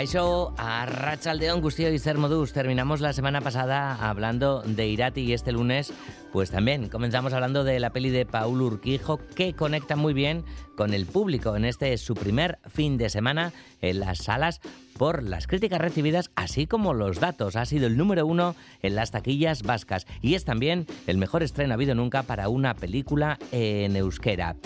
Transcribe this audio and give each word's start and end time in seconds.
Kaixo, 0.00 0.54
a 0.56 0.86
Rachaldeón, 0.86 1.60
Gustío 1.60 1.92
y 1.92 1.98
Sermodus. 1.98 2.54
Terminamos 2.54 3.02
la 3.02 3.12
semana 3.12 3.42
pasada 3.42 4.08
hablando 4.08 4.62
de 4.62 4.88
Irati 4.88 5.20
y 5.20 5.34
este 5.34 5.52
lunes, 5.52 5.92
pues 6.32 6.50
también 6.50 6.88
comenzamos 6.88 7.34
hablando 7.34 7.64
de 7.64 7.78
la 7.80 7.90
peli 7.90 8.08
de 8.08 8.24
Paul 8.24 8.62
Urquijo 8.62 9.20
que 9.34 9.52
conecta 9.52 9.96
muy 9.96 10.14
bien 10.14 10.42
con 10.74 10.94
el 10.94 11.04
público 11.04 11.54
en 11.54 11.66
este 11.66 11.98
su 11.98 12.14
primer 12.14 12.60
fin 12.66 12.96
de 12.96 13.10
semana 13.10 13.52
en 13.82 14.00
las 14.00 14.20
salas 14.20 14.62
por 14.96 15.22
las 15.22 15.46
críticas 15.46 15.82
recibidas, 15.82 16.30
así 16.34 16.66
como 16.66 16.94
los 16.94 17.20
datos. 17.20 17.56
Ha 17.56 17.66
sido 17.66 17.86
el 17.86 17.98
número 17.98 18.26
uno 18.26 18.56
en 18.80 18.94
las 18.94 19.10
taquillas 19.10 19.62
vascas 19.62 20.06
y 20.22 20.34
es 20.34 20.46
también 20.46 20.86
el 21.08 21.18
mejor 21.18 21.42
estreno 21.42 21.74
habido 21.74 21.94
nunca 21.94 22.22
para 22.22 22.48
una 22.48 22.74
película 22.74 23.38
en 23.52 23.96
euskera. 23.96 24.56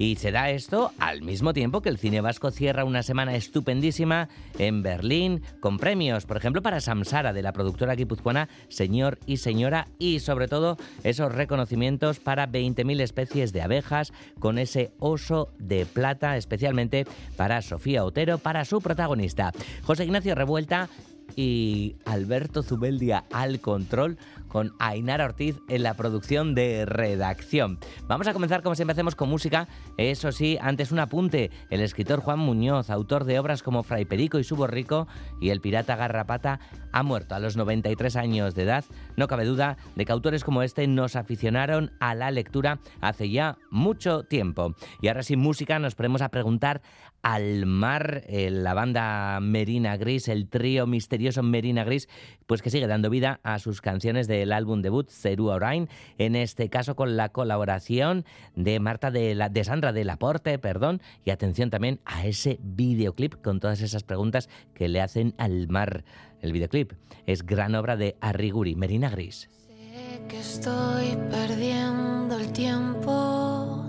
Y 0.00 0.16
se 0.16 0.32
da 0.32 0.48
esto 0.48 0.92
al 0.98 1.20
mismo 1.20 1.52
tiempo 1.52 1.82
que 1.82 1.90
el 1.90 1.98
cine 1.98 2.22
vasco 2.22 2.50
cierra 2.50 2.86
una 2.86 3.02
semana 3.02 3.36
estupendísima 3.36 4.30
en 4.58 4.82
Berlín 4.82 5.42
con 5.60 5.76
premios, 5.76 6.24
por 6.24 6.38
ejemplo, 6.38 6.62
para 6.62 6.80
Samsara 6.80 7.34
de 7.34 7.42
la 7.42 7.52
productora 7.52 7.94
guipuzcoana 7.96 8.48
Señor 8.70 9.18
y 9.26 9.36
Señora 9.36 9.88
y 9.98 10.20
sobre 10.20 10.48
todo 10.48 10.78
esos 11.04 11.34
reconocimientos 11.34 12.18
para 12.18 12.48
20.000 12.48 12.98
especies 13.02 13.52
de 13.52 13.60
abejas 13.60 14.14
con 14.38 14.56
ese 14.56 14.90
oso 15.00 15.52
de 15.58 15.84
plata, 15.84 16.38
especialmente 16.38 17.06
para 17.36 17.60
Sofía 17.60 18.02
Otero, 18.02 18.38
para 18.38 18.64
su 18.64 18.80
protagonista. 18.80 19.52
José 19.82 20.04
Ignacio 20.04 20.34
Revuelta 20.34 20.88
y 21.36 21.96
Alberto 22.06 22.62
Zubeldia 22.62 23.24
al 23.32 23.60
control 23.60 24.16
con 24.50 24.74
Ainara 24.78 25.24
Ortiz 25.24 25.60
en 25.68 25.82
la 25.82 25.94
producción 25.94 26.54
de 26.54 26.84
redacción. 26.84 27.78
Vamos 28.06 28.26
a 28.26 28.34
comenzar 28.34 28.62
como 28.62 28.74
siempre 28.74 28.92
hacemos 28.92 29.14
con 29.14 29.30
música, 29.30 29.68
eso 29.96 30.32
sí, 30.32 30.58
antes 30.60 30.92
un 30.92 30.98
apunte, 30.98 31.50
el 31.70 31.80
escritor 31.80 32.20
Juan 32.20 32.40
Muñoz, 32.40 32.90
autor 32.90 33.24
de 33.24 33.38
obras 33.38 33.62
como 33.62 33.82
Fray 33.82 34.04
Perico 34.04 34.38
y 34.38 34.44
su 34.44 34.56
borrico 34.56 35.06
y 35.40 35.50
El 35.50 35.60
pirata 35.60 35.96
Garrapata, 35.96 36.60
ha 36.92 37.02
muerto 37.02 37.34
a 37.34 37.38
los 37.38 37.56
93 37.56 38.16
años 38.16 38.54
de 38.54 38.64
edad. 38.64 38.84
No 39.16 39.28
cabe 39.28 39.44
duda 39.44 39.76
de 39.94 40.04
que 40.04 40.12
autores 40.12 40.44
como 40.44 40.62
este 40.62 40.86
nos 40.86 41.16
aficionaron 41.16 41.92
a 42.00 42.14
la 42.14 42.30
lectura 42.30 42.80
hace 43.00 43.30
ya 43.30 43.56
mucho 43.70 44.24
tiempo. 44.24 44.74
Y 45.00 45.08
ahora 45.08 45.22
sin 45.22 45.38
música 45.38 45.78
nos 45.78 45.94
ponemos 45.94 46.22
a 46.22 46.30
preguntar 46.30 46.82
al 47.22 47.66
mar, 47.66 48.24
eh, 48.28 48.50
la 48.50 48.74
banda 48.74 49.38
Merina 49.40 49.96
Gris, 49.96 50.28
el 50.28 50.48
trío 50.48 50.86
misterioso 50.86 51.42
Merina 51.42 51.84
Gris, 51.84 52.08
pues 52.50 52.62
que 52.62 52.70
sigue 52.70 52.88
dando 52.88 53.10
vida 53.10 53.38
a 53.44 53.60
sus 53.60 53.80
canciones 53.80 54.26
del 54.26 54.52
álbum 54.52 54.82
debut 54.82 55.08
Cerú 55.08 55.50
Orain, 55.50 55.88
en 56.18 56.34
este 56.34 56.68
caso 56.68 56.96
con 56.96 57.16
la 57.16 57.28
colaboración 57.28 58.24
de 58.56 58.80
Marta 58.80 59.12
de, 59.12 59.36
la, 59.36 59.48
de 59.48 59.62
Sandra 59.62 59.92
de 59.92 60.04
Laporte, 60.04 60.58
perdón, 60.58 61.00
y 61.24 61.30
atención 61.30 61.70
también 61.70 62.00
a 62.04 62.26
ese 62.26 62.58
videoclip 62.60 63.40
con 63.40 63.60
todas 63.60 63.82
esas 63.82 64.02
preguntas 64.02 64.48
que 64.74 64.88
le 64.88 65.00
hacen 65.00 65.32
al 65.38 65.68
mar. 65.68 66.02
El 66.42 66.50
videoclip 66.52 66.94
es 67.24 67.46
gran 67.46 67.76
obra 67.76 67.96
de 67.96 68.16
Arriguri, 68.20 68.74
Merina 68.74 69.10
Gris. 69.10 69.48
Sé 69.68 70.20
que 70.28 70.40
estoy 70.40 71.16
perdiendo 71.30 72.36
el 72.36 72.50
tiempo 72.50 73.84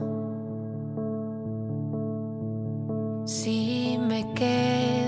si 3.25 3.97
me 3.99 4.31
quedo 4.35 5.00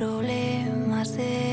problemas 0.00 1.14
de 1.14 1.49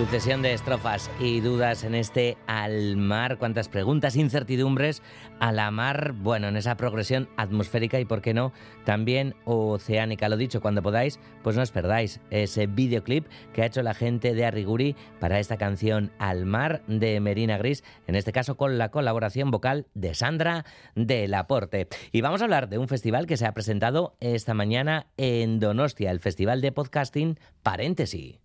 Sucesión 0.00 0.40
de 0.40 0.54
estrofas 0.54 1.10
y 1.20 1.40
dudas 1.40 1.84
en 1.84 1.94
este 1.94 2.38
al 2.46 2.96
mar, 2.96 3.36
cuántas 3.36 3.68
preguntas, 3.68 4.16
incertidumbres 4.16 5.02
a 5.40 5.52
la 5.52 5.70
mar, 5.70 6.14
bueno, 6.16 6.48
en 6.48 6.56
esa 6.56 6.78
progresión 6.78 7.28
atmosférica 7.36 8.00
y, 8.00 8.06
por 8.06 8.22
qué 8.22 8.32
no, 8.32 8.54
también 8.86 9.34
oceánica. 9.44 10.30
Lo 10.30 10.38
dicho, 10.38 10.62
cuando 10.62 10.80
podáis, 10.80 11.20
pues 11.42 11.54
no 11.54 11.60
os 11.60 11.70
perdáis 11.70 12.18
ese 12.30 12.66
videoclip 12.66 13.26
que 13.52 13.60
ha 13.60 13.66
hecho 13.66 13.82
la 13.82 13.92
gente 13.92 14.32
de 14.32 14.46
Arriguri 14.46 14.96
para 15.18 15.38
esta 15.38 15.58
canción 15.58 16.12
Al 16.18 16.46
mar 16.46 16.80
de 16.86 17.20
Merina 17.20 17.58
Gris, 17.58 17.84
en 18.06 18.14
este 18.14 18.32
caso 18.32 18.56
con 18.56 18.78
la 18.78 18.90
colaboración 18.90 19.50
vocal 19.50 19.86
de 19.92 20.14
Sandra 20.14 20.64
de 20.94 21.28
Laporte. 21.28 21.88
Y 22.10 22.22
vamos 22.22 22.40
a 22.40 22.44
hablar 22.44 22.70
de 22.70 22.78
un 22.78 22.88
festival 22.88 23.26
que 23.26 23.36
se 23.36 23.44
ha 23.44 23.52
presentado 23.52 24.16
esta 24.20 24.54
mañana 24.54 25.08
en 25.18 25.60
Donostia, 25.60 26.10
el 26.10 26.20
Festival 26.20 26.62
de 26.62 26.72
Podcasting 26.72 27.38
Paréntesis. 27.62 28.38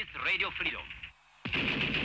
Is 0.00 0.06
Radio 0.24 0.48
Freedom. 0.56 2.01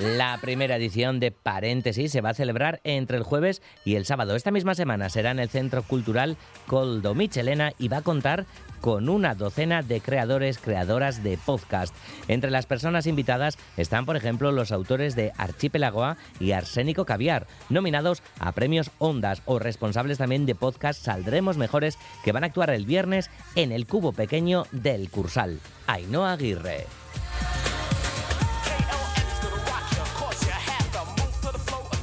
La 0.00 0.38
primera 0.40 0.76
edición 0.76 1.20
de 1.20 1.30
Paréntesis 1.30 2.10
se 2.10 2.22
va 2.22 2.30
a 2.30 2.34
celebrar 2.34 2.80
entre 2.84 3.18
el 3.18 3.22
jueves 3.22 3.60
y 3.84 3.96
el 3.96 4.06
sábado. 4.06 4.34
Esta 4.34 4.50
misma 4.50 4.74
semana 4.74 5.10
será 5.10 5.30
en 5.30 5.38
el 5.38 5.50
Centro 5.50 5.82
Cultural 5.82 6.38
Coldo 6.66 7.14
Michelena 7.14 7.74
y 7.78 7.88
va 7.88 7.98
a 7.98 8.02
contar 8.02 8.46
con 8.80 9.10
una 9.10 9.34
docena 9.34 9.82
de 9.82 10.00
creadores, 10.00 10.56
creadoras 10.56 11.22
de 11.22 11.36
podcast. 11.36 11.94
Entre 12.28 12.50
las 12.50 12.64
personas 12.64 13.06
invitadas 13.06 13.58
están, 13.76 14.06
por 14.06 14.16
ejemplo, 14.16 14.52
los 14.52 14.72
autores 14.72 15.16
de 15.16 15.32
Archipelagoa 15.36 16.16
y 16.38 16.52
Arsénico 16.52 17.04
Caviar, 17.04 17.46
nominados 17.68 18.22
a 18.38 18.52
premios 18.52 18.90
Ondas 18.96 19.42
o 19.44 19.58
responsables 19.58 20.16
también 20.16 20.46
de 20.46 20.54
podcast 20.54 21.04
Saldremos 21.04 21.58
Mejores, 21.58 21.98
que 22.24 22.32
van 22.32 22.44
a 22.44 22.46
actuar 22.46 22.70
el 22.70 22.86
viernes 22.86 23.28
en 23.54 23.70
el 23.70 23.86
Cubo 23.86 24.12
Pequeño 24.12 24.64
del 24.72 25.10
Cursal. 25.10 25.60
Ainhoa 25.86 26.32
Aguirre. 26.32 26.86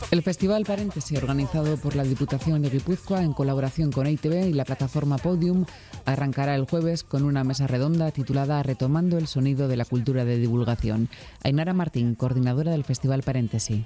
El 0.09 0.23
Festival 0.23 0.63
Paréntesis, 0.63 1.21
organizado 1.21 1.75
por 1.75 1.97
la 1.97 2.03
Diputación 2.03 2.61
de 2.61 2.69
Guipúzcoa 2.69 3.23
en 3.23 3.33
colaboración 3.33 3.91
con 3.91 4.07
EITV 4.07 4.47
y 4.47 4.53
la 4.53 4.63
plataforma 4.63 5.17
Podium, 5.17 5.65
arrancará 6.05 6.55
el 6.55 6.65
jueves 6.65 7.03
con 7.03 7.25
una 7.25 7.43
mesa 7.43 7.67
redonda 7.67 8.09
titulada 8.11 8.63
Retomando 8.63 9.17
el 9.17 9.27
sonido 9.27 9.67
de 9.67 9.75
la 9.75 9.83
cultura 9.83 10.23
de 10.23 10.37
divulgación. 10.37 11.09
Ainara 11.43 11.73
Martín, 11.73 12.15
coordinadora 12.15 12.71
del 12.71 12.85
Festival 12.85 13.21
Paréntesis. 13.21 13.85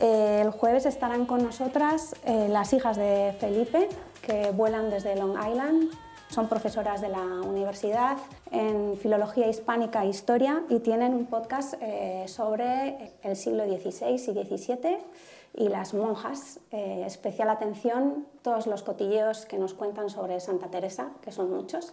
Eh, 0.00 0.42
el 0.42 0.50
jueves 0.50 0.84
estarán 0.84 1.24
con 1.24 1.42
nosotras 1.42 2.14
eh, 2.26 2.48
las 2.50 2.74
hijas 2.74 2.98
de 2.98 3.34
Felipe, 3.40 3.88
que 4.20 4.50
vuelan 4.50 4.90
desde 4.90 5.16
Long 5.16 5.34
Island. 5.50 5.88
Son 6.28 6.46
profesoras 6.50 7.00
de 7.00 7.08
la 7.08 7.24
universidad 7.24 8.18
en 8.50 8.98
Filología 8.98 9.48
Hispánica 9.48 10.04
e 10.04 10.08
Historia 10.08 10.62
y 10.68 10.80
tienen 10.80 11.14
un 11.14 11.24
podcast 11.24 11.72
eh, 11.80 12.24
sobre 12.28 13.14
el 13.22 13.34
siglo 13.34 13.64
XVI 13.64 14.12
y 14.12 14.18
XVII 14.18 14.98
y 15.54 15.68
las 15.68 15.94
monjas. 15.94 16.60
Eh, 16.70 17.04
especial 17.06 17.50
atención 17.50 18.26
todos 18.42 18.66
los 18.66 18.82
cotilleos 18.82 19.46
que 19.46 19.58
nos 19.58 19.74
cuentan 19.74 20.10
sobre 20.10 20.38
Santa 20.40 20.68
Teresa, 20.68 21.10
que 21.22 21.32
son 21.32 21.50
muchos. 21.50 21.92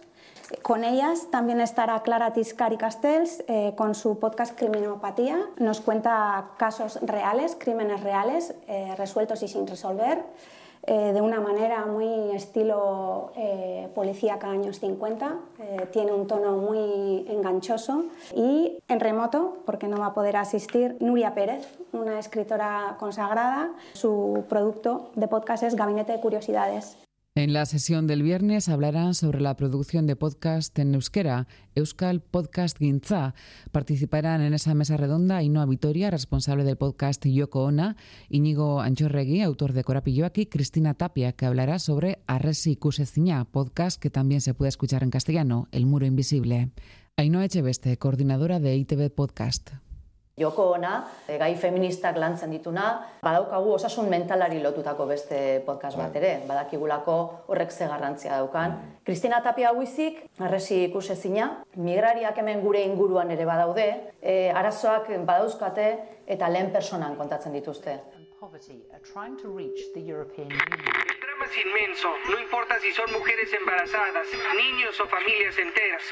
Con 0.62 0.84
ellas 0.84 1.28
también 1.30 1.60
estará 1.60 2.02
Clara 2.02 2.32
Tiscari 2.32 2.76
Castells 2.76 3.44
eh, 3.48 3.74
con 3.76 3.94
su 3.94 4.18
podcast 4.18 4.56
Criminopatía. 4.56 5.38
Nos 5.58 5.80
cuenta 5.80 6.52
casos 6.56 6.98
reales, 7.02 7.56
crímenes 7.58 8.02
reales, 8.02 8.54
eh, 8.68 8.94
resueltos 8.96 9.42
y 9.42 9.48
sin 9.48 9.66
resolver. 9.66 10.24
Eh, 10.86 11.12
de 11.12 11.20
una 11.20 11.40
manera 11.40 11.84
muy 11.86 12.30
estilo 12.30 13.32
eh, 13.36 13.88
policíaca 13.94 14.48
años 14.48 14.78
50. 14.78 15.36
Eh, 15.58 15.88
tiene 15.92 16.12
un 16.12 16.26
tono 16.26 16.56
muy 16.56 17.26
enganchoso. 17.28 18.04
Y 18.34 18.78
en 18.86 19.00
remoto, 19.00 19.58
porque 19.66 19.88
no 19.88 19.98
va 19.98 20.06
a 20.06 20.14
poder 20.14 20.36
asistir, 20.36 20.96
Nuria 21.00 21.34
Pérez, 21.34 21.66
una 21.92 22.20
escritora 22.20 22.96
consagrada. 23.00 23.72
Su 23.94 24.44
producto 24.48 25.10
de 25.16 25.26
podcast 25.26 25.64
es 25.64 25.74
Gabinete 25.74 26.12
de 26.12 26.20
Curiosidades. 26.20 26.96
En 27.36 27.52
la 27.52 27.66
sesión 27.66 28.06
del 28.06 28.22
viernes 28.22 28.70
hablarán 28.70 29.12
sobre 29.12 29.42
la 29.42 29.58
producción 29.58 30.06
de 30.06 30.16
podcast 30.16 30.78
en 30.78 30.94
euskera, 30.94 31.46
Euskal 31.74 32.22
Podcast 32.22 32.78
Gintza. 32.78 33.34
Participarán 33.72 34.40
en 34.40 34.54
esa 34.54 34.72
mesa 34.72 34.96
redonda 34.96 35.36
Ainhoa 35.36 35.66
Vitoria, 35.66 36.10
responsable 36.10 36.64
del 36.64 36.78
podcast 36.78 37.26
Yoko 37.26 37.64
Ona, 37.64 37.98
Íñigo 38.30 38.80
Anchorregui, 38.80 39.42
autor 39.42 39.74
de 39.74 39.84
Corapilloaki, 39.84 40.46
Cristina 40.46 40.94
Tapia, 40.94 41.32
que 41.32 41.44
hablará 41.44 41.78
sobre 41.78 42.20
Arresi 42.26 42.74
Kusezina, 42.76 43.44
podcast 43.44 44.00
que 44.00 44.08
también 44.08 44.40
se 44.40 44.54
puede 44.54 44.70
escuchar 44.70 45.02
en 45.02 45.10
castellano, 45.10 45.68
El 45.72 45.84
Muro 45.84 46.06
Invisible. 46.06 46.70
Ainhoa 47.18 47.44
Echeveste, 47.44 47.98
coordinadora 47.98 48.60
de 48.60 48.76
ITV 48.76 49.10
Podcast. 49.10 49.72
Joko 50.36 50.66
ona, 50.74 51.06
e, 51.24 51.38
gai 51.40 51.54
feministak 51.56 52.18
lantzen 52.20 52.50
dituna, 52.52 52.82
badaukagu 53.24 53.70
osasun 53.78 54.10
mentalari 54.12 54.58
lotutako 54.60 55.06
beste 55.08 55.38
podcast 55.64 55.96
bat 55.96 56.18
ere, 56.20 56.32
badakigulako 56.44 57.14
horrek 57.46 57.72
ze 57.72 57.88
garrantzia 57.88 58.36
daukan. 58.36 58.74
Kristina 59.08 59.38
Tapia 59.40 59.70
huizik, 59.72 60.18
arresi 60.36 60.82
ikusezina, 60.90 61.46
migrariak 61.76 62.36
hemen 62.36 62.60
gure 62.60 62.84
inguruan 62.84 63.32
ere 63.32 63.46
badaude, 63.48 63.86
e, 64.20 64.50
arazoak 64.52 65.08
badauzkate 65.24 65.88
eta 66.26 66.52
lehen 66.52 66.68
personan 66.70 67.16
kontatzen 67.16 67.56
dituzte. 67.56 67.96
Poverty 68.40 68.82
are 68.92 69.00
trying 69.00 69.36
to 69.38 69.48
reach 69.48 69.80
the 69.94 70.00
European 70.00 70.48
Union. 70.48 70.60
El 71.08 71.20
drama 71.20 71.44
es 71.46 71.56
inmenso, 71.64 72.08
no 72.30 72.38
importa 72.38 72.78
si 72.80 72.92
son 72.92 73.10
mujeres 73.12 73.48
embarazadas, 73.58 74.26
niños 74.54 75.00
o 75.00 75.06
familias 75.06 75.56
enteras. 75.58 76.02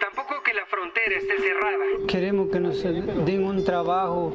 Tampoco 0.00 0.42
que 0.42 0.54
la 0.54 0.64
frontera 0.66 1.16
esté 1.16 1.36
cerrada. 1.38 1.84
Queremos 2.08 2.50
que 2.50 2.60
nos 2.60 2.82
den 2.82 3.44
un 3.44 3.64
trabajo, 3.64 4.32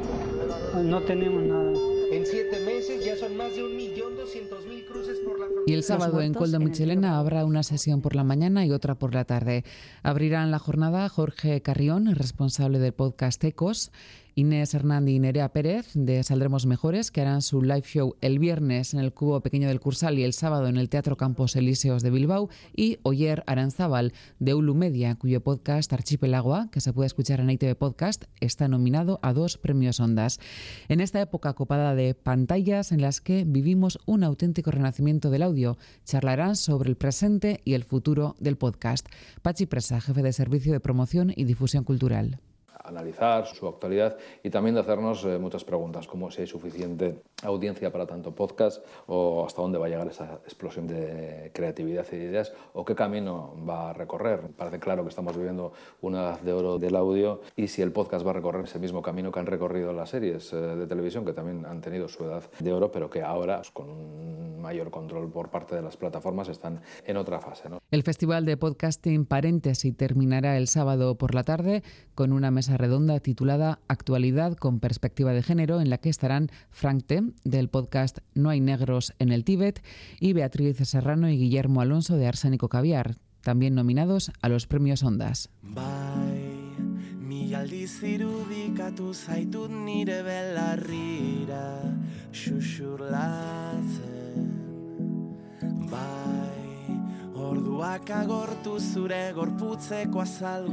no 0.83 1.01
tenemos 1.01 1.42
nada. 1.44 1.74
En 2.12 2.25
siete 2.25 2.60
meses 2.60 3.04
ya 3.04 3.16
son 3.16 3.36
más 3.36 3.56
de 3.56 3.63
un 3.63 3.75
millón 3.75 4.16
doscientos 4.16 4.66
mil 4.68 4.86
cruces 4.86 5.19
por 5.19 5.39
la 5.39 5.48
frontera. 5.48 5.66
Y 5.66 5.74
el 5.74 5.83
sábado 5.83 6.21
en 6.21 6.36
el 6.36 6.60
Michelena 6.60 7.18
habrá 7.18 7.44
una 7.44 7.63
sesión 7.63 8.01
por 8.01 8.16
la 8.16 8.24
mañana 8.24 8.66
y 8.66 8.71
otra 8.71 8.95
por 8.95 9.16
la 9.16 9.25
tarde. 9.25 9.63
Abrirán 10.04 10.51
la 10.51 10.60
jornada 10.60 11.10
Jorge 11.10 11.62
Carrión, 11.62 12.13
responsable 12.13 12.78
del 12.78 12.94
podcast 12.94 13.44
Ecos, 13.44 13.92
Inés 14.37 14.73
Hernández 14.73 15.15
y 15.15 15.19
Nerea 15.19 15.53
Pérez 15.53 15.91
de 15.93 16.21
Saldremos 16.21 16.65
Mejores, 16.65 17.09
que 17.09 17.21
harán 17.21 17.41
su 17.41 17.61
live 17.61 17.83
show 17.83 18.15
el 18.19 18.37
viernes 18.37 18.93
en 18.93 18.99
el 18.99 19.13
Cubo 19.13 19.39
Pequeño 19.39 19.69
del 19.69 19.79
Cursal 19.79 20.19
y 20.19 20.23
el 20.23 20.33
sábado 20.33 20.67
en 20.67 20.75
el 20.75 20.89
Teatro 20.89 21.15
Campos 21.15 21.55
Elíseos 21.55 22.03
de 22.03 22.09
Bilbao, 22.09 22.49
y 22.75 22.99
Oyer 23.03 23.43
Aranzábal 23.47 24.11
de 24.39 24.53
Ulu 24.53 24.75
Media, 24.75 25.15
cuyo 25.15 25.41
podcast 25.41 25.93
Archipelagoa, 25.93 26.69
que 26.69 26.81
se 26.81 26.91
puede 26.91 27.07
escuchar 27.07 27.39
en 27.39 27.49
ITV 27.49 27.75
Podcast, 27.75 28.25
está 28.41 28.67
nominado 28.67 29.19
a 29.21 29.31
dos 29.31 29.57
premios 29.57 30.01
Ondas. 30.01 30.41
En 30.89 30.99
esta 30.99 31.21
época 31.21 31.53
copada 31.53 31.95
de 31.95 32.13
pantallas 32.13 32.91
en 32.91 33.01
las 33.01 33.21
que 33.21 33.45
vivimos 33.45 33.99
un 34.05 34.25
auténtico 34.25 34.69
renacimiento 34.69 35.29
del 35.29 35.43
audio, 35.43 35.77
charlarán 36.04 36.57
sobre 36.57 36.89
el 36.89 36.97
presente 36.97 37.61
y 37.63 37.73
el 37.73 37.85
futuro 37.85 38.35
del 38.42 38.57
podcast. 38.57 39.07
Pachi 39.42 39.65
Presa, 39.65 40.01
jefe 40.01 40.21
de 40.21 40.33
Servicio 40.33 40.73
de 40.73 40.81
Promoción 40.81 41.31
y 41.33 41.45
Difusión 41.45 41.85
Cultural 41.85 42.42
analizar 42.87 43.45
su 43.47 43.68
actualidad 43.68 44.18
y 44.44 44.49
también 44.49 44.75
de 44.75 44.81
hacernos 44.81 45.23
eh, 45.25 45.37
muchas 45.37 45.63
preguntas, 45.63 46.07
como 46.07 46.31
si 46.31 46.42
hay 46.42 46.47
suficiente 46.47 47.21
audiencia 47.44 47.92
para 47.92 48.06
tanto 48.06 48.33
podcast 48.33 48.83
o 49.07 49.45
hasta 49.45 49.61
dónde 49.61 49.77
va 49.77 49.87
a 49.87 49.89
llegar 49.89 50.07
esa 50.07 50.39
explosión 50.45 50.87
de 50.87 51.51
creatividad 51.54 52.06
y 52.11 52.18
de 52.18 52.23
ideas 52.25 52.54
o 52.73 52.85
qué 52.85 52.95
camino 52.95 53.56
va 53.68 53.89
a 53.89 53.94
recorrer. 53.94 54.42
Parece 54.56 54.80
claro 54.80 55.04
que 55.04 55.09
estamos 55.09 55.35
viviendo 55.35 55.73
una 56.01 56.21
edad 56.21 56.39
de 56.42 56.54
oro 56.54 56.80
del 56.80 56.95
audio 56.95 57.42
y 57.56 57.68
si 57.68 57.81
el 57.81 57.92
podcast 57.92 58.25
va 58.25 58.31
a 58.31 58.33
recorrer 58.33 58.65
ese 58.65 58.80
mismo 58.80 59.01
camino 59.01 59.31
que 59.31 59.39
han 59.39 59.45
recorrido 59.45 59.94
las 59.94 60.09
series 60.09 60.51
eh, 60.54 60.56
de 60.56 60.87
televisión, 60.87 61.25
que 61.25 61.33
también 61.33 61.65
han 61.65 61.81
tenido 61.81 62.07
su 62.07 62.23
edad 62.23 62.44
de 62.59 62.73
oro, 62.73 62.92
pero 62.92 63.09
que 63.09 63.21
ahora, 63.21 63.57
pues, 63.57 63.71
con 63.71 63.89
un 63.89 64.59
mayor 64.61 64.89
control 64.89 65.31
por 65.31 65.49
parte 65.49 65.75
de 65.75 65.81
las 65.81 65.95
plataformas, 65.97 66.49
están 66.49 66.81
en 67.06 67.18
otra 67.18 67.39
fase. 67.39 67.69
¿no? 67.69 67.80
El 67.92 68.04
Festival 68.04 68.45
de 68.45 68.57
Podcasting 68.57 69.25
Paréntesis 69.25 69.95
terminará 69.95 70.57
el 70.57 70.68
sábado 70.68 71.15
por 71.15 71.35
la 71.35 71.44
tarde 71.44 71.83
con 72.15 72.31
una 72.31 72.51
mesa 72.51 72.74
redonda 72.77 73.19
titulada 73.19 73.79
Actualidad 73.87 74.55
con 74.55 74.79
perspectiva 74.79 75.31
de 75.33 75.44
género, 75.44 75.81
en 75.81 75.89
la 75.89 75.97
que 75.97 76.09
estarán 76.09 76.49
Frank 76.69 77.03
Tem, 77.05 77.33
del 77.44 77.69
podcast 77.69 78.19
No 78.33 78.49
hay 78.49 78.59
negros 78.59 79.13
en 79.19 79.31
el 79.31 79.44
Tíbet, 79.44 79.83
y 80.19 80.33
Beatriz 80.33 80.77
Serrano 80.77 81.29
y 81.29 81.37
Guillermo 81.37 81.81
Alonso 81.81 82.17
de 82.17 82.27
Arsénico 82.27 82.69
Caviar, 82.69 83.17
también 83.41 83.75
nominados 83.75 84.31
a 84.41 84.49
los 84.49 84.67
premios 84.67 85.03
Ondas. 85.03 85.49
Orduak 97.35 98.09
agortu 98.09 98.79
zure 98.79 99.33
gorputzeko 99.35 100.21
azal 100.21 100.65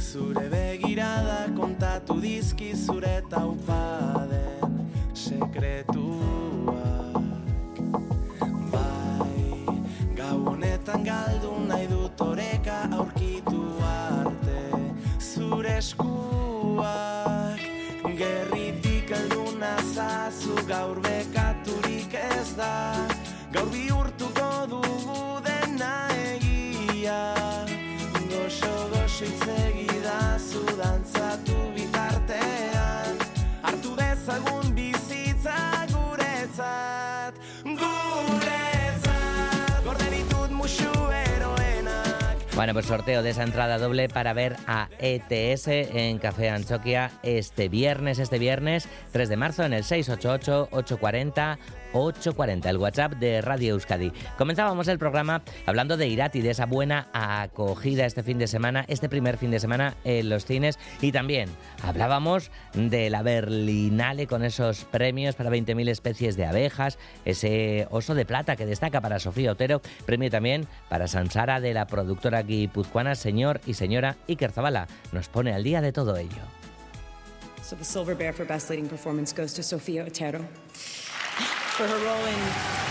Zure 0.00 0.48
begirada 0.48 1.46
kontatu 1.56 2.20
dizki 2.20 2.74
zure 2.74 3.22
taupaden 3.30 4.90
sekretuak 5.14 7.22
Bai, 8.72 9.66
gau 10.18 10.38
honetan 10.52 11.04
galdu 11.06 11.54
nahi 11.68 11.86
dut 11.86 12.20
oreka 12.20 12.49
eskuak. 15.80 17.60
Gerritik 18.20 19.08
alduna 19.18 19.74
zazu 19.94 20.56
gaur 20.68 21.00
bekaturik 21.06 22.12
ez 22.20 22.48
da. 22.60 22.72
Gaur 23.54 23.68
bihurtuko 23.74 24.50
dugu 24.72 25.22
dena 25.46 25.94
egia. 26.26 27.22
Goxo 28.32 28.74
goxo 28.92 29.24
itzegi 29.32 30.00
da 30.06 30.20
zu 30.48 30.64
dantzatu 30.80 31.58
Bueno, 42.60 42.74
pues 42.74 42.84
sorteo 42.84 43.22
de 43.22 43.30
esa 43.30 43.42
entrada 43.42 43.78
doble 43.78 44.10
para 44.10 44.34
ver 44.34 44.54
a 44.66 44.90
ETS 44.98 45.66
en 45.66 46.18
Café 46.18 46.50
Anchoquia 46.50 47.10
este 47.22 47.70
viernes, 47.70 48.18
este 48.18 48.38
viernes 48.38 48.86
3 49.12 49.30
de 49.30 49.36
marzo 49.38 49.64
en 49.64 49.72
el 49.72 49.82
688-840. 49.82 51.56
840, 51.92 52.70
el 52.70 52.76
WhatsApp 52.76 53.12
de 53.14 53.40
Radio 53.40 53.74
Euskadi. 53.74 54.12
Comenzábamos 54.38 54.88
el 54.88 54.98
programa 54.98 55.42
hablando 55.66 55.96
de 55.96 56.08
Irati, 56.08 56.40
de 56.40 56.50
esa 56.50 56.66
buena 56.66 57.08
acogida 57.12 58.06
este 58.06 58.22
fin 58.22 58.38
de 58.38 58.46
semana, 58.46 58.84
este 58.88 59.08
primer 59.08 59.38
fin 59.38 59.50
de 59.50 59.60
semana 59.60 59.94
en 60.04 60.28
los 60.28 60.44
cines. 60.44 60.78
Y 61.00 61.12
también 61.12 61.48
hablábamos 61.82 62.50
de 62.74 63.10
la 63.10 63.22
Berlinale 63.22 64.26
con 64.26 64.44
esos 64.44 64.84
premios 64.84 65.34
para 65.34 65.50
20.000 65.50 65.88
especies 65.88 66.36
de 66.36 66.46
abejas, 66.46 66.98
ese 67.24 67.86
oso 67.90 68.14
de 68.14 68.24
plata 68.24 68.56
que 68.56 68.66
destaca 68.66 69.00
para 69.00 69.18
Sofía 69.18 69.52
Otero, 69.52 69.82
premio 70.06 70.30
también 70.30 70.66
para 70.88 71.08
Sansara 71.08 71.60
de 71.60 71.74
la 71.74 71.86
productora 71.86 72.42
guipuzcoana 72.58 73.14
Señor 73.14 73.60
y 73.66 73.74
Señora 73.74 74.16
Iker 74.28 74.52
Zabala. 74.52 74.86
Nos 75.12 75.28
pone 75.28 75.52
al 75.54 75.62
día 75.62 75.80
de 75.80 75.92
todo 75.92 76.16
ello. 76.16 76.42
So 77.62 77.76
the 77.76 77.84
Silver 77.84 78.16
Bear 78.16 78.32
for 78.32 78.46
Best 78.46 78.68
Leading 78.68 78.88
Performance 78.88 79.32
goes 79.32 79.54
to 79.54 79.62
Sofía 79.62 80.04
Otero 80.04 80.40
for 81.76 81.86
her 81.86 82.04
role 82.04 82.26
in 82.26 82.89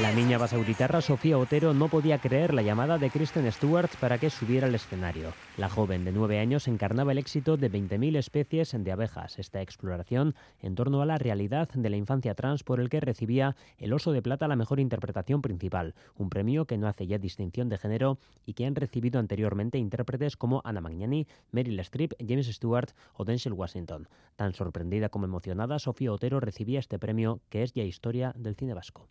La 0.00 0.12
niña 0.12 0.38
basauritarra 0.38 1.00
Sofía 1.00 1.38
Otero 1.38 1.72
no 1.72 1.88
podía 1.88 2.18
creer 2.18 2.52
la 2.52 2.62
llamada 2.62 2.98
de 2.98 3.10
Kristen 3.10 3.50
Stewart 3.50 3.90
para 4.00 4.18
que 4.18 4.28
subiera 4.28 4.66
al 4.66 4.74
escenario. 4.74 5.32
La 5.56 5.68
joven 5.68 6.04
de 6.04 6.12
nueve 6.12 6.40
años 6.40 6.68
encarnaba 6.68 7.12
el 7.12 7.18
éxito 7.18 7.56
de 7.56 7.70
20.000 7.70 8.16
especies 8.16 8.74
de 8.76 8.92
abejas, 8.92 9.38
esta 9.38 9.62
exploración 9.62 10.34
en 10.60 10.74
torno 10.74 11.00
a 11.00 11.06
la 11.06 11.16
realidad 11.16 11.68
de 11.72 11.90
la 11.90 11.96
infancia 11.96 12.34
trans 12.34 12.64
por 12.64 12.80
el 12.80 12.88
que 12.88 13.00
recibía 13.00 13.56
el 13.78 13.92
Oso 13.92 14.12
de 14.12 14.20
Plata 14.22 14.48
la 14.48 14.56
mejor 14.56 14.80
interpretación 14.80 15.42
principal, 15.42 15.94
un 16.16 16.28
premio 16.28 16.66
que 16.66 16.76
no 16.76 16.88
hace 16.88 17.06
ya 17.06 17.18
distinción 17.18 17.68
de 17.68 17.78
género 17.78 18.18
y 18.44 18.54
que 18.54 18.66
han 18.66 18.74
recibido 18.74 19.20
anteriormente 19.20 19.78
intérpretes 19.78 20.36
como 20.36 20.60
Anna 20.64 20.80
Magnani, 20.80 21.26
Meryl 21.52 21.80
Streep, 21.80 22.14
James 22.18 22.46
Stewart 22.46 22.90
o 23.14 23.24
Denzel 23.24 23.52
Washington. 23.52 24.08
Tan 24.36 24.54
sorprendida 24.54 25.08
como 25.08 25.26
emocionada, 25.26 25.78
Sofía 25.78 26.12
Otero 26.12 26.40
recibía 26.40 26.80
este 26.80 26.98
premio 26.98 27.40
que 27.48 27.62
es 27.62 27.72
ya 27.72 27.84
historia 27.84 28.32
del 28.36 28.56
cine 28.56 28.74
vasco. 28.74 29.08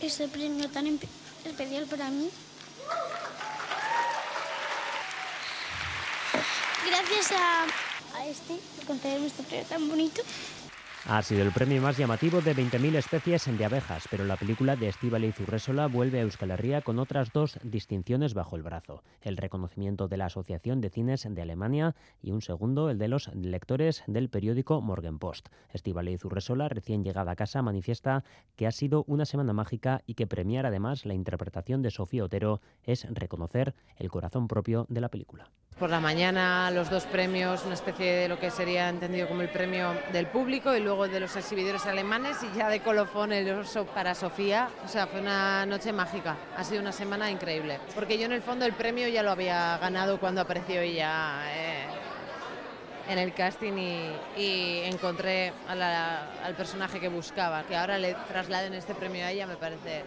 Este 0.00 0.28
premio 0.28 0.68
tan 0.70 0.86
especial 1.44 1.86
para 1.86 2.10
mí. 2.10 2.30
Gracias 6.86 7.32
a, 7.32 7.64
a 8.18 8.26
este 8.26 8.58
por 8.76 8.86
concederme 8.86 9.26
este 9.26 9.42
premio 9.42 9.66
tan 9.66 9.88
bonito. 9.88 10.22
Ha 11.10 11.22
sido 11.22 11.40
el 11.40 11.52
premio 11.52 11.80
más 11.80 11.96
llamativo 11.96 12.42
de 12.42 12.54
20.000 12.54 12.96
especies 12.96 13.46
de 13.56 13.64
abejas, 13.64 14.06
pero 14.10 14.26
la 14.26 14.36
película 14.36 14.76
de 14.76 14.88
Estíbaliz 14.88 15.40
Urresola 15.40 15.86
vuelve 15.86 16.18
a 16.18 16.22
Euskal 16.22 16.50
Herria 16.50 16.82
con 16.82 16.98
otras 16.98 17.32
dos 17.32 17.58
distinciones 17.62 18.34
bajo 18.34 18.56
el 18.56 18.62
brazo. 18.62 19.02
El 19.22 19.38
reconocimiento 19.38 20.06
de 20.06 20.18
la 20.18 20.26
Asociación 20.26 20.82
de 20.82 20.90
Cines 20.90 21.26
de 21.26 21.40
Alemania 21.40 21.96
y 22.20 22.32
un 22.32 22.42
segundo, 22.42 22.90
el 22.90 22.98
de 22.98 23.08
los 23.08 23.34
lectores 23.34 24.02
del 24.06 24.28
periódico 24.28 24.82
Morgenpost. 24.82 25.48
Estíbaliz 25.72 26.22
Urresola, 26.26 26.68
recién 26.68 27.02
llegada 27.02 27.32
a 27.32 27.36
casa, 27.36 27.62
manifiesta 27.62 28.22
que 28.54 28.66
ha 28.66 28.70
sido 28.70 29.04
una 29.06 29.24
semana 29.24 29.54
mágica 29.54 30.02
y 30.04 30.12
que 30.12 30.26
premiar 30.26 30.66
además 30.66 31.06
la 31.06 31.14
interpretación 31.14 31.80
de 31.80 31.90
Sofía 31.90 32.24
Otero 32.24 32.60
es 32.82 33.06
reconocer 33.08 33.74
el 33.96 34.10
corazón 34.10 34.46
propio 34.46 34.84
de 34.90 35.00
la 35.00 35.08
película. 35.08 35.50
Por 35.78 35.90
la 35.90 36.00
mañana 36.00 36.72
los 36.72 36.90
dos 36.90 37.04
premios, 37.04 37.64
una 37.64 37.74
especie 37.74 38.12
de 38.12 38.28
lo 38.28 38.40
que 38.40 38.50
sería 38.50 38.88
entendido 38.88 39.28
como 39.28 39.42
el 39.42 39.48
premio 39.48 39.94
del 40.12 40.26
público 40.26 40.74
y 40.74 40.80
luego 40.80 41.06
de 41.06 41.20
los 41.20 41.36
exhibidores 41.36 41.86
alemanes 41.86 42.38
y 42.42 42.58
ya 42.58 42.68
de 42.68 42.80
colofón 42.80 43.32
el 43.32 43.48
oso 43.50 43.86
para 43.86 44.16
Sofía. 44.16 44.70
O 44.84 44.88
sea, 44.88 45.06
fue 45.06 45.20
una 45.20 45.64
noche 45.66 45.92
mágica. 45.92 46.36
Ha 46.56 46.64
sido 46.64 46.80
una 46.80 46.90
semana 46.90 47.30
increíble. 47.30 47.78
Porque 47.94 48.18
yo 48.18 48.26
en 48.26 48.32
el 48.32 48.42
fondo 48.42 48.64
el 48.64 48.72
premio 48.72 49.06
ya 49.06 49.22
lo 49.22 49.30
había 49.30 49.78
ganado 49.78 50.18
cuando 50.18 50.40
apareció 50.40 50.80
ella 50.80 51.44
eh, 51.46 51.86
en 53.08 53.18
el 53.18 53.32
casting 53.32 53.74
y, 54.36 54.80
encontré 54.82 55.52
al 55.68 56.54
personaje 56.56 56.98
que 56.98 57.08
buscaba. 57.08 57.62
Que 57.62 57.76
ahora 57.76 57.98
le 57.98 58.16
trasladen 58.26 58.74
este 58.74 58.96
premio 58.96 59.24
a 59.24 59.30
ella 59.30 59.46
me 59.46 59.56
parece 59.56 60.02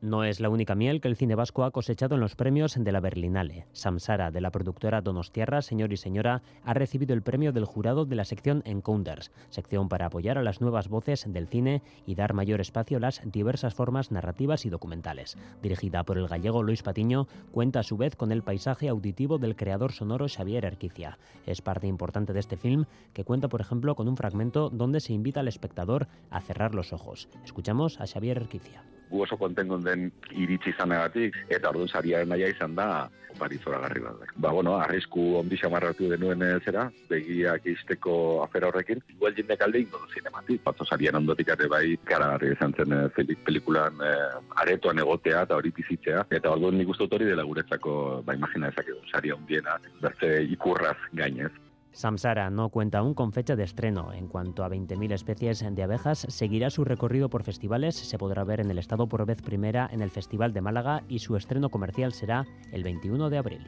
No 0.00 0.24
es 0.24 0.40
la 0.40 0.48
única 0.48 0.74
miel 0.74 1.00
que 1.00 1.08
el 1.08 1.16
cine 1.16 1.34
vasco 1.34 1.64
ha 1.64 1.70
cosechado 1.70 2.14
en 2.14 2.20
los 2.20 2.34
premios 2.34 2.74
de 2.78 2.92
la 2.92 3.00
Berlinale. 3.00 3.66
Samsara, 3.72 4.30
de 4.30 4.40
la 4.40 4.50
productora 4.50 5.00
Donostiarra, 5.00 5.62
Señor 5.62 5.92
y 5.92 5.96
Señora, 5.96 6.42
ha 6.64 6.74
recibido 6.74 7.14
el 7.14 7.22
premio 7.22 7.52
del 7.52 7.64
jurado 7.64 8.04
de 8.04 8.16
la 8.16 8.24
sección 8.24 8.62
Encounters, 8.64 9.30
sección 9.50 9.88
para 9.88 10.06
apoyar 10.06 10.38
a 10.38 10.42
las 10.42 10.60
nuevas 10.60 10.88
voces 10.88 11.24
del 11.28 11.48
cine 11.48 11.82
y 12.06 12.14
dar 12.14 12.34
mayor 12.34 12.60
espacio 12.60 12.96
a 12.96 13.00
las 13.00 13.20
diversas 13.24 13.74
formas 13.74 14.10
narrativas 14.10 14.66
y 14.66 14.70
documentales. 14.70 15.36
Dirigida 15.62 16.04
por 16.04 16.18
el 16.18 16.28
gallego 16.28 16.62
Luis 16.62 16.82
Patiño, 16.82 17.26
cuenta 17.52 17.80
a 17.80 17.84
su 17.84 17.96
vez 17.96 18.16
con 18.16 18.32
el 18.32 18.42
paisaje 18.42 18.88
auditivo 18.88 19.38
del 19.38 19.56
creador 19.56 19.92
sonoro 19.92 20.26
Xavier 20.28 20.64
Erquicia. 20.64 21.18
Es 21.46 21.62
parte 21.62 21.86
importante 21.86 22.32
de 22.32 22.40
este 22.40 22.56
film 22.56 22.86
que 23.12 23.24
cuenta, 23.24 23.48
por 23.48 23.60
ejemplo, 23.60 23.94
con 23.94 24.08
un 24.08 24.16
fragmento 24.16 24.70
donde 24.70 25.00
se 25.00 25.12
invita 25.12 25.40
al 25.40 25.48
espectador 25.48 26.08
a 26.30 26.40
cerrar 26.40 26.74
los 26.74 26.92
ojos. 26.92 27.28
Escuchamos 27.44 28.00
a 28.00 28.06
Xavier 28.06 28.38
Erquicia. 28.38 28.82
Gu 29.12 29.24
oso 29.26 29.36
kontentu 29.36 29.76
den 29.84 30.08
iritsi 30.32 30.72
izanagatik, 30.72 31.36
eta 31.52 31.70
orduan 31.70 31.90
sariaren 31.92 32.32
naia 32.32 32.48
izan 32.48 32.74
da 32.78 33.08
opari 33.32 33.58
zoragarri 33.64 34.00
bat. 34.04 34.32
Ba, 34.36 34.52
bueno, 34.52 34.74
arrisku 34.80 35.22
ondi 35.38 35.56
xamarratu 35.56 36.08
denuen 36.10 36.42
eh, 36.44 36.58
zera, 36.64 36.86
begiak 37.08 37.66
izteko 37.72 38.14
afera 38.44 38.68
horrekin, 38.68 39.00
igual 39.14 39.34
jendek 39.36 39.64
alde 39.64 39.82
ingo 39.84 40.00
du 40.02 40.12
zinematik. 40.12 40.62
Batzo 40.66 40.86
sarian 40.88 41.16
ondotik 41.20 41.52
ere 41.54 41.68
bai, 41.72 41.84
karagarri 42.08 42.52
izan 42.56 42.76
zen 42.76 42.94
peli- 43.16 43.38
pelikulan 43.46 44.04
eh, 44.04 44.30
aretoan 44.64 45.00
egotea 45.04 45.44
eta 45.48 45.56
hori 45.60 45.72
bizitzea. 45.76 46.26
Eta 46.30 46.52
orduan 46.52 46.76
nik 46.80 46.92
uste 46.92 47.08
hori 47.08 47.28
dela 47.28 47.48
guretzako, 47.48 48.22
ba, 48.26 48.36
imagina 48.36 48.72
ezakegu, 48.72 49.00
saria 49.12 49.36
hundiena, 49.38 49.78
beste 50.04 50.34
ikurraz 50.56 50.98
gainez. 51.12 51.52
Samsara 51.92 52.50
no 52.50 52.70
cuenta 52.70 52.98
aún 52.98 53.14
con 53.14 53.32
fecha 53.32 53.56
de 53.56 53.64
estreno. 53.64 54.12
En 54.12 54.28
cuanto 54.28 54.64
a 54.64 54.68
20.000 54.68 55.12
especies 55.12 55.64
de 55.74 55.82
abejas, 55.82 56.26
seguirá 56.28 56.70
su 56.70 56.84
recorrido 56.84 57.28
por 57.28 57.42
festivales. 57.42 57.94
Se 57.94 58.18
podrá 58.18 58.44
ver 58.44 58.60
en 58.60 58.70
el 58.70 58.78
estado 58.78 59.06
por 59.08 59.24
vez 59.26 59.40
primera 59.42 59.88
en 59.92 60.02
el 60.02 60.10
Festival 60.10 60.52
de 60.52 60.62
Málaga 60.62 61.02
y 61.08 61.18
su 61.18 61.36
estreno 61.36 61.68
comercial 61.68 62.12
será 62.12 62.46
el 62.72 62.82
21 62.82 63.30
de 63.30 63.38
abril. 63.38 63.66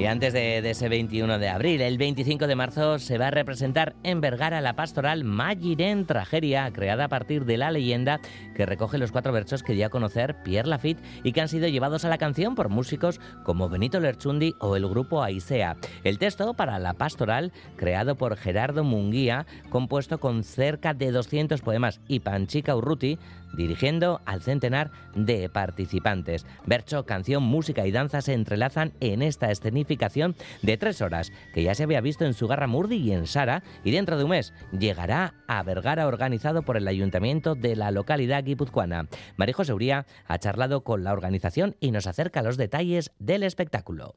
Y 0.00 0.06
antes 0.06 0.32
de, 0.32 0.58
ese 0.70 0.88
21 0.88 1.38
de 1.38 1.50
abril, 1.50 1.82
el 1.82 1.98
25 1.98 2.46
de 2.46 2.56
marzo 2.56 2.98
se 2.98 3.18
va 3.18 3.26
a 3.26 3.30
representar 3.30 3.94
en 4.02 4.22
Vergara 4.22 4.62
la 4.62 4.74
pastoral 4.74 5.24
Magiren 5.24 6.06
Trageria, 6.06 6.70
creada 6.72 7.04
a 7.04 7.08
partir 7.08 7.44
de 7.44 7.58
la 7.58 7.70
leyenda 7.70 8.18
que 8.56 8.64
recoge 8.64 8.96
los 8.96 9.12
cuatro 9.12 9.30
versos 9.30 9.62
que 9.62 9.74
dio 9.74 9.84
a 9.84 9.90
conocer 9.90 10.42
Pierre 10.42 10.70
Lafitte 10.70 11.02
y 11.22 11.32
que 11.32 11.42
han 11.42 11.48
sido 11.48 11.68
llevados 11.68 12.06
a 12.06 12.08
la 12.08 12.16
canción 12.16 12.54
por 12.54 12.70
músicos 12.70 13.20
como 13.44 13.68
Benito 13.68 14.00
Lerchundi 14.00 14.54
o 14.58 14.74
el 14.74 14.88
grupo 14.88 15.22
Aisea. 15.22 15.76
El 16.02 16.18
texto 16.18 16.54
para 16.54 16.78
la 16.78 16.94
pastoral, 16.94 17.52
creado 17.76 18.16
por 18.16 18.38
Gerardo 18.38 18.84
Munguía, 18.84 19.44
compuesto 19.68 20.18
con 20.18 20.44
cerca 20.44 20.94
de 20.94 21.10
200 21.10 21.60
poemas, 21.60 22.00
y 22.08 22.20
Panchica 22.20 22.74
Urruti, 22.74 23.18
dirigiendo 23.52 24.20
al 24.24 24.42
centenar 24.42 24.90
de 25.14 25.48
participantes. 25.48 26.46
Bercho, 26.66 27.04
canción, 27.06 27.42
música 27.42 27.86
y 27.86 27.90
danza 27.90 28.20
se 28.20 28.34
entrelazan 28.34 28.92
en 29.00 29.22
esta 29.22 29.50
escenificación 29.50 30.36
de 30.62 30.76
tres 30.76 31.00
horas, 31.00 31.32
que 31.52 31.62
ya 31.62 31.74
se 31.74 31.82
había 31.82 32.00
visto 32.00 32.24
en 32.24 32.34
Sugarra 32.34 32.66
Murdi 32.66 32.96
y 32.96 33.12
en 33.12 33.26
Sara, 33.26 33.62
y 33.84 33.90
dentro 33.90 34.16
de 34.16 34.24
un 34.24 34.30
mes 34.30 34.52
llegará 34.78 35.34
a 35.46 35.62
Vergara 35.62 36.06
organizado 36.06 36.62
por 36.62 36.76
el 36.76 36.88
ayuntamiento 36.88 37.54
de 37.54 37.76
la 37.76 37.90
localidad 37.90 38.44
guipuzcoana. 38.44 39.08
Marijo 39.36 39.64
Seuría 39.64 40.06
ha 40.26 40.38
charlado 40.38 40.82
con 40.82 41.04
la 41.04 41.12
organización 41.12 41.76
y 41.80 41.90
nos 41.90 42.06
acerca 42.06 42.42
los 42.42 42.56
detalles 42.56 43.12
del 43.18 43.42
espectáculo. 43.42 44.14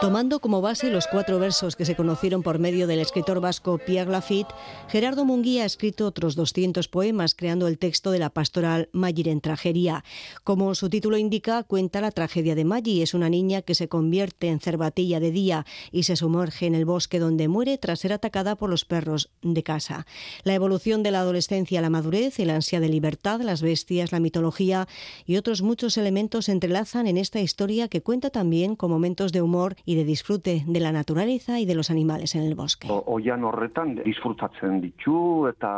Tomando 0.00 0.40
como 0.40 0.60
base 0.60 0.90
los 0.90 1.06
cuatro 1.06 1.38
versos 1.38 1.76
que 1.76 1.84
se 1.84 1.96
conocieron 1.96 2.42
por 2.42 2.58
medio 2.58 2.86
del 2.86 3.00
escritor 3.00 3.40
vasco 3.40 3.78
Pierre 3.78 4.10
Lafitte, 4.10 4.54
Gerardo 4.88 5.24
Munguía 5.24 5.62
ha 5.62 5.66
escrito 5.66 6.06
otros 6.06 6.36
200 6.36 6.88
poemas 6.88 7.34
creando 7.34 7.66
el 7.66 7.78
texto 7.78 8.10
de 8.10 8.18
la 8.18 8.30
pastoral 8.30 8.90
Magir 8.92 9.28
en 9.28 9.40
tragería. 9.40 10.04
Como 10.44 10.74
su 10.74 10.90
título 10.90 11.16
indica, 11.16 11.62
cuenta 11.64 12.00
la 12.00 12.10
tragedia 12.10 12.54
de 12.54 12.64
Maggi. 12.64 13.02
Es 13.02 13.14
una 13.14 13.28
niña 13.28 13.62
que 13.62 13.74
se 13.74 13.88
convierte 13.88 14.48
en 14.48 14.60
cervatilla 14.60 15.20
de 15.20 15.30
día 15.30 15.66
y 15.90 16.02
se 16.02 16.16
sumerge 16.16 16.66
en 16.66 16.74
el 16.74 16.84
bosque 16.84 17.18
donde 17.18 17.48
muere 17.48 17.78
tras 17.78 18.00
ser 18.00 18.12
atacada 18.12 18.56
por 18.56 18.70
los 18.70 18.84
perros 18.84 19.30
de 19.42 19.62
casa. 19.62 20.06
La 20.44 20.54
evolución 20.54 21.02
de 21.02 21.10
la 21.10 21.20
adolescencia 21.20 21.78
a 21.78 21.82
la 21.82 21.90
madurez, 21.90 22.38
el 22.40 22.50
ansia 22.50 22.80
de 22.80 22.88
libertad, 22.88 23.40
las 23.40 23.62
bestias, 23.62 24.12
la 24.12 24.20
mitología 24.20 24.86
y 25.24 25.36
otros 25.36 25.62
muchos 25.62 25.96
elementos 25.96 26.44
se 26.44 26.52
entrelazan 26.52 27.06
en 27.06 27.16
esta 27.16 27.40
historia 27.40 27.88
que 27.88 28.02
cuenta 28.02 28.17
también 28.20 28.76
con 28.76 28.90
momentos 28.90 29.32
de 29.32 29.42
humor 29.42 29.76
y 29.84 29.94
de 29.94 30.04
disfrute 30.04 30.64
de 30.66 30.80
la 30.80 30.92
naturaleza 30.92 31.60
y 31.60 31.66
de 31.66 31.74
los 31.74 31.90
animales 31.90 32.34
en 32.34 32.42
el 32.42 32.54
bosque. 32.54 32.88
Oian 32.90 33.44
horretan 33.44 33.94
disfrutatzen 34.02 34.80
ditu 34.80 35.46
eta 35.48 35.70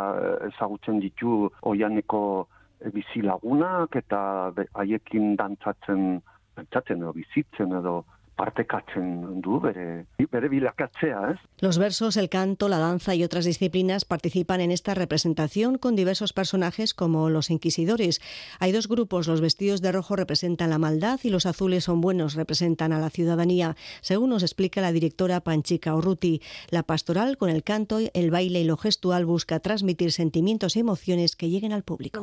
ezagutzen 0.48 1.00
ditu 1.00 1.50
oianeko 1.60 2.48
bizilagunak 2.94 3.96
eta 4.00 4.52
haiekin 4.74 5.36
dantzatzen, 5.36 6.22
dantzatzen 6.56 7.04
edo 7.04 7.12
bizitzen 7.12 7.76
edo 7.76 8.04
partekatzen 8.40 9.40
du 9.44 9.58
bere, 9.60 10.06
bere 10.32 10.48
bilakatzea, 10.48 11.32
¿eh? 11.32 11.36
Los 11.60 11.78
versos, 11.78 12.16
el 12.16 12.30
canto, 12.30 12.68
la 12.68 12.78
danza 12.78 13.14
y 13.14 13.22
otras 13.22 13.44
disciplinas 13.44 14.06
participan 14.06 14.62
en 14.62 14.70
esta 14.70 14.94
representación 14.94 15.76
con 15.76 15.94
diversos 15.94 16.32
personajes 16.32 16.94
como 16.94 17.28
los 17.28 17.50
inquisidores. 17.50 18.20
Hay 18.58 18.72
dos 18.72 18.88
grupos, 18.88 19.28
los 19.28 19.42
vestidos 19.42 19.82
de 19.82 19.92
rojo 19.92 20.16
representan 20.16 20.70
la 20.70 20.78
maldad 20.78 21.20
y 21.22 21.28
los 21.28 21.44
azules 21.44 21.84
son 21.84 22.00
buenos, 22.00 22.34
representan 22.34 22.92
a 22.92 22.98
la 22.98 23.10
ciudadanía, 23.10 23.76
según 24.00 24.30
nos 24.30 24.42
explica 24.42 24.80
la 24.80 24.92
directora 24.92 25.40
Panchica 25.40 25.94
Urruti. 25.94 26.40
La 26.70 26.82
pastoral, 26.82 27.36
con 27.36 27.50
el 27.50 27.62
canto, 27.62 27.98
el 28.14 28.30
baile 28.30 28.60
y 28.60 28.64
lo 28.64 28.78
gestual, 28.78 29.26
busca 29.26 29.60
transmitir 29.60 30.12
sentimientos 30.12 30.76
y 30.76 30.80
emociones 30.80 31.36
que 31.36 31.50
lleguen 31.50 31.72
al 31.72 31.82
público. 31.82 32.18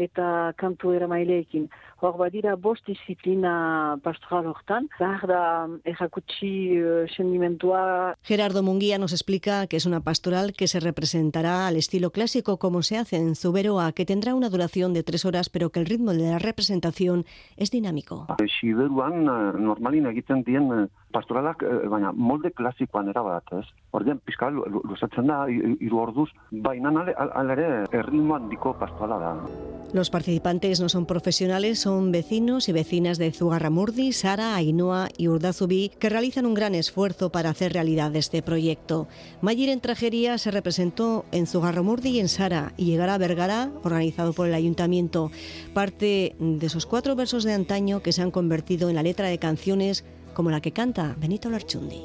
dantzariekin 0.00 0.04
eta 0.04 0.52
kantu 0.56 0.92
eramaileekin. 0.92 1.68
Hor 2.00 2.16
badira 2.16 2.56
bost 2.56 2.86
disiplina 2.86 3.98
pastoral 4.02 4.46
hortan, 4.46 4.88
da 4.98 5.66
uh, 5.66 7.06
sentimentua. 7.16 8.14
Gerardo 8.22 8.62
Munguía 8.62 8.98
nos 8.98 9.12
explica 9.12 9.66
que 9.66 9.76
es 9.76 9.86
una 9.86 10.00
pastoral 10.00 10.52
que 10.52 10.66
se 10.66 10.80
representará 10.80 11.66
al 11.66 11.76
estilo 11.76 12.10
clásico 12.10 12.58
como 12.58 12.82
se 12.82 12.96
hace 12.96 13.16
en 13.16 13.34
Zuberoa, 13.34 13.92
que 13.92 14.06
tendrá 14.06 14.34
una 14.34 14.48
duración 14.48 14.94
de 14.94 15.02
tres 15.02 15.24
horas, 15.24 15.50
pero 15.50 15.70
que 15.70 15.80
el 15.80 15.86
ritmo 15.86 16.12
de 16.12 16.30
la 16.30 16.38
representación 16.38 17.24
es 17.56 17.70
dinámico. 17.70 18.26
Siberuan 18.60 19.24
normalin 19.24 20.06
egiten 20.06 20.42
dien 20.42 20.88
pastoralak, 21.12 21.64
baina 21.90 22.12
molde 22.12 22.52
klasikoan 22.56 23.08
erabat, 23.12 23.52
ez? 23.58 23.66
Ordean, 23.92 24.20
pizka, 24.24 24.50
luzatzen 24.50 25.26
da, 25.26 25.42
hiru 25.50 25.98
orduz, 25.98 26.28
baina 26.50 26.92
alere 27.34 27.84
erritmo 27.90 28.36
handiko 28.36 28.74
pastorala 28.78 29.18
da. 29.18 29.34
Los 29.92 30.08
participantes 30.08 30.80
no 30.80 30.88
son 30.88 31.04
profesionales, 31.04 31.80
son 31.80 32.12
vecinos 32.12 32.68
y 32.68 32.72
vecinas 32.72 33.18
de 33.18 33.32
Zugarramurdi, 33.32 34.12
Sara, 34.12 34.54
Ainhoa 34.54 35.08
y 35.18 35.26
Urdazubí, 35.26 35.90
que 35.98 36.08
realizan 36.08 36.46
un 36.46 36.54
gran 36.54 36.76
esfuerzo 36.76 37.30
para 37.32 37.50
hacer 37.50 37.72
realidad 37.72 38.14
este 38.14 38.40
proyecto. 38.40 39.08
Mayir 39.40 39.68
en 39.68 39.80
Tragería 39.80 40.38
se 40.38 40.52
representó 40.52 41.24
en 41.32 41.48
Zugarramurdi 41.48 42.10
y 42.10 42.20
en 42.20 42.28
Sara 42.28 42.72
y 42.76 42.84
llegará 42.84 43.14
a 43.14 43.18
Vergara, 43.18 43.70
organizado 43.82 44.32
por 44.32 44.46
el 44.46 44.54
ayuntamiento. 44.54 45.32
Parte 45.74 46.36
de 46.38 46.66
esos 46.66 46.86
cuatro 46.86 47.16
versos 47.16 47.42
de 47.42 47.54
antaño 47.54 48.00
que 48.00 48.12
se 48.12 48.22
han 48.22 48.30
convertido 48.30 48.90
en 48.90 48.94
la 48.94 49.02
letra 49.02 49.26
de 49.26 49.38
canciones 49.38 50.04
como 50.40 50.50
la 50.50 50.62
que 50.62 50.72
canta 50.72 51.14
Benito 51.18 51.50
Larchundi. 51.50 52.00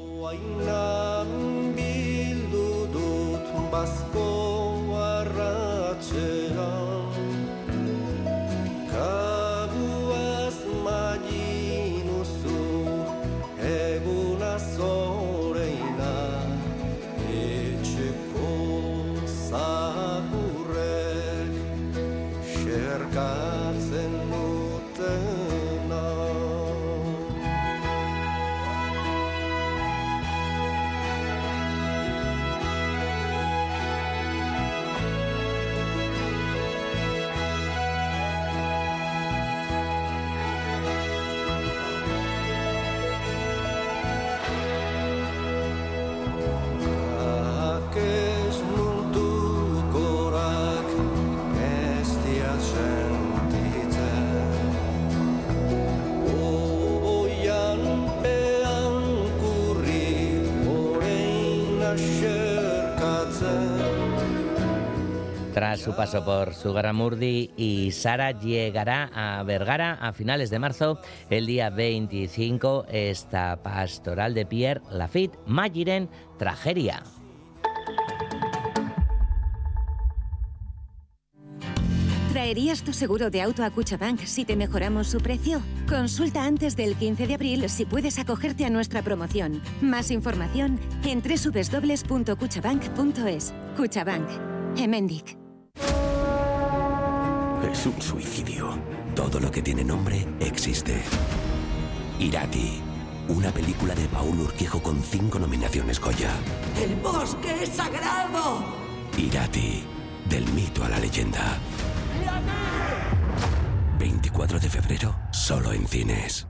Su 65.76 65.94
paso 65.94 66.24
por 66.24 66.54
Sugaramurdi 66.54 67.50
y 67.56 67.92
Sara 67.92 68.32
llegará 68.32 69.10
a 69.14 69.42
Vergara 69.42 69.94
a 69.94 70.12
finales 70.12 70.50
de 70.50 70.58
marzo, 70.58 70.98
el 71.30 71.46
día 71.46 71.70
25, 71.70 72.84
esta 72.88 73.62
pastoral 73.62 74.34
de 74.34 74.44
Pierre 74.46 74.82
Lafitte, 74.90 75.38
Magiren, 75.46 76.08
Trageria. 76.38 77.02
¿Traerías 82.32 82.82
tu 82.82 82.92
seguro 82.92 83.30
de 83.30 83.42
auto 83.42 83.64
a 83.64 83.70
Cuchabank 83.70 84.20
si 84.20 84.44
te 84.44 84.56
mejoramos 84.56 85.08
su 85.08 85.18
precio? 85.18 85.60
Consulta 85.88 86.44
antes 86.44 86.76
del 86.76 86.94
15 86.96 87.26
de 87.26 87.34
abril 87.34 87.68
si 87.68 87.84
puedes 87.86 88.18
acogerte 88.18 88.64
a 88.64 88.70
nuestra 88.70 89.02
promoción. 89.02 89.62
Más 89.80 90.10
información 90.10 90.80
en 91.04 91.22
www.cuchabank.es. 91.22 93.54
Cuchabank. 93.76 94.28
Emendic. 94.78 95.45
Es 97.72 97.86
un 97.86 98.00
suicidio. 98.00 98.78
Todo 99.14 99.40
lo 99.40 99.50
que 99.50 99.60
tiene 99.60 99.82
nombre 99.82 100.26
existe. 100.40 101.02
Irati. 102.20 102.80
Una 103.28 103.50
película 103.50 103.94
de 103.94 104.06
Paul 104.06 104.38
Urquijo 104.38 104.80
con 104.80 105.02
cinco 105.02 105.38
nominaciones 105.38 106.00
Goya. 106.00 106.30
¡El 106.80 106.94
bosque 106.96 107.64
es 107.64 107.70
sagrado! 107.70 108.62
Irati. 109.18 109.84
Del 110.28 110.46
mito 110.52 110.84
a 110.84 110.88
la 110.88 111.00
leyenda. 111.00 111.58
24 113.98 114.60
de 114.60 114.68
febrero, 114.68 115.16
solo 115.32 115.72
en 115.72 115.88
cines. 115.88 116.46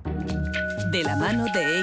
De 0.93 1.03
la 1.03 1.17
mano 1.17 1.47
de 1.55 1.79
E 1.79 1.83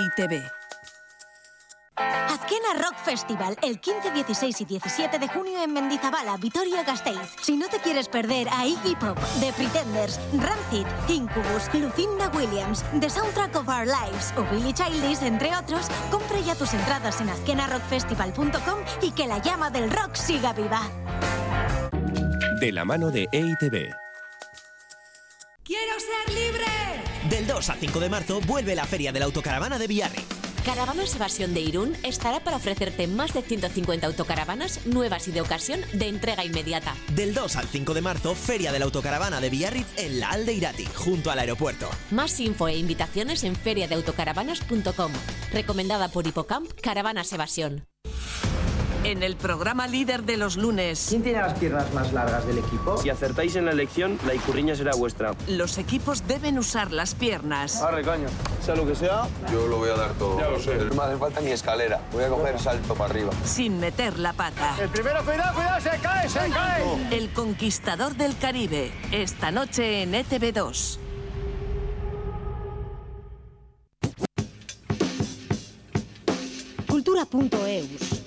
Azkena 2.34 2.74
Rock 2.82 2.98
Festival, 2.98 3.56
el 3.62 3.80
15, 3.80 4.12
16 4.12 4.62
y 4.62 4.66
17 4.66 5.20
de 5.20 5.28
junio 5.28 5.62
en 5.62 5.72
Mendizabala, 5.72 6.36
Vitoria-Gasteiz. 6.38 7.36
Si 7.40 7.56
no 7.56 7.68
te 7.68 7.78
quieres 7.78 8.08
perder 8.08 8.48
a 8.50 8.66
Iggy 8.66 8.96
Pop, 8.96 9.20
The 9.40 9.54
Pretenders, 9.54 10.20
Rancid, 10.40 10.88
Incubus, 11.08 11.72
Lucinda 11.76 12.32
Williams, 12.34 12.84
The 13.00 13.08
Soundtrack 13.08 13.56
of 13.56 13.68
Our 13.68 13.86
Lives 13.86 14.34
o 14.36 14.44
Billy 14.52 14.74
Childish, 14.74 15.22
entre 15.22 15.56
otros, 15.56 15.86
compra 16.10 16.40
ya 16.40 16.56
tus 16.56 16.74
entradas 16.74 17.22
en 17.22 17.30
azkenarockfestival.com 17.30 18.80
y 19.04 19.12
que 19.12 19.28
la 19.28 19.38
llama 19.38 19.70
del 19.70 19.92
rock 19.92 20.16
siga 20.16 20.54
viva. 20.54 20.82
De 22.60 22.72
la 22.72 22.84
mano 22.84 23.12
de 23.12 23.28
EITB. 23.32 23.94
¡Quiero 25.64 26.00
ser 26.00 26.34
libre! 26.34 26.66
Del 27.30 27.46
2 27.46 27.70
al 27.70 27.78
5 27.78 28.00
de 28.00 28.10
marzo 28.10 28.42
vuelve 28.42 28.74
la 28.74 28.86
Feria 28.86 29.12
de 29.12 29.20
la 29.20 29.26
Autocaravana 29.26 29.78
de 29.78 29.86
Villarri. 29.86 30.26
Caravanas 30.66 31.14
Evasión 31.16 31.54
de 31.54 31.60
Irún 31.60 31.94
estará 32.04 32.40
para 32.40 32.56
ofrecerte 32.56 33.06
más 33.08 33.34
de 33.34 33.42
150 33.42 34.08
autocaravanas 34.08 34.86
nuevas 34.86 35.28
y 35.28 35.32
de 35.32 35.42
ocasión 35.42 35.82
de 35.92 36.08
entrega 36.08 36.46
inmediata. 36.46 36.96
Del 37.14 37.34
2 37.34 37.58
al 37.58 37.68
5 37.68 37.94
de 37.94 38.02
marzo, 38.02 38.34
Feria 38.34 38.72
de 38.72 38.80
la 38.80 38.86
Autocaravana 38.86 39.42
de 39.42 39.50
Villarritz 39.50 39.98
en 39.98 40.22
la 40.22 40.30
Alde 40.30 40.54
Irati, 40.54 40.86
junto 40.96 41.32
al 41.32 41.40
aeropuerto. 41.40 41.90
Más 42.12 42.40
info 42.40 42.70
e 42.70 42.78
invitaciones 42.78 43.44
en 43.44 43.58
feriadeautocaravanas.com. 43.58 45.12
Recomendada 45.52 46.08
por 46.08 46.26
Hipocamp 46.26 46.72
Caravanas 46.82 47.34
Evasión. 47.34 47.86
En 49.04 49.22
el 49.22 49.36
programa 49.36 49.86
líder 49.86 50.24
de 50.24 50.38
los 50.38 50.56
lunes. 50.56 51.08
¿Quién 51.10 51.24
tiene 51.24 51.42
las 51.42 51.60
piernas 51.60 51.94
más 51.94 52.14
largas 52.14 52.48
del 52.48 52.60
equipo? 52.60 52.98
Si 52.98 53.10
acertáis 53.10 53.54
en 53.58 53.66
la 53.66 53.72
elección, 53.72 54.18
la 54.26 54.34
icurriña 54.34 54.76
será 54.76 54.96
vuestra. 54.96 55.36
Los 55.50 55.78
equipos 55.78 56.26
deben 56.26 56.58
usar 56.58 56.94
las 56.94 57.14
piernas. 57.14 57.82
Arre, 57.82 58.02
caño. 58.02 58.28
Sea 58.64 58.76
lo 58.76 58.88
que 58.88 58.96
sea. 58.96 59.28
Yo 59.52 59.68
lo 59.68 59.80
voy 59.80 59.90
a 59.90 59.96
dar 59.96 60.14
todo. 60.14 60.40
Ya 60.40 60.50
lo 60.50 60.58
sé. 60.58 60.76
No 60.76 60.96
me 60.96 61.04
hace 61.04 61.18
falta 61.18 61.42
ni 61.42 61.52
escalera. 61.52 62.00
Voy 62.14 62.24
a 62.24 62.30
coger 62.30 62.58
salto 62.58 62.96
para 62.96 63.10
arriba. 63.10 63.32
Sin 63.44 63.78
meter 63.78 64.18
la 64.20 64.32
pata. 64.32 64.78
El 64.82 64.88
primero, 64.88 65.22
cuidado, 65.26 65.54
cuidado, 65.54 65.82
se 65.82 66.00
cae, 66.00 66.30
se 66.30 66.50
cae. 66.50 66.84
El 67.12 67.34
conquistador 67.34 68.16
del 68.16 68.38
Caribe. 68.38 68.94
Esta 69.12 69.52
noche 69.52 70.04
en 70.04 70.16
E 70.16 70.26
ETV2. 70.26 71.00
Cultura.eus. 76.88 78.23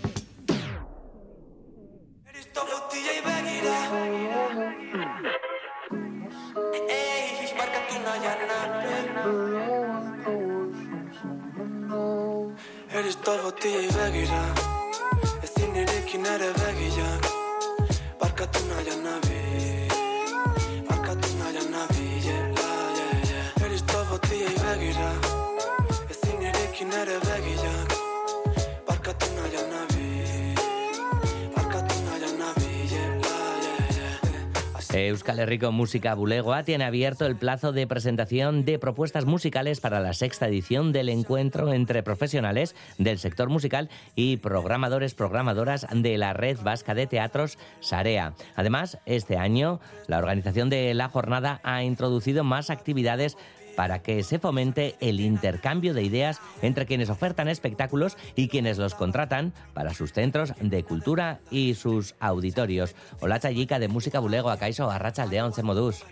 Herriko 35.46 35.70
Música 35.70 36.12
Bulegoa 36.16 36.64
tiene 36.64 36.82
abierto 36.82 37.24
el 37.24 37.36
plazo 37.36 37.70
de 37.70 37.86
presentación 37.86 38.64
de 38.64 38.80
propuestas 38.80 39.26
musicales 39.26 39.80
para 39.80 40.00
la 40.00 40.12
sexta 40.12 40.48
edición 40.48 40.90
del 40.90 41.08
encuentro 41.08 41.72
entre 41.72 42.02
profesionales 42.02 42.74
del 42.98 43.20
sector 43.20 43.48
musical 43.48 43.88
y 44.16 44.38
programadores, 44.38 45.14
programadoras 45.14 45.86
de 45.92 46.18
la 46.18 46.32
Red 46.32 46.58
Vasca 46.64 46.94
de 46.94 47.06
Teatros 47.06 47.58
Sarea. 47.78 48.34
Además, 48.56 48.98
este 49.06 49.36
año 49.36 49.78
la 50.08 50.18
organización 50.18 50.68
de 50.68 50.92
la 50.94 51.08
jornada 51.08 51.60
ha 51.62 51.84
introducido 51.84 52.42
más 52.42 52.68
actividades 52.68 53.36
para 53.76 54.02
que 54.02 54.22
se 54.22 54.38
fomente 54.38 54.96
el 55.00 55.20
intercambio 55.20 55.94
de 55.94 56.02
ideas 56.02 56.40
entre 56.62 56.86
quienes 56.86 57.10
ofertan 57.10 57.48
espectáculos 57.48 58.16
y 58.34 58.48
quienes 58.48 58.78
los 58.78 58.94
contratan 58.94 59.52
para 59.74 59.94
sus 59.94 60.12
centros 60.12 60.54
de 60.60 60.82
cultura 60.82 61.40
y 61.50 61.74
sus 61.74 62.16
auditorios. 62.18 62.96
Hola 63.20 63.38
Chayica 63.38 63.78
de 63.78 63.88
Música 63.88 64.18
Bulego, 64.18 64.50
a 64.50 64.58
Caiso, 64.58 64.90
a 64.90 64.98
Rachaldeón, 64.98 65.52
Modus. 65.62 66.04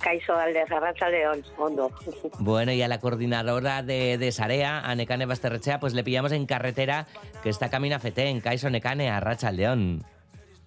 Kaixo 0.00 0.34
alde, 0.34 0.62
Arratsaldeon, 0.62 1.44
ondo. 1.58 1.90
Bueno, 2.38 2.72
y 2.72 2.80
a 2.80 2.88
la 2.88 3.00
coordinadora 3.00 3.82
de, 3.82 4.16
de 4.16 4.32
Sarea, 4.32 4.80
a 4.80 4.94
Necane 4.94 5.26
Basterrechea, 5.26 5.78
pues 5.78 5.92
le 5.92 6.02
pillamos 6.02 6.32
en 6.32 6.46
carretera 6.46 7.06
que 7.42 7.50
está 7.50 7.68
camino 7.68 7.96
a 7.96 7.98
Fetén, 7.98 8.40
Caiso 8.40 8.70
Necane, 8.70 9.10
a 9.10 9.20
Rachaldeón. 9.20 10.02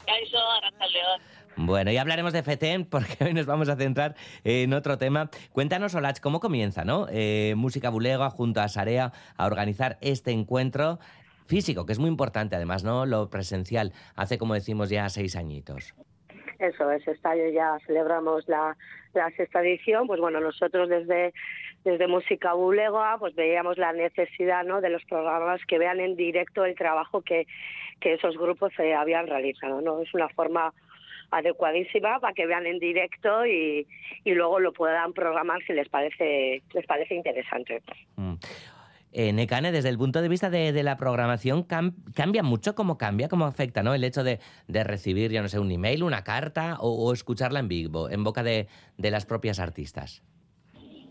Kaixo, 0.06 0.38
Arratsaldeon. 0.38 1.33
Bueno, 1.56 1.92
y 1.92 1.98
hablaremos 1.98 2.34
de 2.34 2.42
FETEN 2.44 2.86
porque 2.86 3.16
hoy 3.26 3.34
nos 3.34 3.46
vamos 3.46 3.70
a 3.70 3.76
centrar 3.76 4.16
en 4.44 4.74
otro 4.74 4.98
tema. 4.98 5.30
Cuéntanos, 5.52 5.94
Olach, 5.96 6.20
cómo 6.20 6.40
comienza, 6.40 6.84
¿no? 6.84 7.08
Eh, 7.12 7.54
Música 7.56 7.90
Bulega 7.90 8.30
junto 8.30 8.62
a 8.62 8.68
Sarea 8.68 9.12
a 9.38 9.46
organizar 9.46 9.98
este 10.02 10.32
encuentro 10.32 11.00
físico, 11.46 11.86
que 11.86 11.94
es 11.94 12.00
muy 12.00 12.10
importante 12.10 12.56
además, 12.56 12.84
¿no? 12.84 13.06
Lo 13.06 13.30
presencial, 13.30 13.92
hace 14.16 14.38
como 14.38 14.56
decimos 14.56 14.90
ya 14.90 15.08
seis 15.10 15.36
añitos. 15.36 15.94
Eso 16.60 16.92
es, 16.92 17.04
año 17.26 17.50
ya 17.50 17.78
celebramos 17.86 18.48
la, 18.48 18.78
la 19.14 19.30
sexta 19.32 19.62
edición, 19.62 20.08
pues 20.08 20.20
bueno, 20.20 20.40
nosotros 20.40 20.88
desde, 20.88 21.34
desde 21.84 22.08
Música 22.08 22.54
Bulega 22.54 23.18
pues 23.20 23.36
veíamos 23.36 23.78
la 23.78 23.92
necesidad 23.92 24.64
¿no? 24.64 24.80
de 24.80 24.90
los 24.90 25.04
programas 25.06 25.60
que 25.68 25.78
vean 25.78 26.00
en 26.00 26.16
directo 26.16 26.64
el 26.64 26.76
trabajo 26.76 27.22
que, 27.22 27.48
que 28.00 28.14
esos 28.14 28.38
grupos 28.38 28.72
eh, 28.80 28.94
habían 28.94 29.28
realizado, 29.28 29.82
¿no? 29.82 30.02
Es 30.02 30.14
una 30.14 30.30
forma 30.30 30.74
adecuadísima 31.32 32.20
para 32.20 32.34
que 32.34 32.46
vean 32.46 32.66
en 32.66 32.80
directo 32.80 33.46
y, 33.46 33.88
y 34.24 34.32
luego 34.34 34.60
lo 34.60 34.74
puedan 34.74 35.14
programar 35.14 35.62
si 35.66 35.74
les 35.74 35.90
parece 35.90 36.62
les 36.74 36.86
parece 36.86 37.16
interesante. 37.16 37.82
Mm. 38.16 38.34
Eh, 39.16 39.32
Necane, 39.32 39.72
desde 39.72 39.90
el 39.90 39.98
punto 40.00 40.24
de 40.24 40.28
vista 40.28 40.50
de, 40.50 40.72
de 40.72 40.82
la 40.82 40.98
programación, 40.98 41.68
cam- 41.68 41.94
¿cambia 42.16 42.42
mucho 42.42 42.74
cómo 42.74 42.98
cambia, 42.98 43.30
cómo 43.30 43.46
afecta 43.46 43.84
¿no? 43.84 43.94
el 43.94 44.04
hecho 44.04 44.24
de, 44.24 44.40
de 44.68 44.84
recibir, 44.84 45.32
yo 45.32 45.44
no 45.44 45.50
sé, 45.50 45.60
un 45.60 45.70
email, 45.72 46.02
una 46.02 46.24
carta 46.24 46.78
o, 46.80 46.90
o 46.90 47.14
escucharla 47.14 47.60
en 47.60 47.68
vivo, 47.68 48.10
en 48.10 48.24
boca 48.24 48.42
de, 48.42 48.68
de 48.98 49.12
las 49.12 49.28
propias 49.28 49.60
artistas? 49.60 50.24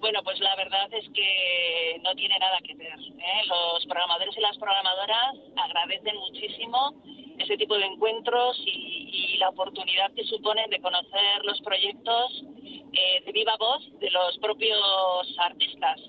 Bueno, 0.02 0.20
pues 0.24 0.40
la 0.40 0.56
verdad 0.56 0.92
es 0.92 1.08
que 1.10 2.00
no 2.02 2.12
tiene 2.16 2.36
nada 2.36 2.58
que 2.66 2.74
ver. 2.74 2.98
¿eh? 2.98 3.42
Los 3.46 3.86
programadores 3.86 4.36
y 4.36 4.40
las 4.40 4.58
programadoras 4.58 5.36
agradecen 5.54 6.16
muchísimo 6.16 6.94
ese 7.38 7.56
tipo 7.56 7.78
de 7.78 7.86
encuentros 7.86 8.60
y, 8.66 9.36
la 9.38 9.48
oportunidad 9.48 10.12
que 10.14 10.24
suponen 10.24 10.70
de 10.70 10.80
conocer 10.80 11.44
los 11.44 11.60
proyectos 11.62 12.44
eh, 12.92 13.22
de 13.24 13.32
viva 13.32 13.56
voz 13.58 13.82
de 14.00 14.10
los 14.10 14.38
propios 14.38 15.36
artistas. 15.38 16.00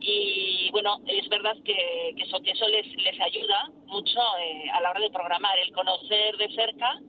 Y 0.00 0.68
bueno, 0.72 0.98
es 1.06 1.28
verdad 1.28 1.56
que, 1.64 2.14
eso, 2.18 2.38
eso 2.44 2.68
les, 2.68 2.86
les 2.96 3.20
ayuda 3.20 3.70
mucho 3.86 4.20
eh, 4.40 4.70
a 4.72 4.80
la 4.80 4.90
hora 4.90 5.00
de 5.00 5.10
programar, 5.10 5.58
el 5.60 5.72
conocer 5.72 6.36
de 6.36 6.48
cerca 6.54 7.00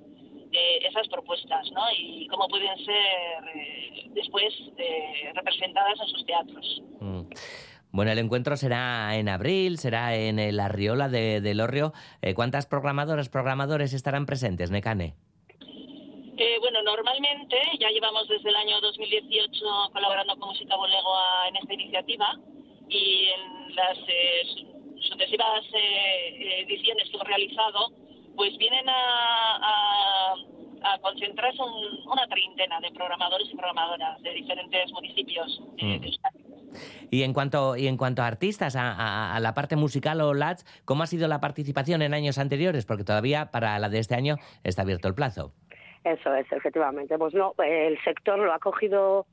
eh, 0.51 0.79
esas 0.87 1.07
propuestas, 1.07 1.69
¿no? 1.71 1.81
Y 1.97 2.27
cómo 2.27 2.47
pueden 2.47 2.75
ser 2.83 2.95
eh, 3.55 4.03
después 4.09 4.53
eh, 4.77 5.31
representadas 5.33 5.99
en 6.01 6.07
sus 6.07 6.25
teatros. 6.25 6.81
Mm. 6.99 7.21
Bueno, 7.91 8.11
el 8.11 8.19
encuentro 8.19 8.55
será 8.55 9.15
en 9.15 9.29
abril, 9.29 9.77
será 9.79 10.15
en 10.15 10.37
el 10.37 10.59
Arriola 10.59 11.09
de, 11.09 11.41
de 11.41 11.55
Lorrio. 11.55 11.91
Eh, 12.21 12.35
¿Cuántas 12.35 12.67
programadoras, 12.67 13.29
programadores 13.29 13.93
estarán 13.93 14.25
presentes, 14.27 14.69
Necane? 14.69 15.15
Eh, 16.37 16.57
bueno, 16.61 16.81
normalmente 16.83 17.57
ya 17.79 17.89
llevamos 17.89 18.27
desde 18.29 18.49
el 18.49 18.55
año 18.55 18.79
2018 18.81 19.65
colaborando 19.91 20.37
con 20.37 20.49
Música 20.49 20.75
Bolegoa 20.75 21.47
en 21.49 21.55
esta 21.57 21.73
iniciativa 21.73 22.37
y 22.87 23.25
en 23.27 23.75
las 23.75 23.97
eh, 24.07 24.41
su- 24.55 25.01
sucesivas 25.09 25.65
eh, 25.73 26.61
ediciones 26.61 27.09
que 27.09 27.15
hemos 27.15 27.27
realizado, 27.27 27.91
pues 28.39 28.57
vienen 28.57 28.87
a, 28.87 28.93
a- 29.61 30.35
a 30.93 30.97
concentrarse 30.99 31.61
un- 31.61 32.09
una 32.09 32.25
treintena 32.27 32.79
de 32.79 32.89
programadores 32.91 33.49
y 33.51 33.55
programadoras 33.57 34.21
de 34.21 34.33
diferentes 34.33 34.89
municipios 34.93 35.61
eh, 35.77 35.99
de 35.99 36.07
Euskadi. 36.07 36.39
Y 37.11 37.23
en 37.23 37.33
cuanto, 37.33 37.75
y 37.75 37.87
en 37.87 37.97
cuanto 37.97 38.21
a 38.21 38.27
artistas, 38.27 38.77
a, 38.77 38.93
a- 38.93 39.35
a 39.35 39.39
la 39.41 39.53
parte 39.53 39.75
musical 39.75 40.21
o 40.21 40.33
LATS, 40.33 40.63
¿cómo 40.85 41.03
ha 41.03 41.07
sido 41.07 41.27
la 41.27 41.41
participación 41.41 42.01
en 42.01 42.13
años 42.13 42.37
anteriores? 42.37 42.85
Porque 42.85 43.03
todavía 43.03 43.51
para 43.51 43.77
la 43.77 43.89
de 43.89 43.99
este 43.99 44.15
año 44.15 44.37
está 44.63 44.83
abierto 44.83 45.09
el 45.09 45.15
plazo. 45.15 45.51
Eso 46.05 46.33
es, 46.33 46.49
efectivamente. 46.53 47.17
Pues 47.17 47.33
no, 47.33 47.53
el 47.61 48.01
sector 48.05 48.39
lo 48.39 48.53
ha 48.53 48.59
cogido, 48.59 49.25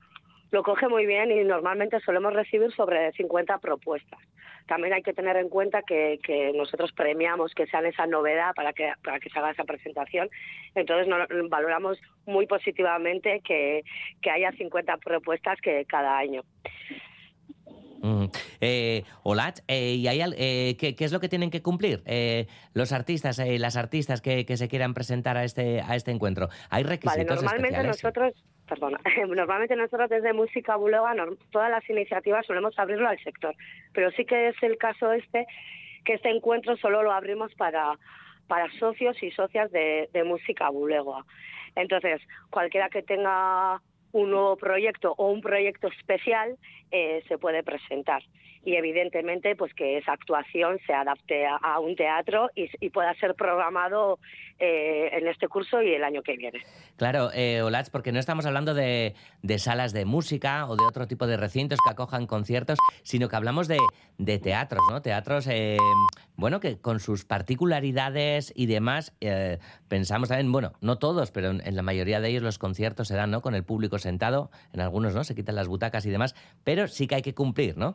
lo 0.50 0.64
coge 0.64 0.88
muy 0.88 1.06
bien 1.06 1.30
y 1.30 1.44
normalmente 1.44 2.00
solemos 2.00 2.32
recibir 2.32 2.72
sobre 2.74 3.12
50 3.12 3.58
propuestas. 3.58 4.18
También 4.66 4.94
hay 4.94 5.02
que 5.02 5.12
tener 5.12 5.36
en 5.36 5.48
cuenta 5.48 5.82
que, 5.82 6.18
que 6.22 6.52
nosotros 6.54 6.92
premiamos 6.92 7.54
que 7.54 7.66
sean 7.66 7.86
esa 7.86 8.06
novedad 8.06 8.54
para 8.54 8.72
que, 8.72 8.92
para 9.02 9.20
que 9.20 9.30
se 9.30 9.38
haga 9.38 9.50
esa 9.50 9.64
presentación. 9.64 10.28
Entonces 10.74 11.08
no, 11.08 11.16
valoramos 11.48 11.98
muy 12.26 12.46
positivamente 12.46 13.40
que, 13.44 13.82
que 14.20 14.30
haya 14.30 14.52
50 14.52 14.96
propuestas 14.98 15.60
que 15.60 15.84
cada 15.86 16.18
año. 16.18 16.42
Mm. 18.02 18.26
Eh, 18.60 19.04
Olat, 19.22 19.60
eh, 19.68 19.94
¿y 19.94 20.06
hay, 20.08 20.20
eh, 20.36 20.76
¿qué, 20.78 20.94
qué 20.94 21.04
es 21.04 21.12
lo 21.12 21.20
que 21.20 21.28
tienen 21.28 21.50
que 21.50 21.62
cumplir 21.62 22.02
eh, 22.06 22.46
los 22.74 22.92
artistas, 22.92 23.38
eh, 23.38 23.58
las 23.58 23.76
artistas 23.76 24.20
que, 24.20 24.44
que 24.44 24.56
se 24.56 24.68
quieran 24.68 24.94
presentar 24.94 25.36
a 25.36 25.44
este, 25.44 25.80
a 25.80 25.96
este 25.96 26.10
encuentro? 26.10 26.48
¿Hay 26.70 26.84
Vale, 26.84 26.96
requisitos 26.96 27.42
normalmente 27.42 27.80
especiales? 27.80 28.04
nosotros, 28.04 28.44
perdona, 28.68 28.98
normalmente 29.28 29.76
nosotros 29.76 30.08
desde 30.10 30.32
Música 30.32 30.76
Bulega, 30.76 31.14
norm- 31.14 31.38
todas 31.50 31.70
las 31.70 31.88
iniciativas 31.88 32.46
solemos 32.46 32.78
abrirlo 32.78 33.08
al 33.08 33.18
sector, 33.22 33.54
pero 33.92 34.10
sí 34.12 34.24
que 34.24 34.48
es 34.48 34.62
el 34.62 34.76
caso 34.78 35.12
este, 35.12 35.46
que 36.04 36.14
este 36.14 36.30
encuentro 36.30 36.76
solo 36.76 37.02
lo 37.02 37.12
abrimos 37.12 37.54
para, 37.54 37.98
para 38.48 38.70
socios 38.72 39.22
y 39.22 39.30
socias 39.30 39.70
de, 39.72 40.08
de 40.12 40.24
Música 40.24 40.68
Bulegua. 40.70 41.24
Entonces, 41.74 42.20
cualquiera 42.50 42.88
que 42.88 43.02
tenga 43.02 43.80
un 44.12 44.30
nuevo 44.30 44.56
proyecto 44.56 45.14
o 45.18 45.30
un 45.30 45.40
proyecto 45.42 45.88
especial 45.88 46.56
eh, 46.90 47.22
se 47.28 47.36
puede 47.38 47.62
presentar 47.62 48.22
y 48.66 48.74
evidentemente 48.74 49.54
pues 49.54 49.72
que 49.74 49.96
esa 49.96 50.12
actuación 50.12 50.78
se 50.86 50.92
adapte 50.92 51.46
a, 51.46 51.54
a 51.54 51.78
un 51.78 51.94
teatro 51.94 52.50
y, 52.54 52.90
pueda 52.90 53.14
ser 53.14 53.34
programado 53.34 54.18
eh, 54.58 55.10
en 55.12 55.28
este 55.28 55.46
curso 55.48 55.82
y 55.82 55.92
el 55.92 56.02
año 56.02 56.22
que 56.22 56.36
viene. 56.36 56.60
Claro, 56.96 57.30
eh, 57.32 57.62
porque 57.92 58.10
no 58.10 58.18
estamos 58.18 58.44
hablando 58.44 58.74
de, 58.74 59.14
de 59.42 59.58
salas 59.58 59.92
de 59.92 60.04
música 60.04 60.66
o 60.66 60.76
de 60.76 60.84
otro 60.84 61.06
tipo 61.06 61.26
de 61.26 61.36
recintos 61.36 61.78
que 61.84 61.92
acojan 61.92 62.26
conciertos, 62.26 62.78
sino 63.02 63.28
que 63.28 63.36
hablamos 63.36 63.68
de, 63.68 63.78
de 64.18 64.38
teatros, 64.38 64.82
¿no? 64.90 65.02
Teatros, 65.02 65.46
eh, 65.48 65.76
bueno, 66.36 66.58
que 66.58 66.78
con 66.78 66.98
sus 66.98 67.24
particularidades 67.24 68.52
y 68.56 68.66
demás, 68.66 69.14
eh, 69.20 69.58
pensamos 69.88 70.28
también, 70.28 70.50
bueno, 70.50 70.72
no 70.80 70.98
todos, 70.98 71.30
pero 71.30 71.50
en, 71.50 71.62
en 71.64 71.76
la 71.76 71.82
mayoría 71.82 72.20
de 72.20 72.30
ellos 72.30 72.42
los 72.42 72.58
conciertos 72.58 73.08
se 73.08 73.14
dan, 73.14 73.30
¿no? 73.30 73.42
Con 73.42 73.54
el 73.54 73.62
público 73.62 73.98
sentado, 73.98 74.50
en 74.72 74.80
algunos, 74.80 75.14
¿no? 75.14 75.22
Se 75.22 75.34
quitan 75.34 75.54
las 75.54 75.68
butacas 75.68 76.04
y 76.06 76.10
demás, 76.10 76.34
pero 76.64 76.88
sí 76.88 77.06
que 77.06 77.16
hay 77.16 77.22
que 77.22 77.34
cumplir, 77.34 77.76
¿no? 77.76 77.94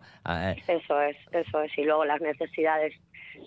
Eso 0.67 1.01
es, 1.01 1.17
eso 1.31 1.61
es. 1.61 1.77
Y 1.77 1.83
luego 1.83 2.05
las 2.05 2.21
necesidades 2.21 2.93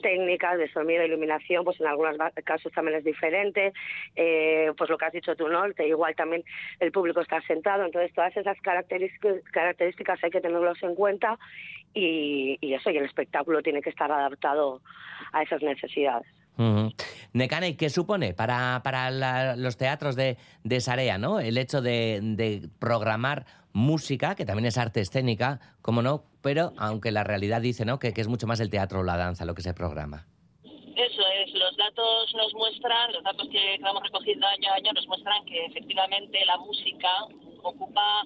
técnicas 0.02 0.58
de 0.58 0.68
sonido 0.70 1.04
iluminación, 1.04 1.64
pues 1.64 1.80
en 1.80 1.86
algunos 1.86 2.16
casos 2.44 2.72
también 2.72 2.98
es 2.98 3.04
diferente. 3.04 3.72
Eh, 4.16 4.72
pues 4.76 4.90
lo 4.90 4.98
que 4.98 5.04
has 5.04 5.12
dicho 5.12 5.36
tú, 5.36 5.48
¿no? 5.48 5.64
Igual 5.78 6.14
también 6.14 6.44
el 6.80 6.92
público 6.92 7.20
está 7.20 7.40
sentado. 7.42 7.84
Entonces, 7.84 8.12
todas 8.12 8.36
esas 8.36 8.60
características, 8.60 9.42
características 9.50 10.22
hay 10.22 10.30
que 10.30 10.40
tenerlos 10.40 10.82
en 10.82 10.94
cuenta 10.94 11.38
y, 11.92 12.58
y 12.60 12.74
eso, 12.74 12.90
y 12.90 12.96
el 12.96 13.04
espectáculo 13.04 13.62
tiene 13.62 13.82
que 13.82 13.90
estar 13.90 14.10
adaptado 14.10 14.80
a 15.32 15.42
esas 15.42 15.62
necesidades. 15.62 16.43
Ujú. 16.56 16.92
Nekane, 17.32 17.70
¿y 17.70 17.74
¿qué 17.74 17.90
supone 17.90 18.32
para, 18.32 18.80
para 18.84 19.10
la- 19.10 19.56
los 19.56 19.76
teatros 19.76 20.14
de, 20.14 20.36
de 20.62 20.80
Sarea, 20.80 21.18
¿no? 21.18 21.40
El 21.40 21.58
hecho 21.58 21.82
de, 21.82 22.20
programar 22.78 23.44
música, 23.72 24.36
que 24.36 24.44
también 24.44 24.66
es 24.66 24.78
arte 24.78 25.00
escénica, 25.00 25.58
como 25.82 26.00
no, 26.00 26.22
pero 26.42 26.72
aunque 26.78 27.10
la 27.10 27.24
realidad 27.24 27.60
dice, 27.60 27.84
¿no? 27.84 27.98
Que, 27.98 28.12
que 28.12 28.20
es 28.20 28.28
mucho 28.28 28.46
más 28.46 28.60
el 28.60 28.70
teatro 28.70 29.00
o 29.00 29.02
la 29.02 29.16
danza 29.16 29.44
lo 29.44 29.54
que 29.54 29.62
se 29.62 29.74
programa. 29.74 30.26
Eso 30.62 31.22
es, 31.42 31.52
los 31.54 31.76
datos 31.76 32.32
nos 32.36 32.54
muestran, 32.54 33.12
los 33.12 33.24
datos 33.24 33.48
que 33.50 33.78
vamos 33.82 34.04
recogiendo 34.04 34.46
año 34.46 34.70
a 34.70 34.74
año 34.76 34.92
nos 34.92 35.08
muestran 35.08 35.44
que 35.44 35.66
efectivamente 35.66 36.38
la 36.46 36.56
música 36.58 37.08
ocupa 37.64 38.22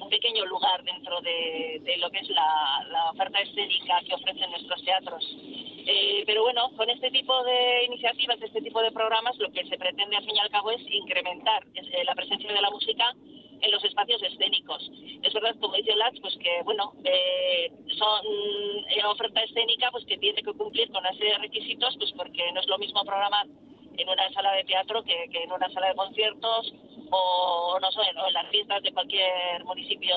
un 0.00 0.08
pequeño 0.10 0.44
lugar 0.46 0.82
dentro 0.82 1.20
de, 1.20 1.80
de 1.84 1.96
lo 1.98 2.10
que 2.10 2.18
es 2.18 2.28
la, 2.30 2.84
la 2.90 3.10
oferta 3.12 3.38
escénica 3.40 4.00
que 4.04 4.14
ofrecen 4.14 4.50
nuestros 4.50 4.84
teatros. 4.84 5.24
Eh, 5.90 6.22
pero 6.26 6.42
bueno, 6.42 6.70
con 6.76 6.90
este 6.90 7.10
tipo 7.10 7.32
de 7.44 7.84
iniciativas, 7.86 8.36
este 8.42 8.60
tipo 8.60 8.82
de 8.82 8.92
programas, 8.92 9.38
lo 9.38 9.50
que 9.50 9.64
se 9.64 9.78
pretende 9.78 10.16
al 10.16 10.24
fin 10.24 10.36
y 10.36 10.38
al 10.38 10.50
cabo 10.50 10.70
es 10.70 10.82
incrementar 10.86 11.64
eh, 11.74 12.04
la 12.04 12.14
presencia 12.14 12.52
de 12.52 12.60
la 12.60 12.68
música 12.68 13.14
en 13.62 13.70
los 13.70 13.82
espacios 13.82 14.22
escénicos. 14.22 14.90
Es 15.22 15.32
verdad, 15.32 15.56
como 15.58 15.76
dice 15.76 15.96
Lats, 15.96 16.20
pues 16.20 16.36
que 16.36 16.60
bueno, 16.64 16.92
eh, 17.04 17.72
son 17.96 18.26
eh, 18.90 19.02
oferta 19.06 19.42
escénica 19.42 19.90
pues 19.90 20.04
que 20.04 20.18
tiene 20.18 20.42
que 20.42 20.52
cumplir 20.52 20.88
con 20.88 20.98
una 20.98 21.12
serie 21.14 21.32
de 21.32 21.38
requisitos, 21.38 21.96
pues 21.96 22.12
porque 22.12 22.52
no 22.52 22.60
es 22.60 22.66
lo 22.66 22.76
mismo 22.76 23.02
programar 23.06 23.46
en 23.96 24.08
una 24.10 24.30
sala 24.34 24.52
de 24.52 24.64
teatro 24.64 25.02
que, 25.04 25.30
que 25.32 25.44
en 25.44 25.52
una 25.52 25.70
sala 25.70 25.88
de 25.88 25.94
conciertos 25.94 26.74
o 27.10 27.78
no 27.80 27.90
sé, 27.92 28.00
o 28.00 28.26
en 28.26 28.34
las 28.34 28.48
fiestas 28.50 28.82
de 28.82 28.92
cualquier 28.92 29.64
municipio 29.64 30.14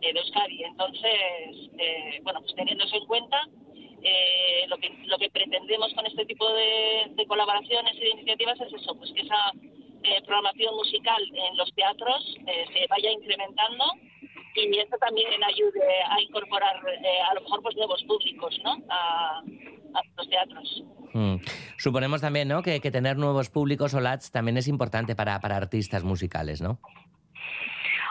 de 0.00 0.18
Euskadi. 0.18 0.64
Entonces, 0.64 2.22
bueno, 2.22 2.40
pues 2.40 2.54
teniendo 2.54 2.84
eso 2.84 2.96
en 2.96 3.04
cuenta, 3.04 3.46
eh, 4.02 4.66
lo, 4.68 4.76
que, 4.78 4.90
lo 5.06 5.18
que 5.18 5.30
pretendemos 5.30 5.92
con 5.94 6.06
este 6.06 6.24
tipo 6.26 6.46
de, 6.52 7.26
colaboraciones 7.26 7.94
y 7.96 8.00
de 8.00 8.10
iniciativas 8.10 8.60
es 8.60 8.72
eso, 8.72 8.94
pues 8.96 9.12
que 9.12 9.20
esa 9.20 9.52
eh, 10.02 10.22
programación 10.24 10.74
musical 10.74 11.22
en 11.34 11.56
los 11.56 11.72
teatros 11.74 12.36
eh, 12.46 12.64
se 12.72 12.86
vaya 12.88 13.10
incrementando 13.10 13.84
y 14.54 14.78
esto 14.78 14.96
también 14.98 15.28
ayude 15.44 16.02
a 16.10 16.20
incorporar 16.20 16.76
eh, 16.88 17.20
a 17.30 17.34
lo 17.34 17.42
mejor 17.42 17.62
pues 17.62 17.76
nuevos 17.76 18.02
públicos 18.04 18.58
¿no? 18.64 18.76
a, 18.88 19.38
a 19.94 20.00
los 20.16 20.28
teatros. 20.28 20.82
Mm. 21.12 21.36
Suponemos 21.76 22.20
también, 22.20 22.48
¿no? 22.48 22.62
Que, 22.62 22.80
que 22.80 22.90
tener 22.90 23.16
nuevos 23.16 23.50
públicos 23.50 23.94
o 23.94 24.00
LATs 24.00 24.30
también 24.30 24.56
es 24.56 24.68
importante 24.68 25.14
para, 25.14 25.38
para 25.40 25.56
artistas 25.56 26.04
musicales, 26.04 26.60
¿no? 26.60 26.80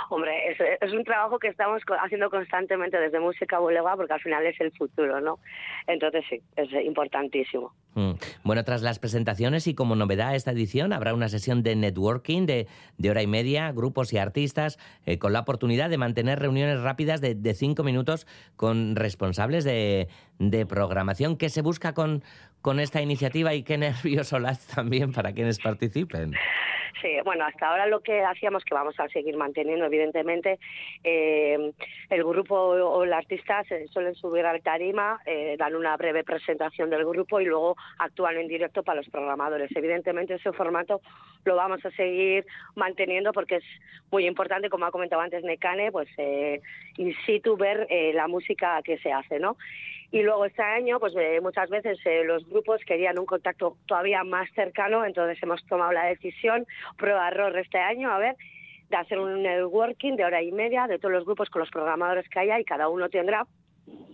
Hombre, 0.09 0.55
es, 0.81 0.93
un 0.93 1.03
trabajo 1.03 1.37
que 1.37 1.49
estamos 1.49 1.81
haciendo 2.01 2.29
constantemente 2.29 2.97
desde 2.97 3.19
Música 3.19 3.59
Bulegua 3.59 3.95
porque 3.95 4.13
al 4.13 4.21
final 4.21 4.45
es 4.45 4.59
el 4.61 4.71
futuro, 4.71 5.19
¿no? 5.19 5.39
Entonces 5.85 6.23
sí, 6.29 6.41
es 6.55 6.71
importantísimo. 6.85 7.73
Mm. 7.95 8.11
Bueno, 8.43 8.63
tras 8.63 8.81
las 8.81 8.99
presentaciones 8.99 9.67
y 9.67 9.75
como 9.75 9.95
novedad 9.95 10.35
esta 10.35 10.51
edición, 10.51 10.93
habrá 10.93 11.13
una 11.13 11.27
sesión 11.29 11.61
de 11.63 11.75
networking 11.75 12.45
de, 12.45 12.67
de 12.97 13.09
hora 13.09 13.21
y 13.21 13.27
media, 13.27 13.71
grupos 13.71 14.13
y 14.13 14.17
artistas, 14.17 14.77
eh, 15.05 15.19
con 15.19 15.33
la 15.33 15.41
oportunidad 15.41 15.89
de 15.89 15.97
mantener 15.97 16.39
reuniones 16.39 16.81
rápidas 16.81 17.19
de, 17.19 17.35
de 17.35 17.53
cinco 17.53 17.83
minutos 17.83 18.27
con 18.55 18.95
responsables 18.95 19.63
de, 19.63 20.07
de 20.39 20.65
programación. 20.65 21.37
¿Qué 21.37 21.49
se 21.49 21.61
busca 21.61 21.93
con, 21.93 22.23
con 22.61 22.79
esta 22.79 23.01
iniciativa 23.01 23.53
y 23.53 23.63
qué 23.63 23.77
nervios 23.77 24.31
Olaz 24.33 24.67
también 24.75 25.11
para 25.11 25.33
quienes 25.33 25.59
participen? 25.59 26.33
Sí, 27.01 27.09
bueno, 27.23 27.45
hasta 27.45 27.69
ahora 27.69 27.85
lo 27.85 27.99
que 27.99 28.23
hacíamos, 28.23 28.63
que 28.63 28.73
vamos 28.73 28.99
a 28.99 29.07
seguir 29.09 29.37
manteniendo, 29.37 29.85
evidentemente, 29.85 30.59
eh, 31.03 31.71
el 32.09 32.23
grupo 32.23 32.55
o 32.55 33.03
el 33.03 33.13
artista 33.13 33.63
se 33.65 33.87
suelen 33.89 34.15
subir 34.15 34.45
al 34.45 34.61
tarima, 34.61 35.19
eh, 35.25 35.55
dan 35.59 35.75
una 35.75 35.95
breve 35.95 36.23
presentación 36.23 36.89
del 36.89 37.05
grupo 37.05 37.39
y 37.39 37.45
luego 37.45 37.75
actúan 37.99 38.37
en 38.37 38.47
directo 38.47 38.81
para 38.81 39.01
los 39.01 39.09
programadores. 39.09 39.69
Evidentemente, 39.75 40.35
ese 40.35 40.51
formato 40.53 41.01
lo 41.45 41.55
vamos 41.55 41.85
a 41.85 41.91
seguir 41.91 42.45
manteniendo 42.75 43.31
porque 43.31 43.57
es 43.57 43.65
muy 44.11 44.25
importante, 44.25 44.69
como 44.69 44.85
ha 44.85 44.91
comentado 44.91 45.21
antes 45.21 45.43
Necane, 45.43 45.91
pues 45.91 46.09
eh, 46.17 46.61
in 46.97 47.13
situ 47.25 47.57
ver 47.57 47.85
eh, 47.89 48.11
la 48.13 48.27
música 48.27 48.81
que 48.83 48.97
se 48.97 49.11
hace, 49.11 49.39
¿no? 49.39 49.57
Y 50.11 50.21
luego 50.21 50.45
este 50.45 50.61
año, 50.61 50.99
pues 50.99 51.13
eh, 51.17 51.39
muchas 51.41 51.69
veces 51.69 51.99
eh, 52.05 52.23
los 52.23 52.47
grupos 52.47 52.81
querían 52.85 53.19
un 53.19 53.25
contacto 53.25 53.77
todavía 53.85 54.23
más 54.23 54.49
cercano, 54.55 55.03
entonces 55.05 55.41
hemos 55.43 55.65
tomado 55.65 55.91
la 55.91 56.05
decisión, 56.05 56.65
prueba-error 56.97 57.57
este 57.57 57.77
año, 57.77 58.09
a 58.09 58.17
ver, 58.17 58.35
de 58.89 58.95
hacer 58.95 59.19
un 59.19 59.43
networking 59.43 60.15
de 60.15 60.25
hora 60.25 60.41
y 60.41 60.51
media 60.51 60.87
de 60.87 60.97
todos 60.97 61.13
los 61.13 61.25
grupos 61.25 61.49
con 61.49 61.59
los 61.59 61.69
programadores 61.69 62.27
que 62.29 62.39
haya 62.39 62.59
y 62.59 62.63
cada 62.63 62.87
uno 62.87 63.09
tendrá 63.09 63.45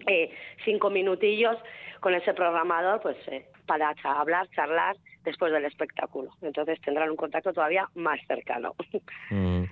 eh, 0.08 0.32
cinco 0.66 0.90
minutillos 0.90 1.58
con 2.00 2.14
ese 2.14 2.34
programador 2.34 3.02
pues 3.02 3.18
eh, 3.28 3.46
para 3.66 3.94
hablar, 4.04 4.48
charlar 4.50 4.98
después 5.24 5.52
del 5.52 5.66
espectáculo. 5.66 6.32
Entonces 6.42 6.82
tendrán 6.82 7.10
un 7.10 7.16
contacto 7.16 7.54
todavía 7.54 7.88
más 7.96 8.20
cercano. 8.28 8.76
Mm. 9.30 9.64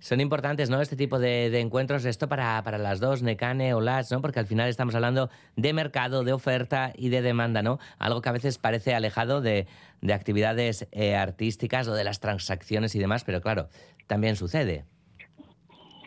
Son 0.00 0.20
importantes, 0.20 0.70
¿no? 0.70 0.80
Este 0.80 0.96
tipo 0.96 1.18
de, 1.18 1.50
de 1.50 1.60
encuentros, 1.60 2.04
esto 2.04 2.28
para, 2.28 2.62
para 2.62 2.78
las 2.78 3.00
dos, 3.00 3.22
Necane 3.22 3.74
o 3.74 3.80
Las, 3.80 4.12
¿no? 4.12 4.20
Porque 4.20 4.38
al 4.38 4.46
final 4.46 4.68
estamos 4.68 4.94
hablando 4.94 5.28
de 5.56 5.72
mercado, 5.72 6.22
de 6.22 6.32
oferta 6.32 6.92
y 6.96 7.08
de 7.08 7.20
demanda, 7.20 7.62
¿no? 7.62 7.78
Algo 7.98 8.22
que 8.22 8.28
a 8.28 8.32
veces 8.32 8.58
parece 8.58 8.94
alejado 8.94 9.40
de, 9.40 9.66
de 10.00 10.12
actividades 10.12 10.88
eh, 10.92 11.16
artísticas 11.16 11.88
o 11.88 11.94
de 11.94 12.04
las 12.04 12.20
transacciones 12.20 12.94
y 12.94 13.00
demás, 13.00 13.24
pero 13.24 13.40
claro, 13.40 13.68
también 14.06 14.36
sucede. 14.36 14.84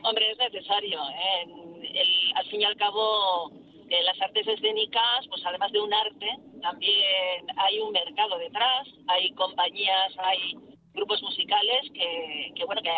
Hombre, 0.03 0.31
es 0.31 0.37
necesario. 0.37 0.99
¿eh? 1.09 2.33
Al 2.35 2.45
fin 2.45 2.61
y 2.61 2.65
al 2.65 2.75
cabo, 2.77 3.51
eh, 3.89 4.03
las 4.03 4.19
artes 4.21 4.47
escénicas, 4.47 5.27
pues 5.29 5.41
además 5.45 5.71
de 5.71 5.81
un 5.81 5.93
arte, 5.93 6.27
también 6.61 7.45
hay 7.57 7.79
un 7.79 7.91
mercado 7.91 8.37
detrás, 8.39 8.87
hay 9.07 9.31
compañías, 9.33 10.13
hay 10.17 10.55
grupos 10.93 11.21
musicales 11.23 11.89
que, 11.93 12.51
que, 12.55 12.65
bueno, 12.65 12.81
que 12.81 12.89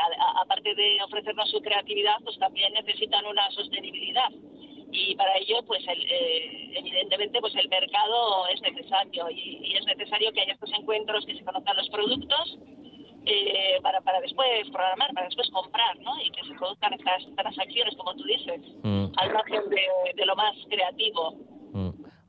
aparte 0.42 0.74
de 0.76 0.98
ofrecernos 1.04 1.50
su 1.52 1.62
creatividad, 1.62 2.16
pues 2.24 2.38
también 2.40 2.74
necesitan 2.74 3.26
una 3.26 3.50
sostenibilidad. 3.52 4.30
Y 4.92 5.16
para 5.16 5.38
ello, 5.38 5.64
pues 5.66 5.84
el, 5.88 6.02
eh, 6.06 6.72
evidentemente, 6.78 7.40
pues 7.42 7.56
el 7.56 7.68
mercado 7.70 8.48
es 8.50 8.62
necesario 8.62 9.30
y, 9.32 9.60
y 9.64 9.76
es 9.78 9.86
necesario 9.86 10.32
que 10.32 10.42
haya 10.42 10.54
estos 10.54 10.72
encuentros, 10.74 11.26
que 11.26 11.36
se 11.36 11.44
conozcan 11.44 11.78
los 11.78 11.90
productos 11.90 12.60
eh, 13.26 13.80
para, 13.82 14.02
para 14.02 14.22
después 14.22 14.70
programar, 14.72 15.12
para 15.14 15.26
después 15.28 15.50
comprar, 15.50 15.98
¿no? 16.00 16.12
Y 16.22 16.30
que 16.32 16.44
se 16.48 16.54
produzcan 16.56 16.94
estas 16.94 17.24
transacciones, 17.36 17.96
como 17.96 18.14
tú 18.16 18.24
dices, 18.24 18.62
Mm. 18.84 19.06
al 19.18 19.34
margen 19.34 19.70
de, 19.70 19.82
de 20.16 20.26
lo 20.26 20.36
más 20.36 20.56
creativo. 20.70 21.38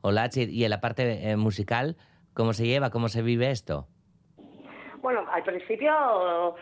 Olachi, 0.02 0.44
y 0.50 0.64
en 0.64 0.70
la 0.70 0.80
parte 0.80 1.30
eh, 1.30 1.36
musical, 1.36 1.96
¿cómo 2.32 2.52
se 2.52 2.66
lleva, 2.66 2.90
cómo 2.90 3.08
se 3.08 3.22
vive 3.22 3.50
esto? 3.50 3.88
Bueno, 5.04 5.26
al 5.30 5.42
principio 5.42 6.56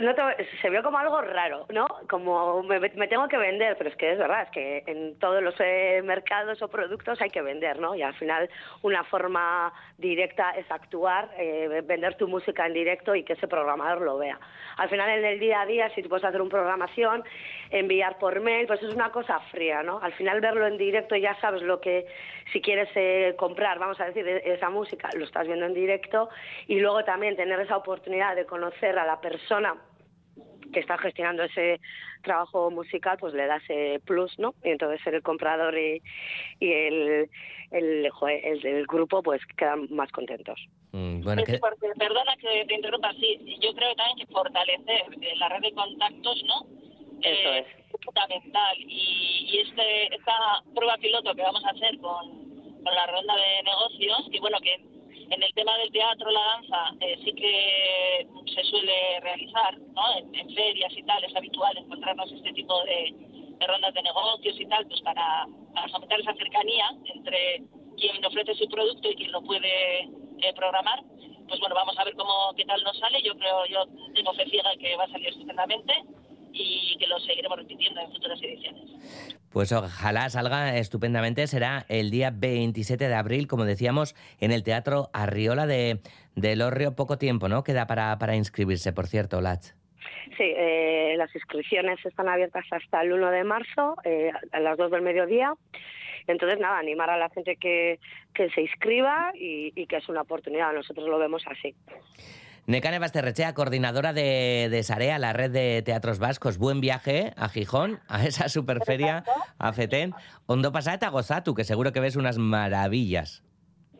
no 0.00 0.14
te- 0.14 0.44
se 0.62 0.70
vio 0.70 0.82
como 0.82 0.96
algo 0.96 1.20
raro, 1.20 1.66
¿no? 1.68 1.86
Como 2.08 2.62
me, 2.62 2.80
me 2.80 3.06
tengo 3.06 3.28
que 3.28 3.36
vender, 3.36 3.76
pero 3.76 3.90
es 3.90 3.96
que 3.96 4.12
es 4.12 4.18
verdad, 4.18 4.44
es 4.44 4.50
que 4.50 4.82
en 4.86 5.18
todos 5.18 5.42
los 5.42 5.54
eh, 5.60 6.00
mercados 6.02 6.62
o 6.62 6.68
productos 6.68 7.20
hay 7.20 7.28
que 7.28 7.42
vender, 7.42 7.78
¿no? 7.78 7.94
Y 7.94 8.00
al 8.00 8.14
final 8.14 8.48
una 8.80 9.04
forma 9.04 9.70
directa 9.98 10.52
es 10.52 10.64
actuar, 10.70 11.28
eh, 11.36 11.82
vender 11.84 12.14
tu 12.14 12.26
música 12.28 12.64
en 12.66 12.72
directo 12.72 13.14
y 13.14 13.24
que 13.24 13.34
ese 13.34 13.46
programador 13.46 14.00
lo 14.00 14.16
vea. 14.16 14.40
Al 14.78 14.88
final 14.88 15.10
en 15.10 15.26
el 15.26 15.38
día 15.38 15.60
a 15.60 15.66
día, 15.66 15.90
si 15.90 16.02
tú 16.02 16.08
puedes 16.08 16.24
hacer 16.24 16.40
una 16.40 16.48
programación, 16.50 17.22
enviar 17.68 18.16
por 18.16 18.40
mail, 18.40 18.66
pues 18.66 18.82
es 18.82 18.94
una 18.94 19.12
cosa 19.12 19.38
fría, 19.50 19.82
¿no? 19.82 19.98
Al 20.00 20.14
final 20.14 20.40
verlo 20.40 20.66
en 20.66 20.78
directo 20.78 21.14
ya 21.16 21.34
sabes 21.42 21.60
lo 21.60 21.82
que, 21.82 22.06
si 22.52 22.60
quieres 22.60 22.88
eh, 22.94 23.34
comprar, 23.38 23.78
vamos 23.78 24.00
a 24.00 24.06
decir, 24.06 24.26
e- 24.26 24.52
esa 24.54 24.70
música, 24.70 25.08
lo 25.16 25.24
estás 25.24 25.46
viendo 25.46 25.66
en 25.66 25.74
directo 25.74 26.28
y 26.66 26.78
luego 26.78 27.04
también 27.04 27.36
tener 27.36 27.58
esa 27.60 27.76
oportunidad 27.76 28.36
de 28.36 28.46
conocer 28.46 28.98
a 28.98 29.04
la 29.06 29.20
persona 29.20 29.74
que 30.72 30.80
está 30.80 30.98
gestionando 30.98 31.42
ese 31.44 31.80
trabajo 32.22 32.70
musical, 32.70 33.16
pues 33.18 33.32
le 33.34 33.46
da 33.46 33.56
ese 33.56 34.00
plus, 34.04 34.36
¿no? 34.38 34.54
Y 34.62 34.70
entonces 34.70 35.00
el 35.06 35.22
comprador 35.22 35.76
y, 35.78 36.02
y 36.58 36.72
el, 36.72 37.30
el, 37.70 38.10
el 38.64 38.86
grupo 38.86 39.22
pues 39.22 39.40
quedan 39.56 39.86
más 39.90 40.10
contentos. 40.12 40.60
Mm, 40.92 41.22
bueno, 41.22 41.42
Es 41.42 41.46
que- 41.48 41.58
porque, 41.58 41.88
perdona 41.98 42.36
que 42.36 42.64
te 42.66 42.74
interrumpa, 42.74 43.12
sí, 43.14 43.58
yo 43.60 43.72
creo 43.74 43.94
también 43.94 44.26
que 44.26 44.32
fortalecer 44.32 45.02
eh, 45.20 45.36
la 45.36 45.48
red 45.48 45.60
de 45.62 45.72
contactos, 45.72 46.42
¿no? 46.44 46.66
Eso 47.22 47.48
Eh, 47.52 47.58
es 47.60 48.00
fundamental. 48.04 48.76
Y, 48.78 49.48
y 49.50 49.58
este, 49.58 50.14
esta 50.14 50.62
prueba 50.74 50.96
piloto 50.98 51.34
que 51.34 51.42
vamos 51.42 51.64
a 51.64 51.70
hacer 51.70 51.98
con, 51.98 52.30
con 52.84 52.94
la 52.94 53.06
ronda 53.06 53.34
de 53.36 53.62
negocios, 53.62 54.28
que 54.30 54.40
bueno, 54.40 54.58
que 54.60 54.74
en 55.28 55.42
el 55.42 55.52
tema 55.54 55.76
del 55.78 55.90
teatro, 55.90 56.30
la 56.30 56.40
danza, 56.40 56.94
eh, 57.00 57.18
sí 57.24 57.32
que 57.32 58.28
se 58.54 58.62
suele 58.64 59.20
realizar, 59.20 59.76
¿no? 59.78 60.16
En, 60.18 60.34
en 60.34 60.54
ferias 60.54 60.92
y 60.96 61.02
tal, 61.02 61.24
es 61.24 61.34
habitual 61.34 61.76
encontrarnos 61.76 62.30
este 62.30 62.52
tipo 62.52 62.84
de, 62.84 63.12
de 63.58 63.66
rondas 63.66 63.92
de 63.94 64.02
negocios 64.02 64.60
y 64.60 64.66
tal, 64.66 64.86
pues 64.86 65.00
para, 65.00 65.46
para 65.74 65.88
fomentar 65.88 66.20
esa 66.20 66.34
cercanía 66.34 66.90
entre 67.12 67.62
quien 67.96 68.24
ofrece 68.24 68.54
su 68.54 68.68
producto 68.68 69.10
y 69.10 69.16
quien 69.16 69.32
lo 69.32 69.42
puede 69.42 70.02
eh, 70.02 70.52
programar. 70.54 71.02
Pues 71.48 71.58
bueno, 71.60 71.74
vamos 71.74 71.98
a 71.98 72.04
ver 72.04 72.14
cómo 72.14 72.52
qué 72.56 72.64
tal 72.64 72.82
nos 72.84 72.98
sale. 72.98 73.20
Yo 73.22 73.34
creo, 73.36 73.66
yo 73.66 73.84
tengo 74.14 74.32
fe 74.34 74.44
ciega 74.48 74.70
que 74.78 74.94
va 74.96 75.04
a 75.04 75.08
salir 75.08 75.28
estupendamente 75.28 75.92
y 76.58 76.96
que 76.98 77.06
lo 77.06 77.18
seguiremos 77.20 77.58
repitiendo 77.58 78.00
en 78.00 78.10
futuras 78.10 78.42
ediciones. 78.42 78.82
Pues 79.50 79.72
ojalá 79.72 80.28
salga 80.28 80.76
estupendamente. 80.76 81.46
Será 81.46 81.86
el 81.88 82.10
día 82.10 82.30
27 82.34 83.08
de 83.08 83.14
abril, 83.14 83.46
como 83.46 83.64
decíamos, 83.64 84.14
en 84.40 84.52
el 84.52 84.62
Teatro 84.62 85.08
Arriola 85.12 85.66
de, 85.66 86.00
de 86.34 86.56
Lorrio. 86.56 86.94
Poco 86.94 87.18
tiempo, 87.18 87.48
¿no? 87.48 87.64
Queda 87.64 87.86
para, 87.86 88.18
para 88.18 88.36
inscribirse, 88.36 88.92
por 88.92 89.06
cierto, 89.06 89.40
Lach. 89.40 89.72
Sí, 90.36 90.52
eh, 90.56 91.14
las 91.16 91.34
inscripciones 91.34 92.04
están 92.04 92.28
abiertas 92.28 92.64
hasta 92.70 93.02
el 93.02 93.12
1 93.12 93.30
de 93.30 93.44
marzo, 93.44 93.96
eh, 94.04 94.32
a 94.52 94.60
las 94.60 94.76
2 94.76 94.90
del 94.90 95.02
mediodía. 95.02 95.54
Entonces, 96.26 96.58
nada, 96.58 96.78
animar 96.78 97.08
a 97.08 97.16
la 97.16 97.30
gente 97.30 97.56
que, 97.56 98.00
que 98.34 98.50
se 98.50 98.62
inscriba 98.62 99.32
y, 99.34 99.72
y 99.76 99.86
que 99.86 99.96
es 99.96 100.08
una 100.08 100.22
oportunidad. 100.22 100.72
Nosotros 100.72 101.08
lo 101.08 101.18
vemos 101.18 101.44
así. 101.46 101.74
Nekane 102.66 102.98
Basterrechea, 102.98 103.54
coordinadora 103.54 104.12
de, 104.12 104.68
de 104.70 104.82
Sarea, 104.82 105.18
la 105.20 105.32
red 105.32 105.52
de 105.52 105.82
teatros 105.82 106.18
vascos. 106.18 106.58
Buen 106.58 106.80
viaje 106.80 107.32
a 107.36 107.48
Gijón, 107.48 108.00
a 108.08 108.24
esa 108.26 108.48
superferia, 108.48 109.22
a 109.58 109.72
Fetén. 109.72 110.12
Ondo 110.46 110.72
pasata 110.72 111.08
gozatu, 111.10 111.54
que 111.54 111.62
seguro 111.62 111.92
que 111.92 112.00
ves 112.00 112.16
unas 112.16 112.38
maravillas. 112.38 113.44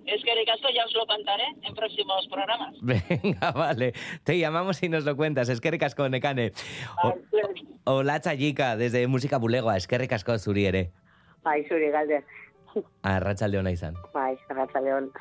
Es 0.05 0.23
que 0.25 0.35
de 0.37 0.45
caso 0.45 0.69
ya 0.75 0.85
os 0.85 0.95
lo 0.95 1.07
contaré 1.07 1.45
en 1.63 1.75
próximos 1.75 2.27
programas. 2.29 2.75
Venga, 2.83 3.53
vale. 3.53 3.93
Te 4.25 4.37
llamamos 4.39 4.83
y 4.83 4.89
nos 4.89 5.05
lo 5.05 5.17
cuentas. 5.17 5.49
Es 5.49 5.61
que 5.61 5.71
ricasco, 5.71 6.09
Nekane. 6.09 6.53
O- 7.05 7.15
Hola, 7.85 8.21
Chayika, 8.21 8.77
desde 8.77 9.07
Música 9.07 9.37
Bulegoa. 9.39 9.77
Es 9.77 9.87
que 9.87 9.97
ricasco, 9.99 10.37
Zuriere. 10.39 10.91
Bai, 11.45 11.65
zuri 11.69 11.91
galde. 11.91 12.25
A 13.03 13.21
Rachaldeon 13.21 13.69
izan. 13.69 13.95
Bai, 14.13 14.37
Arratsaldeon. 14.51 15.13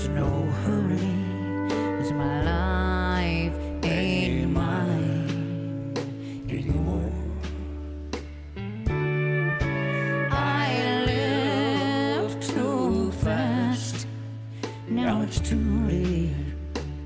There's 0.00 0.10
no 0.10 0.30
hurry, 0.62 1.10
'cause 1.98 2.12
my 2.12 2.34
life 2.52 3.54
ain't 3.82 4.52
mine. 4.52 5.92
Anymore. 6.48 7.10
I 10.30 10.68
lived 11.10 12.40
too 12.42 13.10
fast, 13.24 14.06
now 14.88 15.22
it's 15.22 15.40
too 15.40 15.66
late 15.88 16.46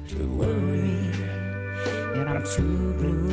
to 0.09 0.19
worry, 0.41 1.01
and 2.17 2.29
I'm 2.29 2.45
too 2.57 2.93
blue 2.99 3.32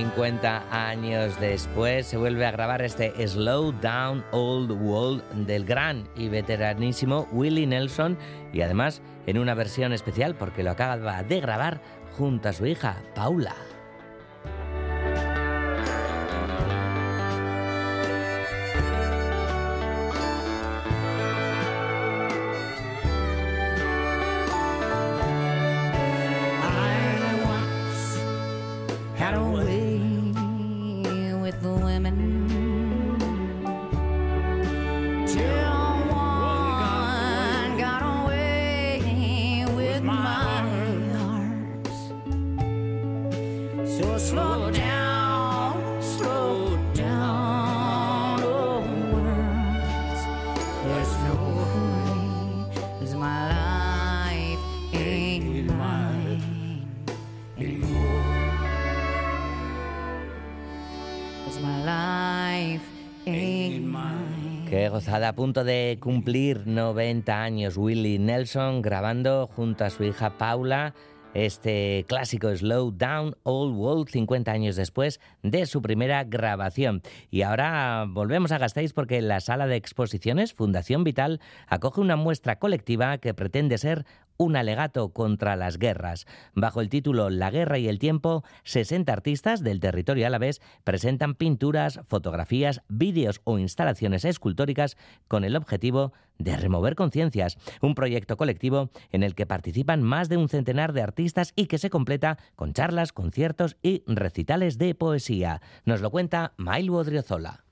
50 0.00 0.88
años 0.88 1.38
después 1.40 2.06
se 2.06 2.16
vuelve 2.16 2.46
a 2.46 2.50
grabar 2.50 2.80
este 2.80 3.12
Slow 3.28 3.70
Down 3.82 4.24
Old 4.32 4.70
World 4.70 5.22
del 5.46 5.66
gran 5.66 6.08
y 6.16 6.30
veteranísimo 6.30 7.28
Willie 7.32 7.66
Nelson 7.66 8.16
y 8.50 8.62
además 8.62 9.02
en 9.26 9.36
una 9.36 9.52
versión 9.52 9.92
especial 9.92 10.34
porque 10.36 10.62
lo 10.62 10.70
acaba 10.70 11.22
de 11.22 11.40
grabar 11.40 11.82
junto 12.16 12.48
a 12.48 12.54
su 12.54 12.64
hija 12.64 12.96
Paula. 13.14 13.54
A 65.30 65.32
punto 65.32 65.62
de 65.62 65.96
cumplir 66.00 66.66
90 66.66 67.40
años 67.40 67.76
Willie 67.76 68.18
Nelson 68.18 68.82
grabando 68.82 69.46
junto 69.46 69.84
a 69.84 69.90
su 69.90 70.02
hija 70.02 70.38
Paula 70.38 70.92
este 71.34 72.04
clásico 72.08 72.52
Slow 72.52 72.90
Down 72.90 73.36
Old 73.44 73.76
World 73.76 74.08
50 74.08 74.50
años 74.50 74.74
después 74.74 75.20
de 75.44 75.66
su 75.66 75.82
primera 75.82 76.24
grabación. 76.24 77.02
Y 77.30 77.42
ahora 77.42 78.06
volvemos 78.08 78.50
a 78.50 78.58
Gasteiz 78.58 78.92
porque 78.92 79.22
la 79.22 79.38
sala 79.38 79.68
de 79.68 79.76
exposiciones 79.76 80.52
Fundación 80.52 81.04
Vital 81.04 81.40
acoge 81.68 82.00
una 82.00 82.16
muestra 82.16 82.58
colectiva 82.58 83.18
que 83.18 83.32
pretende 83.32 83.78
ser 83.78 84.06
un 84.40 84.56
alegato 84.56 85.10
contra 85.10 85.54
las 85.54 85.78
guerras. 85.78 86.26
Bajo 86.54 86.80
el 86.80 86.88
título 86.88 87.28
La 87.28 87.50
guerra 87.50 87.76
y 87.76 87.88
el 87.88 87.98
tiempo, 87.98 88.42
60 88.64 89.12
artistas 89.12 89.62
del 89.62 89.80
territorio 89.80 90.26
alavés 90.26 90.62
presentan 90.82 91.34
pinturas, 91.34 92.00
fotografías, 92.08 92.80
vídeos 92.88 93.42
o 93.44 93.58
instalaciones 93.58 94.24
escultóricas 94.24 94.96
con 95.28 95.44
el 95.44 95.56
objetivo 95.56 96.14
de 96.38 96.56
remover 96.56 96.94
conciencias, 96.94 97.58
un 97.82 97.94
proyecto 97.94 98.38
colectivo 98.38 98.88
en 99.12 99.22
el 99.24 99.34
que 99.34 99.44
participan 99.44 100.02
más 100.02 100.30
de 100.30 100.38
un 100.38 100.48
centenar 100.48 100.94
de 100.94 101.02
artistas 101.02 101.52
y 101.54 101.66
que 101.66 101.76
se 101.76 101.90
completa 101.90 102.38
con 102.56 102.72
charlas, 102.72 103.12
conciertos 103.12 103.76
y 103.82 104.02
recitales 104.06 104.78
de 104.78 104.94
poesía. 104.94 105.60
Nos 105.84 106.00
lo 106.00 106.10
cuenta 106.10 106.54
Mailu 106.56 106.96
Odriozola. 106.96 107.64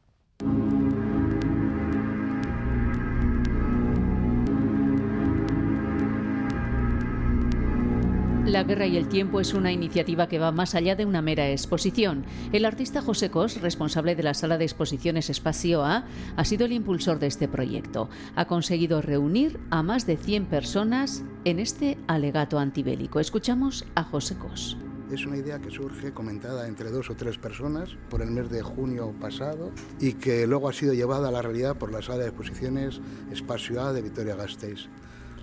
La 8.49 8.65
Guerra 8.65 8.87
y 8.87 8.97
el 8.97 9.09
Tiempo 9.09 9.41
es 9.41 9.53
una 9.53 9.73
iniciativa 9.73 10.27
que 10.27 10.39
va 10.39 10.53
más 10.53 10.75
allá 10.75 10.97
de 10.97 11.05
una 11.05 11.21
mera 11.21 11.51
exposición. 11.51 12.25
El 12.51 12.65
artista 12.65 13.03
José 13.03 13.31
Cos, 13.31 13.61
responsable 13.61 14.17
de 14.17 14.23
la 14.23 14.33
sala 14.33 14.57
de 14.57 14.65
exposiciones 14.65 15.29
Espacio 15.29 15.85
A, 15.85 16.07
ha 16.35 16.45
sido 16.47 16.65
el 16.65 16.73
impulsor 16.73 17.19
de 17.19 17.27
este 17.27 17.47
proyecto. 17.47 18.09
Ha 18.37 18.47
conseguido 18.47 19.03
reunir 19.03 19.61
a 19.69 19.83
más 19.83 20.07
de 20.07 20.17
100 20.17 20.47
personas 20.47 21.25
en 21.45 21.59
este 21.59 21.99
alegato 22.07 22.59
antibélico. 22.59 23.21
Escuchamos 23.21 23.85
a 23.95 24.03
José 24.03 24.37
Cos. 24.37 24.79
Es 25.13 25.27
una 25.27 25.37
idea 25.37 25.59
que 25.59 25.71
surge 25.71 26.13
comentada 26.13 26.69
entre 26.69 26.91
dos 26.91 27.11
o 27.11 27.17
tres 27.17 27.37
personas 27.37 27.91
por 28.09 28.23
el 28.23 28.31
mes 28.31 28.49
de 28.49 28.63
junio 28.63 29.13
pasado 29.21 29.73
y 30.01 30.15
que 30.15 30.47
luego 30.47 30.71
ha 30.71 30.73
sido 30.73 30.95
llevada 30.95 31.29
a 31.29 31.33
la 31.33 31.43
realidad 31.43 31.77
por 31.77 31.93
la 31.93 32.01
sala 32.01 32.21
de 32.21 32.29
exposiciones 32.29 33.03
Espacio 33.31 33.83
A 33.83 33.93
de 33.93 34.01
Vitoria-Gasteiz. 34.01 34.89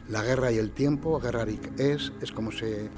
La 0.07 0.21
guerra 0.21 0.51
y 0.51 0.57
el 0.59 0.69
tiempo, 0.69 1.19
Guerrarik 1.19 1.79
es, 1.79 2.13
es 2.21 2.31
como 2.31 2.51
se 2.51 2.89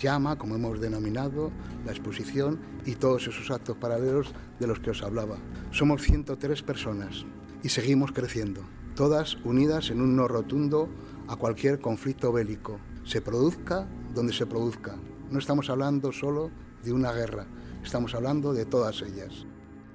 llama, 0.00 0.36
como 0.36 0.56
hemos 0.56 0.80
denominado, 0.80 1.52
la 1.86 1.92
exposición 1.92 2.58
y 2.84 2.96
todos 2.96 3.28
esos 3.28 3.52
actos 3.52 3.76
paralelos 3.76 4.34
de 4.58 4.66
los 4.66 4.80
que 4.80 4.90
os 4.90 5.04
hablaba. 5.04 5.36
Somos 5.70 6.02
103 6.02 6.62
personas 6.62 7.24
y 7.62 7.68
seguimos 7.68 8.10
creciendo, 8.10 8.62
todas 8.96 9.36
unidas 9.44 9.90
en 9.90 10.00
un 10.00 10.16
no 10.16 10.26
rotundo 10.26 10.88
a 11.28 11.36
cualquier 11.36 11.78
conflicto 11.78 12.32
bélico, 12.32 12.80
se 13.04 13.20
produzca 13.20 13.86
donde 14.12 14.32
se 14.32 14.46
produzca. 14.46 14.96
No 15.30 15.38
estamos 15.38 15.70
hablando 15.70 16.10
solo 16.10 16.50
de 16.82 16.92
una 16.92 17.12
guerra, 17.12 17.46
estamos 17.84 18.12
hablando 18.12 18.52
de 18.52 18.66
todas 18.66 19.02
ellas 19.02 19.46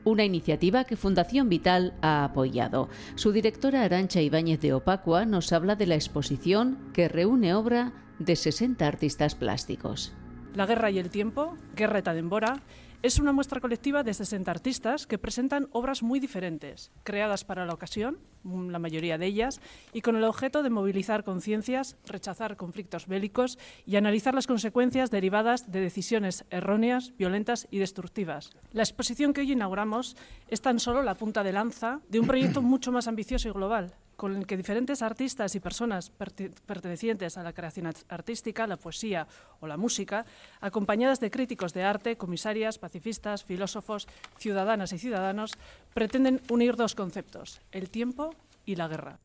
una 0.10 0.26
iniciativa 0.26 0.84
que 0.84 0.96
Fundación 0.96 1.50
Vital 1.50 1.94
ha 2.02 2.24
apoyado. 2.24 2.90
Su 3.16 3.32
directora 3.32 3.84
Arancha 3.84 4.22
Ibáñez 4.22 4.62
de 4.62 4.74
Opacua 4.74 5.26
nos 5.26 5.54
habla 5.54 5.76
de 5.76 5.88
la 5.88 5.96
exposición 5.96 6.78
que 6.94 7.08
reúne 7.08 7.54
obra 7.54 7.94
de 8.20 8.36
60 8.36 8.86
artistas 8.86 9.36
plásticos. 9.36 10.14
La 10.56 10.66
guerra 10.66 10.92
y 10.92 11.00
el 11.00 11.10
tiempo, 11.10 11.56
Guerra 11.76 12.00
eta 12.00 12.14
Denbora, 12.14 12.62
es 13.02 13.18
una 13.18 13.32
muestra 13.32 13.62
colectiva 13.62 14.04
de 14.04 14.14
60 14.14 14.52
artistas 14.52 15.08
que 15.08 15.18
presentan 15.18 15.70
obras 15.72 16.04
muy 16.04 16.20
diferentes, 16.20 16.92
creadas 17.04 17.46
para 17.46 17.66
la 17.66 17.74
ocasión, 17.74 18.20
la 18.44 18.78
mayoría 18.78 19.18
de 19.18 19.26
ellas, 19.26 19.62
y 19.94 20.02
con 20.02 20.18
el 20.18 20.26
objeto 20.26 20.64
de 20.64 20.70
movilizar 20.70 21.24
conciencias, 21.24 21.96
rechazar 22.06 22.58
conflictos 22.58 23.08
bélicos 23.08 23.58
y 23.86 23.96
analizar 23.96 24.36
las 24.36 24.48
consecuencias 24.48 25.12
derivadas 25.12 25.72
de 25.72 25.80
decisiones 25.80 26.44
erróneas, 26.50 27.14
violentas 27.18 27.68
y 27.72 27.80
destructivas. 27.80 28.52
La 28.74 28.84
exposición 28.84 29.32
que 29.32 29.42
hoy 29.42 29.54
inauguramos 29.54 30.18
es 30.50 30.62
tan 30.62 30.80
solo 30.80 31.02
la 31.02 31.16
punta 31.16 31.42
de 31.44 31.54
lanza 31.54 32.02
de 32.10 32.20
un 32.20 32.28
proyecto 32.28 32.62
mucho 32.62 32.92
más 32.92 33.08
ambicioso 33.08 33.48
y 33.48 33.52
global, 33.52 33.94
con 34.20 34.36
el 34.36 34.46
que 34.46 34.58
diferentes 34.58 35.02
artistas 35.02 35.56
y 35.56 35.62
personas 35.62 36.12
pertenecientes 36.12 37.38
a 37.38 37.42
la 37.42 37.54
creación 37.54 37.90
artística, 38.10 38.68
la 38.68 38.76
poesía 38.76 39.26
o 39.62 39.66
la 39.66 39.78
música, 39.78 40.26
acompañadas 40.60 41.22
de 41.22 41.32
críticos 41.32 41.74
de 41.74 41.84
arte, 41.84 42.18
comisarias, 42.18 42.80
pacifistas, 42.80 43.46
filósofos, 43.46 44.10
ciudadanas 44.38 44.92
y 44.92 45.00
ciudadanos, 45.00 45.54
pretenden 45.94 46.42
unir 46.50 46.76
dos 46.76 46.96
conceptos, 46.96 47.62
el 47.72 47.90
tiempo 47.90 48.36
y 48.66 48.76
la 48.76 48.90
guerra. 48.90 49.20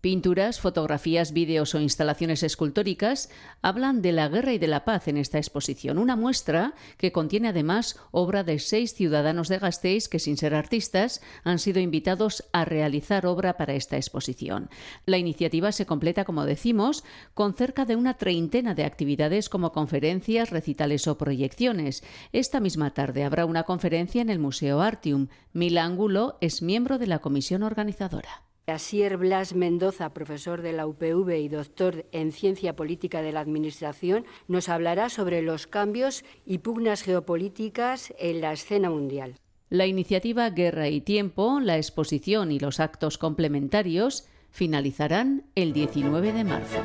Pinturas, 0.00 0.60
fotografías, 0.60 1.32
vídeos 1.32 1.74
o 1.74 1.80
instalaciones 1.80 2.44
escultóricas 2.44 3.30
hablan 3.62 4.00
de 4.00 4.12
la 4.12 4.28
guerra 4.28 4.52
y 4.52 4.58
de 4.58 4.68
la 4.68 4.84
paz 4.84 5.08
en 5.08 5.16
esta 5.16 5.38
exposición, 5.38 5.98
una 5.98 6.14
muestra 6.14 6.74
que 6.98 7.10
contiene 7.10 7.48
además 7.48 7.98
obra 8.12 8.44
de 8.44 8.60
seis 8.60 8.94
ciudadanos 8.94 9.48
de 9.48 9.58
Gasteiz 9.58 10.08
que 10.08 10.20
sin 10.20 10.36
ser 10.36 10.54
artistas 10.54 11.20
han 11.42 11.58
sido 11.58 11.80
invitados 11.80 12.44
a 12.52 12.64
realizar 12.64 13.26
obra 13.26 13.56
para 13.56 13.74
esta 13.74 13.96
exposición. 13.96 14.70
La 15.04 15.18
iniciativa 15.18 15.72
se 15.72 15.84
completa, 15.84 16.24
como 16.24 16.44
decimos, 16.44 17.02
con 17.34 17.54
cerca 17.54 17.84
de 17.84 17.96
una 17.96 18.14
treintena 18.14 18.76
de 18.76 18.84
actividades 18.84 19.48
como 19.48 19.72
conferencias, 19.72 20.50
recitales 20.50 21.08
o 21.08 21.18
proyecciones. 21.18 22.04
Esta 22.32 22.60
misma 22.60 22.94
tarde 22.94 23.24
habrá 23.24 23.46
una 23.46 23.64
conferencia 23.64 24.22
en 24.22 24.30
el 24.30 24.38
Museo 24.38 24.80
Artium. 24.80 25.26
Mila 25.52 25.82
Angulo 25.84 26.38
es 26.40 26.62
miembro 26.62 26.98
de 26.98 27.08
la 27.08 27.18
comisión 27.18 27.64
organizadora. 27.64 28.47
Asier 28.68 29.16
Blas 29.16 29.54
Mendoza, 29.54 30.12
profesor 30.12 30.62
de 30.62 30.72
la 30.72 30.86
UPV 30.86 31.38
y 31.38 31.48
doctor 31.48 32.06
en 32.12 32.32
Ciencia 32.32 32.76
Política 32.76 33.22
de 33.22 33.32
la 33.32 33.40
Administración, 33.40 34.26
nos 34.46 34.68
hablará 34.68 35.08
sobre 35.08 35.42
los 35.42 35.66
cambios 35.66 36.24
y 36.44 36.58
pugnas 36.58 37.02
geopolíticas 37.02 38.12
en 38.18 38.40
la 38.40 38.52
escena 38.52 38.90
mundial. 38.90 39.34
La 39.70 39.86
iniciativa 39.86 40.48
Guerra 40.50 40.88
y 40.88 41.00
Tiempo, 41.00 41.60
la 41.60 41.76
exposición 41.76 42.52
y 42.52 42.58
los 42.58 42.80
actos 42.80 43.18
complementarios 43.18 44.26
finalizarán 44.50 45.44
el 45.54 45.72
19 45.72 46.32
de 46.32 46.44
marzo. 46.44 46.78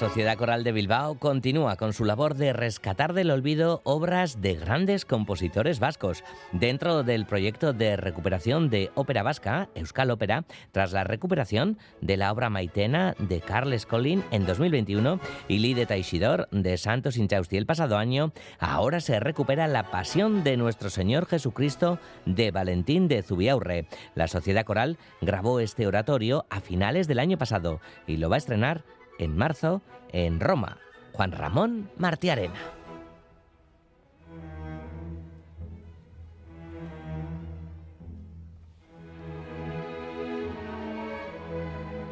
Sociedad 0.00 0.38
Coral 0.38 0.64
de 0.64 0.72
Bilbao 0.72 1.18
continúa 1.18 1.76
con 1.76 1.92
su 1.92 2.06
labor 2.06 2.34
de 2.34 2.54
rescatar 2.54 3.12
del 3.12 3.30
olvido 3.30 3.82
obras 3.84 4.40
de 4.40 4.54
grandes 4.54 5.04
compositores 5.04 5.78
vascos. 5.78 6.24
Dentro 6.52 7.02
del 7.02 7.26
proyecto 7.26 7.74
de 7.74 7.98
recuperación 7.98 8.70
de 8.70 8.90
ópera 8.94 9.22
vasca, 9.22 9.68
Euskal 9.74 10.10
Ópera, 10.10 10.46
tras 10.72 10.92
la 10.92 11.04
recuperación 11.04 11.76
de 12.00 12.16
la 12.16 12.32
obra 12.32 12.48
Maitena 12.48 13.14
de 13.18 13.42
Carles 13.42 13.84
Collin 13.84 14.24
en 14.30 14.46
2021 14.46 15.20
y 15.48 15.58
Lee 15.58 15.74
de 15.74 15.84
Taixidor 15.84 16.48
de 16.50 16.78
Santos 16.78 17.18
Inchausti 17.18 17.58
el 17.58 17.66
pasado 17.66 17.98
año, 17.98 18.32
ahora 18.58 19.00
se 19.00 19.20
recupera 19.20 19.68
la 19.68 19.90
pasión 19.90 20.44
de 20.44 20.56
nuestro 20.56 20.88
Señor 20.88 21.26
Jesucristo 21.26 21.98
de 22.24 22.50
Valentín 22.52 23.06
de 23.06 23.22
Zubiaurre. 23.22 23.86
La 24.14 24.28
Sociedad 24.28 24.64
Coral 24.64 24.96
grabó 25.20 25.60
este 25.60 25.86
oratorio 25.86 26.46
a 26.48 26.62
finales 26.62 27.06
del 27.06 27.18
año 27.18 27.36
pasado 27.36 27.82
y 28.06 28.16
lo 28.16 28.30
va 28.30 28.36
a 28.36 28.38
estrenar 28.38 28.82
en 29.20 29.36
marzo 29.36 29.82
en 30.12 30.40
Roma. 30.40 30.78
Juan 31.12 31.32
Ramón 31.32 31.90
Martiarena. 31.98 32.54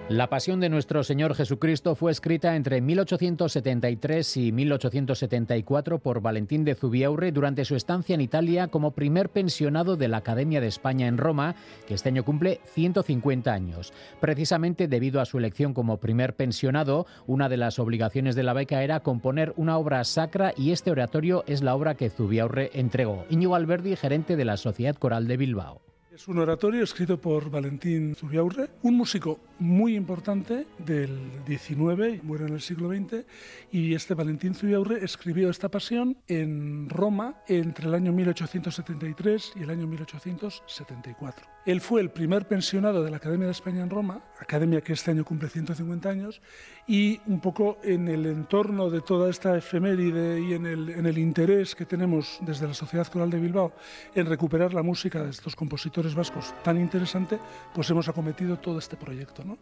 La 0.08 0.30
pasión 0.30 0.58
de 0.58 0.70
nuestro 0.70 1.04
Señor 1.04 1.34
Jesucristo 1.34 1.94
fue 1.94 2.10
escrita 2.10 2.56
entre 2.56 2.80
1873 2.80 4.38
y 4.38 4.52
1874 4.52 5.98
por 5.98 6.22
Valentín 6.22 6.64
de 6.64 6.74
Zubiaurre 6.74 7.30
durante 7.30 7.66
su 7.66 7.76
estancia 7.76 8.14
en 8.14 8.22
Italia 8.22 8.68
como 8.68 8.92
primer 8.92 9.28
pensionado 9.28 9.98
de 9.98 10.08
la 10.08 10.16
Academia 10.16 10.62
de 10.62 10.66
España 10.66 11.08
en 11.08 11.18
Roma, 11.18 11.56
que 11.86 11.92
este 11.92 12.08
año 12.08 12.24
cumple 12.24 12.62
150 12.72 13.52
años. 13.52 13.92
Precisamente 14.18 14.88
debido 14.88 15.20
a 15.20 15.26
su 15.26 15.36
elección 15.36 15.74
como 15.74 15.98
primer 15.98 16.34
pensionado, 16.34 17.06
una 17.26 17.50
de 17.50 17.58
las 17.58 17.78
obligaciones 17.78 18.34
de 18.34 18.44
la 18.44 18.54
beca 18.54 18.82
era 18.82 19.00
componer 19.00 19.52
una 19.56 19.76
obra 19.76 20.02
sacra 20.04 20.54
y 20.56 20.72
este 20.72 20.90
oratorio 20.90 21.44
es 21.46 21.60
la 21.60 21.74
obra 21.74 21.96
que 21.96 22.08
Zubiaurre 22.08 22.70
entregó. 22.72 23.26
Íñigo 23.28 23.56
Alberdi, 23.56 23.94
gerente 23.94 24.36
de 24.36 24.46
la 24.46 24.56
Sociedad 24.56 24.96
Coral 24.96 25.28
de 25.28 25.36
Bilbao. 25.36 25.87
Es 26.18 26.26
un 26.26 26.40
oratorio 26.40 26.82
escrito 26.82 27.20
por 27.20 27.48
Valentín 27.48 28.16
Zubiaurre, 28.16 28.70
un 28.82 28.96
músico 28.96 29.38
muy 29.60 29.94
importante 29.94 30.66
del 30.78 31.16
XIX, 31.46 32.24
muere 32.24 32.46
en 32.46 32.54
el 32.54 32.60
siglo 32.60 32.88
XX, 32.88 33.24
y 33.70 33.94
este 33.94 34.14
Valentín 34.14 34.52
Zubiaurre 34.52 35.04
escribió 35.04 35.48
esta 35.48 35.68
pasión 35.68 36.16
en 36.26 36.88
Roma 36.88 37.36
entre 37.46 37.86
el 37.86 37.94
año 37.94 38.12
1873 38.12 39.52
y 39.54 39.62
el 39.62 39.70
año 39.70 39.86
1874. 39.86 41.46
Él 41.66 41.80
fue 41.80 42.00
el 42.00 42.10
primer 42.10 42.48
pensionado 42.48 43.04
de 43.04 43.12
la 43.12 43.18
Academia 43.18 43.46
de 43.46 43.52
España 43.52 43.84
en 43.84 43.90
Roma, 43.90 44.24
academia 44.40 44.80
que 44.80 44.94
este 44.94 45.12
año 45.12 45.24
cumple 45.24 45.48
150 45.48 46.08
años, 46.08 46.42
y 46.88 47.20
un 47.26 47.38
poco 47.38 47.78
en 47.84 48.08
el 48.08 48.24
entorno 48.24 48.88
de 48.88 49.02
toda 49.02 49.28
esta 49.28 49.56
efeméride 49.56 50.40
y 50.40 50.54
en 50.54 50.64
el, 50.64 50.88
en 50.88 51.04
el 51.04 51.18
interés 51.18 51.74
que 51.74 51.84
tenemos 51.84 52.38
desde 52.40 52.66
la 52.66 52.72
Sociedad 52.72 53.06
Coral 53.06 53.30
de 53.30 53.38
Bilbao 53.38 53.72
en 54.14 54.24
recuperar 54.24 54.72
la 54.72 54.82
música 54.82 55.22
de 55.22 55.30
estos 55.30 55.54
compositores 55.54 56.14
vascos 56.14 56.54
tan 56.64 56.80
interesante, 56.80 57.38
pues 57.74 57.90
hemos 57.90 58.08
acometido 58.08 58.56
todo 58.56 58.78
este 58.78 58.96
proyecto. 58.96 59.44
¿no? 59.44 59.58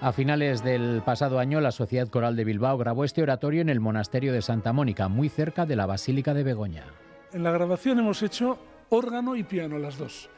A 0.00 0.12
finales 0.12 0.62
del 0.62 1.02
pasado 1.04 1.40
año, 1.40 1.60
la 1.60 1.72
Sociedad 1.72 2.08
Coral 2.08 2.36
de 2.36 2.44
Bilbao 2.44 2.78
grabó 2.78 3.04
este 3.04 3.22
oratorio 3.22 3.60
en 3.60 3.68
el 3.68 3.80
monasterio 3.80 4.32
de 4.32 4.40
Santa 4.40 4.72
Mónica, 4.72 5.08
muy 5.08 5.28
cerca 5.28 5.66
de 5.66 5.74
la 5.74 5.86
Basílica 5.86 6.34
de 6.34 6.44
Begoña. 6.44 6.84
En 7.32 7.42
la 7.42 7.50
grabación 7.50 7.98
hemos 7.98 8.22
hecho 8.22 8.58
órgano 8.90 9.34
y 9.34 9.42
piano, 9.42 9.76
las 9.78 9.98
dos. 9.98 10.30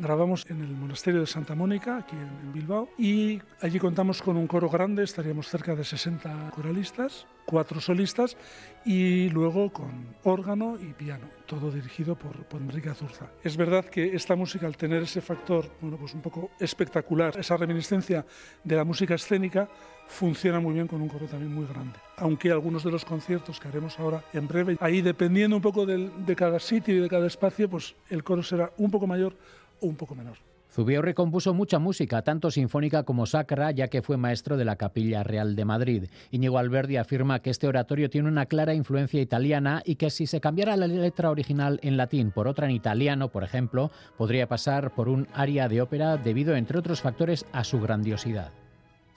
Grabamos 0.00 0.46
en 0.48 0.62
el 0.62 0.68
monasterio 0.68 1.20
de 1.20 1.26
Santa 1.26 1.56
Mónica, 1.56 1.96
aquí 1.96 2.14
en, 2.14 2.52
Bilbao, 2.52 2.88
y 2.96 3.42
allí 3.60 3.80
contamos 3.80 4.22
con 4.22 4.36
un 4.36 4.46
coro 4.46 4.70
grande, 4.70 5.02
estaríamos 5.02 5.48
cerca 5.48 5.74
de 5.74 5.82
60 5.82 6.52
coralistas, 6.54 7.26
cuatro 7.44 7.80
solistas, 7.80 8.36
y 8.84 9.28
luego 9.30 9.72
con 9.72 10.14
órgano 10.22 10.76
y 10.80 10.92
piano, 10.92 11.26
todo 11.46 11.72
dirigido 11.72 12.14
por, 12.14 12.44
por 12.44 12.60
Enrique 12.60 12.90
Azurza. 12.90 13.26
Es 13.42 13.56
verdad 13.56 13.86
que 13.86 14.14
esta 14.14 14.36
música, 14.36 14.68
al 14.68 14.76
tener 14.76 15.02
ese 15.02 15.20
factor, 15.20 15.68
bueno, 15.80 15.96
pues 15.96 16.14
un 16.14 16.20
poco 16.20 16.50
espectacular, 16.60 17.36
esa 17.36 17.56
reminiscencia 17.56 18.24
de 18.62 18.76
la 18.76 18.84
música 18.84 19.16
escénica, 19.16 19.68
funciona 20.06 20.60
muy 20.60 20.74
bien 20.74 20.86
con 20.86 21.02
un 21.02 21.08
coro 21.08 21.26
también 21.26 21.52
muy 21.52 21.66
grande. 21.66 21.98
Aunque 22.18 22.52
algunos 22.52 22.84
de 22.84 22.92
los 22.92 23.04
conciertos 23.04 23.58
que 23.58 23.66
haremos 23.66 23.98
ahora 23.98 24.22
en 24.32 24.46
breve, 24.46 24.76
ahí 24.80 25.02
dependiendo 25.02 25.56
un 25.56 25.62
poco 25.62 25.84
de 25.86 26.36
cada 26.36 26.60
sitio 26.60 26.94
y 26.94 27.00
de 27.00 27.08
cada 27.08 27.26
espacio, 27.26 27.68
pues 27.68 27.96
el 28.08 28.22
coro 28.22 28.44
será 28.44 28.72
un 28.78 28.92
poco 28.92 29.08
mayor 29.08 29.34
un 29.80 29.96
poco 29.96 30.14
menor. 30.14 30.36
Zubiaurre 30.70 31.14
compuso 31.14 31.54
mucha 31.54 31.78
música, 31.78 32.22
tanto 32.22 32.50
sinfónica 32.50 33.02
como 33.02 33.24
sacra, 33.24 33.70
ya 33.70 33.88
que 33.88 34.02
fue 34.02 34.18
maestro 34.18 34.56
de 34.56 34.66
la 34.66 34.76
Capilla 34.76 35.22
Real 35.22 35.56
de 35.56 35.64
Madrid. 35.64 36.04
Íñigo 36.30 36.58
Alberdi 36.58 36.98
afirma 36.98 37.40
que 37.40 37.50
este 37.50 37.66
oratorio 37.66 38.10
tiene 38.10 38.28
una 38.28 38.46
clara 38.46 38.74
influencia 38.74 39.20
italiana 39.20 39.82
y 39.84 39.96
que 39.96 40.10
si 40.10 40.26
se 40.26 40.40
cambiara 40.40 40.76
la 40.76 40.86
letra 40.86 41.30
original 41.30 41.80
en 41.82 41.96
latín 41.96 42.30
por 42.32 42.46
otra 42.46 42.66
en 42.66 42.72
italiano, 42.72 43.30
por 43.30 43.44
ejemplo, 43.44 43.90
podría 44.18 44.46
pasar 44.46 44.94
por 44.94 45.08
un 45.08 45.26
aria 45.32 45.68
de 45.68 45.80
ópera 45.80 46.18
debido, 46.18 46.54
entre 46.54 46.78
otros 46.78 47.00
factores, 47.00 47.46
a 47.52 47.64
su 47.64 47.80
grandiosidad. 47.80 48.52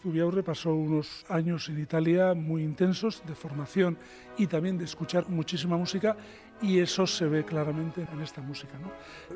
Zubiaurre 0.01 0.41
pasó 0.41 0.73
unos 0.73 1.25
años 1.29 1.69
en 1.69 1.79
Italia 1.79 2.33
muy 2.33 2.63
intensos 2.63 3.21
de 3.27 3.35
formación 3.35 3.99
y 4.35 4.47
también 4.47 4.79
de 4.79 4.85
escuchar 4.85 5.29
muchísima 5.29 5.77
música 5.77 6.17
y 6.61 6.79
eso 6.79 7.07
se 7.07 7.25
ve 7.25 7.43
claramente 7.43 8.05
en 8.11 8.21
esta 8.21 8.41
música. 8.41 8.73
¿no? 8.79 8.91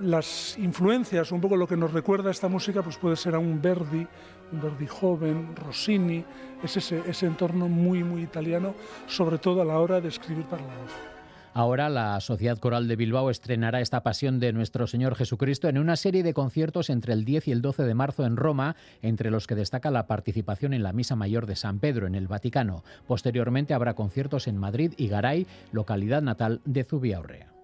Las 0.05 0.57
influencias, 0.57 1.31
un 1.31 1.41
poco 1.41 1.57
lo 1.57 1.67
que 1.67 1.77
nos 1.77 1.91
recuerda 1.91 2.31
esta 2.31 2.47
música, 2.47 2.81
pues 2.81 2.97
puede 2.97 3.15
ser 3.15 3.35
a 3.35 3.39
un 3.39 3.61
Verdi, 3.61 4.05
un 4.51 4.61
Verdi 4.61 4.87
joven, 4.87 5.55
Rossini, 5.55 6.23
es 6.63 6.77
ese, 6.77 7.01
ese 7.07 7.25
entorno 7.25 7.67
muy, 7.67 8.03
muy 8.03 8.21
italiano, 8.21 8.75
sobre 9.07 9.37
todo 9.37 9.61
a 9.61 9.65
la 9.65 9.79
hora 9.79 10.01
de 10.01 10.09
escribir 10.09 10.45
para 10.45 10.61
la 10.61 10.75
voz. 10.75 11.14
Ahora 11.57 11.87
la 11.87 12.19
Sociedad 12.19 12.57
Coral 12.57 12.89
de 12.89 12.97
Bilbao 12.97 13.29
estrenará 13.29 13.79
esta 13.79 14.03
pasión 14.03 14.41
de 14.41 14.51
nuestro 14.51 14.87
Señor 14.87 15.15
Jesucristo 15.15 15.69
en 15.69 15.77
una 15.77 15.95
serie 15.95 16.21
de 16.21 16.33
conciertos 16.33 16.89
entre 16.89 17.13
el 17.13 17.23
10 17.23 17.47
y 17.47 17.53
el 17.53 17.61
12 17.61 17.83
de 17.83 17.93
marzo 17.93 18.25
en 18.25 18.35
Roma, 18.35 18.75
entre 19.01 19.31
los 19.31 19.47
que 19.47 19.55
destaca 19.55 19.89
la 19.89 20.05
participación 20.05 20.73
en 20.73 20.83
la 20.83 20.91
Misa 20.91 21.15
Mayor 21.15 21.45
de 21.45 21.55
San 21.55 21.79
Pedro 21.79 22.07
en 22.07 22.15
el 22.15 22.27
Vaticano. 22.27 22.83
Posteriormente 23.07 23.73
habrá 23.73 23.93
conciertos 23.93 24.49
en 24.49 24.57
Madrid 24.57 24.95
y 24.97 25.07
Garay, 25.07 25.47
localidad 25.71 26.21
natal 26.21 26.59
de 26.65 26.83
Zubiaurre. 26.83 27.54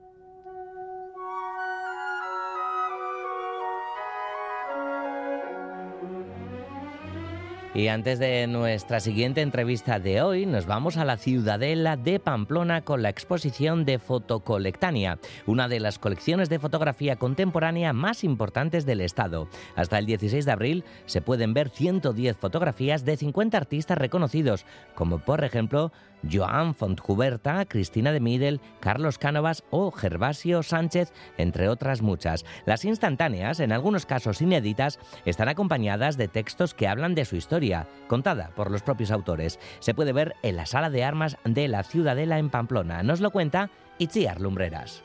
Y 7.73 7.87
antes 7.87 8.19
de 8.19 8.47
nuestra 8.47 8.99
siguiente 8.99 9.39
entrevista 9.39 9.97
de 9.97 10.21
hoy, 10.21 10.45
nos 10.45 10.65
vamos 10.65 10.97
a 10.97 11.05
la 11.05 11.15
Ciudadela 11.15 11.95
de 11.95 12.19
Pamplona 12.19 12.81
con 12.81 13.01
la 13.01 13.07
exposición 13.07 13.85
de 13.85 13.97
Fotocolectania, 13.97 15.19
una 15.45 15.69
de 15.69 15.79
las 15.79 15.97
colecciones 15.97 16.49
de 16.49 16.59
fotografía 16.59 17.15
contemporánea 17.15 17.93
más 17.93 18.25
importantes 18.25 18.85
del 18.85 18.99
Estado. 18.99 19.47
Hasta 19.77 19.99
el 19.99 20.05
16 20.05 20.43
de 20.43 20.51
abril 20.51 20.83
se 21.05 21.21
pueden 21.21 21.53
ver 21.53 21.69
110 21.69 22.35
fotografías 22.35 23.05
de 23.05 23.15
50 23.15 23.55
artistas 23.55 23.97
reconocidos, 23.97 24.65
como 24.93 25.19
por 25.19 25.41
ejemplo 25.45 25.93
Joan 26.29 26.75
Fontcuberta, 26.75 27.65
Cristina 27.65 28.11
de 28.11 28.19
Midel, 28.19 28.61
Carlos 28.79 29.17
Cánovas 29.17 29.63
o 29.69 29.91
Gervasio 29.91 30.63
Sánchez, 30.63 31.13
entre 31.37 31.69
otras 31.69 32.01
muchas. 32.01 32.45
Las 32.65 32.85
instantáneas, 32.85 33.59
en 33.59 33.71
algunos 33.71 34.05
casos 34.05 34.41
inéditas, 34.41 34.99
están 35.25 35.49
acompañadas 35.49 36.17
de 36.17 36.27
textos 36.27 36.73
que 36.73 36.87
hablan 36.87 37.15
de 37.15 37.25
su 37.25 37.35
historia, 37.35 37.87
contada 38.07 38.51
por 38.55 38.71
los 38.71 38.83
propios 38.83 39.11
autores. 39.11 39.59
Se 39.79 39.93
puede 39.93 40.13
ver 40.13 40.35
en 40.43 40.55
la 40.55 40.65
sala 40.65 40.89
de 40.89 41.03
armas 41.03 41.37
de 41.45 41.67
la 41.67 41.83
Ciudadela 41.83 42.39
en 42.39 42.49
Pamplona. 42.49 43.03
Nos 43.03 43.21
lo 43.21 43.31
cuenta 43.31 43.69
Itziar 43.97 44.41
Lumbreras. 44.41 45.03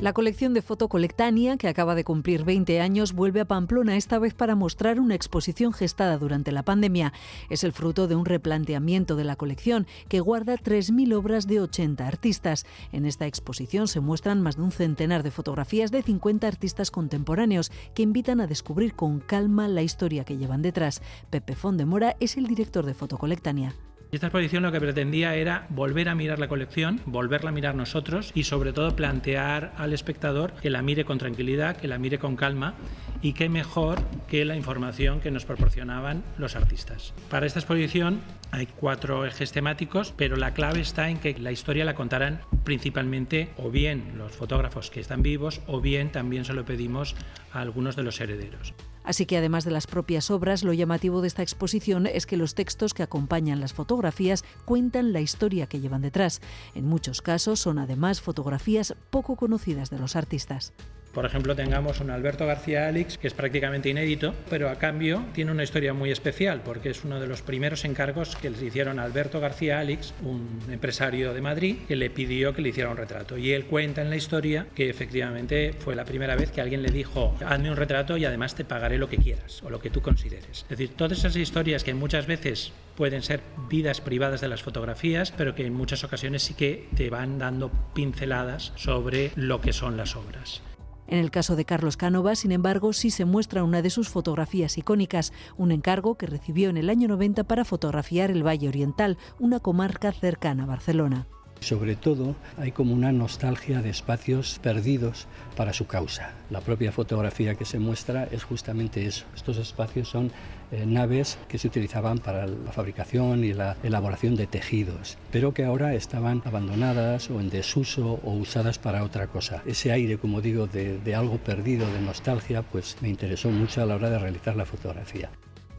La 0.00 0.12
colección 0.12 0.54
de 0.54 0.60
Fotocolectania, 0.60 1.56
que 1.56 1.68
acaba 1.68 1.94
de 1.94 2.04
cumplir 2.04 2.44
20 2.44 2.80
años, 2.80 3.12
vuelve 3.12 3.40
a 3.40 3.44
Pamplona, 3.46 3.96
esta 3.96 4.18
vez 4.18 4.34
para 4.34 4.56
mostrar 4.56 5.00
una 5.00 5.14
exposición 5.14 5.72
gestada 5.72 6.18
durante 6.18 6.52
la 6.52 6.64
pandemia. 6.64 7.12
Es 7.48 7.64
el 7.64 7.72
fruto 7.72 8.06
de 8.06 8.16
un 8.16 8.26
replanteamiento 8.26 9.16
de 9.16 9.24
la 9.24 9.36
colección, 9.36 9.86
que 10.08 10.20
guarda 10.20 10.56
3.000 10.56 11.14
obras 11.14 11.46
de 11.46 11.60
80 11.60 12.06
artistas. 12.06 12.66
En 12.92 13.06
esta 13.06 13.26
exposición 13.26 13.88
se 13.88 14.00
muestran 14.00 14.42
más 14.42 14.56
de 14.56 14.62
un 14.62 14.72
centenar 14.72 15.22
de 15.22 15.30
fotografías 15.30 15.90
de 15.90 16.02
50 16.02 16.46
artistas 16.48 16.90
contemporáneos, 16.90 17.70
que 17.94 18.02
invitan 18.02 18.40
a 18.40 18.46
descubrir 18.46 18.94
con 18.94 19.20
calma 19.20 19.68
la 19.68 19.82
historia 19.82 20.24
que 20.24 20.36
llevan 20.36 20.60
detrás. 20.60 21.02
Pepe 21.30 21.54
Fondemora 21.54 22.16
es 22.20 22.36
el 22.36 22.46
director 22.46 22.84
de 22.84 22.94
Fotocolectania. 22.94 23.74
Y 24.14 24.16
esta 24.16 24.28
exposición 24.28 24.62
lo 24.62 24.70
que 24.70 24.80
pretendía 24.80 25.34
era 25.34 25.66
volver 25.70 26.08
a 26.08 26.14
mirar 26.14 26.38
la 26.38 26.46
colección, 26.46 27.00
volverla 27.04 27.50
a 27.50 27.52
mirar 27.52 27.74
nosotros 27.74 28.30
y 28.32 28.44
sobre 28.44 28.72
todo 28.72 28.94
plantear 28.94 29.72
al 29.76 29.92
espectador 29.92 30.52
que 30.52 30.70
la 30.70 30.82
mire 30.82 31.04
con 31.04 31.18
tranquilidad, 31.18 31.76
que 31.76 31.88
la 31.88 31.98
mire 31.98 32.20
con 32.20 32.36
calma 32.36 32.74
y 33.22 33.32
qué 33.32 33.48
mejor 33.48 33.98
que 34.28 34.44
la 34.44 34.54
información 34.54 35.18
que 35.18 35.32
nos 35.32 35.44
proporcionaban 35.44 36.22
los 36.38 36.54
artistas. 36.54 37.12
Para 37.28 37.46
esta 37.46 37.58
exposición 37.58 38.20
hay 38.54 38.66
cuatro 38.66 39.26
ejes 39.26 39.50
temáticos, 39.50 40.14
pero 40.16 40.36
la 40.36 40.54
clave 40.54 40.80
está 40.80 41.10
en 41.10 41.18
que 41.18 41.36
la 41.38 41.50
historia 41.50 41.84
la 41.84 41.96
contarán 41.96 42.40
principalmente 42.62 43.50
o 43.56 43.68
bien 43.68 44.16
los 44.16 44.32
fotógrafos 44.32 44.90
que 44.90 45.00
están 45.00 45.22
vivos 45.22 45.60
o 45.66 45.80
bien 45.80 46.12
también 46.12 46.44
se 46.44 46.52
lo 46.52 46.64
pedimos 46.64 47.16
a 47.52 47.60
algunos 47.60 47.96
de 47.96 48.04
los 48.04 48.20
herederos. 48.20 48.72
Así 49.02 49.26
que 49.26 49.36
además 49.36 49.64
de 49.64 49.72
las 49.72 49.88
propias 49.88 50.30
obras, 50.30 50.62
lo 50.62 50.72
llamativo 50.72 51.20
de 51.20 51.26
esta 51.26 51.42
exposición 51.42 52.06
es 52.06 52.26
que 52.26 52.36
los 52.36 52.54
textos 52.54 52.94
que 52.94 53.02
acompañan 53.02 53.60
las 53.60 53.74
fotografías 53.74 54.44
cuentan 54.64 55.12
la 55.12 55.20
historia 55.20 55.66
que 55.66 55.80
llevan 55.80 56.02
detrás. 56.02 56.40
En 56.76 56.86
muchos 56.86 57.22
casos 57.22 57.58
son 57.58 57.80
además 57.80 58.20
fotografías 58.20 58.94
poco 59.10 59.34
conocidas 59.34 59.90
de 59.90 59.98
los 59.98 60.14
artistas. 60.14 60.72
Por 61.14 61.24
ejemplo, 61.24 61.54
tengamos 61.54 62.00
un 62.00 62.10
Alberto 62.10 62.44
García 62.44 62.88
Alix, 62.88 63.18
que 63.18 63.28
es 63.28 63.34
prácticamente 63.34 63.88
inédito, 63.88 64.34
pero 64.50 64.68
a 64.68 64.74
cambio 64.76 65.24
tiene 65.32 65.52
una 65.52 65.62
historia 65.62 65.94
muy 65.94 66.10
especial, 66.10 66.62
porque 66.64 66.90
es 66.90 67.04
uno 67.04 67.20
de 67.20 67.28
los 67.28 67.40
primeros 67.40 67.84
encargos 67.84 68.34
que 68.34 68.50
les 68.50 68.60
hicieron 68.60 68.98
a 68.98 69.04
Alberto 69.04 69.38
García 69.38 69.78
Alix, 69.78 70.12
un 70.22 70.60
empresario 70.68 71.32
de 71.32 71.40
Madrid, 71.40 71.76
que 71.86 71.94
le 71.94 72.10
pidió 72.10 72.52
que 72.52 72.62
le 72.62 72.70
hiciera 72.70 72.90
un 72.90 72.96
retrato. 72.96 73.38
Y 73.38 73.52
él 73.52 73.66
cuenta 73.66 74.02
en 74.02 74.10
la 74.10 74.16
historia 74.16 74.66
que 74.74 74.90
efectivamente 74.90 75.72
fue 75.78 75.94
la 75.94 76.04
primera 76.04 76.34
vez 76.34 76.50
que 76.50 76.60
alguien 76.60 76.82
le 76.82 76.90
dijo, 76.90 77.36
hazme 77.46 77.70
un 77.70 77.76
retrato 77.76 78.16
y 78.16 78.24
además 78.24 78.56
te 78.56 78.64
pagaré 78.64 78.98
lo 78.98 79.08
que 79.08 79.18
quieras 79.18 79.62
o 79.62 79.70
lo 79.70 79.78
que 79.78 79.90
tú 79.90 80.02
consideres. 80.02 80.62
Es 80.62 80.68
decir, 80.68 80.90
todas 80.96 81.18
esas 81.18 81.36
historias 81.36 81.84
que 81.84 81.94
muchas 81.94 82.26
veces 82.26 82.72
pueden 82.96 83.22
ser 83.22 83.40
vidas 83.68 84.00
privadas 84.00 84.40
de 84.40 84.48
las 84.48 84.62
fotografías, 84.62 85.32
pero 85.36 85.54
que 85.54 85.64
en 85.64 85.74
muchas 85.74 86.02
ocasiones 86.02 86.42
sí 86.42 86.54
que 86.54 86.88
te 86.96 87.08
van 87.08 87.38
dando 87.38 87.70
pinceladas 87.94 88.72
sobre 88.74 89.30
lo 89.36 89.60
que 89.60 89.72
son 89.72 89.96
las 89.96 90.16
obras. 90.16 90.62
En 91.06 91.18
el 91.18 91.30
caso 91.30 91.56
de 91.56 91.64
Carlos 91.64 91.96
Cánovas, 91.96 92.40
sin 92.40 92.52
embargo, 92.52 92.92
sí 92.92 93.10
se 93.10 93.24
muestra 93.24 93.64
una 93.64 93.82
de 93.82 93.90
sus 93.90 94.08
fotografías 94.08 94.78
icónicas, 94.78 95.32
un 95.56 95.72
encargo 95.72 96.16
que 96.16 96.26
recibió 96.26 96.70
en 96.70 96.76
el 96.76 96.90
año 96.90 97.08
90 97.08 97.44
para 97.44 97.64
fotografiar 97.64 98.30
el 98.30 98.46
Valle 98.46 98.68
Oriental, 98.68 99.18
una 99.38 99.60
comarca 99.60 100.12
cercana 100.12 100.64
a 100.64 100.66
Barcelona. 100.66 101.26
Sobre 101.64 101.96
todo 101.96 102.36
hay 102.58 102.72
como 102.72 102.92
una 102.92 103.10
nostalgia 103.10 103.80
de 103.80 103.88
espacios 103.88 104.58
perdidos 104.62 105.26
para 105.56 105.72
su 105.72 105.86
causa. 105.86 106.32
La 106.50 106.60
propia 106.60 106.92
fotografía 106.92 107.54
que 107.54 107.64
se 107.64 107.78
muestra 107.78 108.28
es 108.30 108.44
justamente 108.44 109.06
eso. 109.06 109.24
Estos 109.34 109.56
espacios 109.56 110.10
son 110.10 110.30
eh, 110.72 110.84
naves 110.84 111.38
que 111.48 111.56
se 111.56 111.68
utilizaban 111.68 112.18
para 112.18 112.46
la 112.46 112.70
fabricación 112.70 113.44
y 113.44 113.54
la 113.54 113.78
elaboración 113.82 114.36
de 114.36 114.46
tejidos, 114.46 115.16
pero 115.32 115.54
que 115.54 115.64
ahora 115.64 115.94
estaban 115.94 116.42
abandonadas 116.44 117.30
o 117.30 117.40
en 117.40 117.48
desuso 117.48 118.20
o 118.22 118.32
usadas 118.34 118.78
para 118.78 119.02
otra 119.02 119.28
cosa. 119.28 119.62
Ese 119.64 119.90
aire, 119.90 120.18
como 120.18 120.42
digo, 120.42 120.66
de, 120.66 120.98
de 120.98 121.14
algo 121.14 121.38
perdido, 121.38 121.90
de 121.90 122.00
nostalgia, 122.02 122.60
pues 122.60 122.98
me 123.00 123.08
interesó 123.08 123.48
mucho 123.48 123.80
a 123.80 123.86
la 123.86 123.94
hora 123.94 124.10
de 124.10 124.18
realizar 124.18 124.54
la 124.54 124.66
fotografía. 124.66 125.30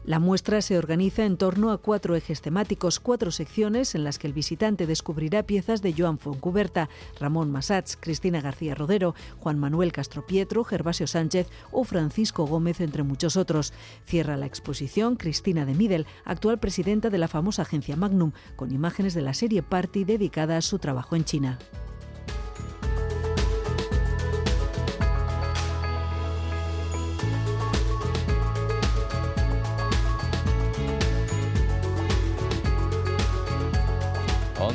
La 0.06 0.20
muestra 0.20 0.62
se 0.62 0.78
organiza 0.78 1.24
en 1.24 1.36
torno 1.36 1.72
a 1.72 1.78
cuatro 1.78 2.14
ejes 2.14 2.40
temáticos, 2.40 3.00
cuatro 3.00 3.32
secciones 3.32 3.96
en 3.96 4.04
las 4.04 4.20
que 4.20 4.28
el 4.28 4.32
visitante 4.32 4.86
descubrirá 4.86 5.42
piezas 5.42 5.82
de 5.82 5.92
Joan 5.98 6.20
Foncuberta, 6.20 6.88
Ramón 7.18 7.50
Massats, 7.50 7.98
Cristina 8.00 8.40
García 8.40 8.76
Rodero, 8.76 9.16
Juan 9.40 9.58
Manuel 9.58 9.90
Castro 9.90 10.24
Pietro, 10.24 10.62
Gervasio 10.62 11.08
Sánchez 11.08 11.48
o 11.72 11.82
Francisco 11.82 12.46
Gómez, 12.46 12.80
entre 12.80 13.02
muchos 13.02 13.36
otros. 13.36 13.72
Cierra 14.04 14.36
la 14.36 14.46
exposición 14.46 15.16
Cristina 15.16 15.66
de 15.66 15.74
Midel, 15.74 16.06
actual 16.24 16.60
presidenta 16.60 17.10
de 17.10 17.18
la 17.18 17.26
famosa 17.26 17.62
agencia 17.62 17.96
Magnum, 17.96 18.30
con 18.54 18.70
imágenes 18.70 19.12
de 19.12 19.22
la 19.22 19.34
serie 19.34 19.64
Party 19.64 20.04
dedicada 20.04 20.56
a 20.56 20.62
su 20.62 20.78
trabajo 20.78 21.16
en 21.16 21.24
China. 21.24 21.58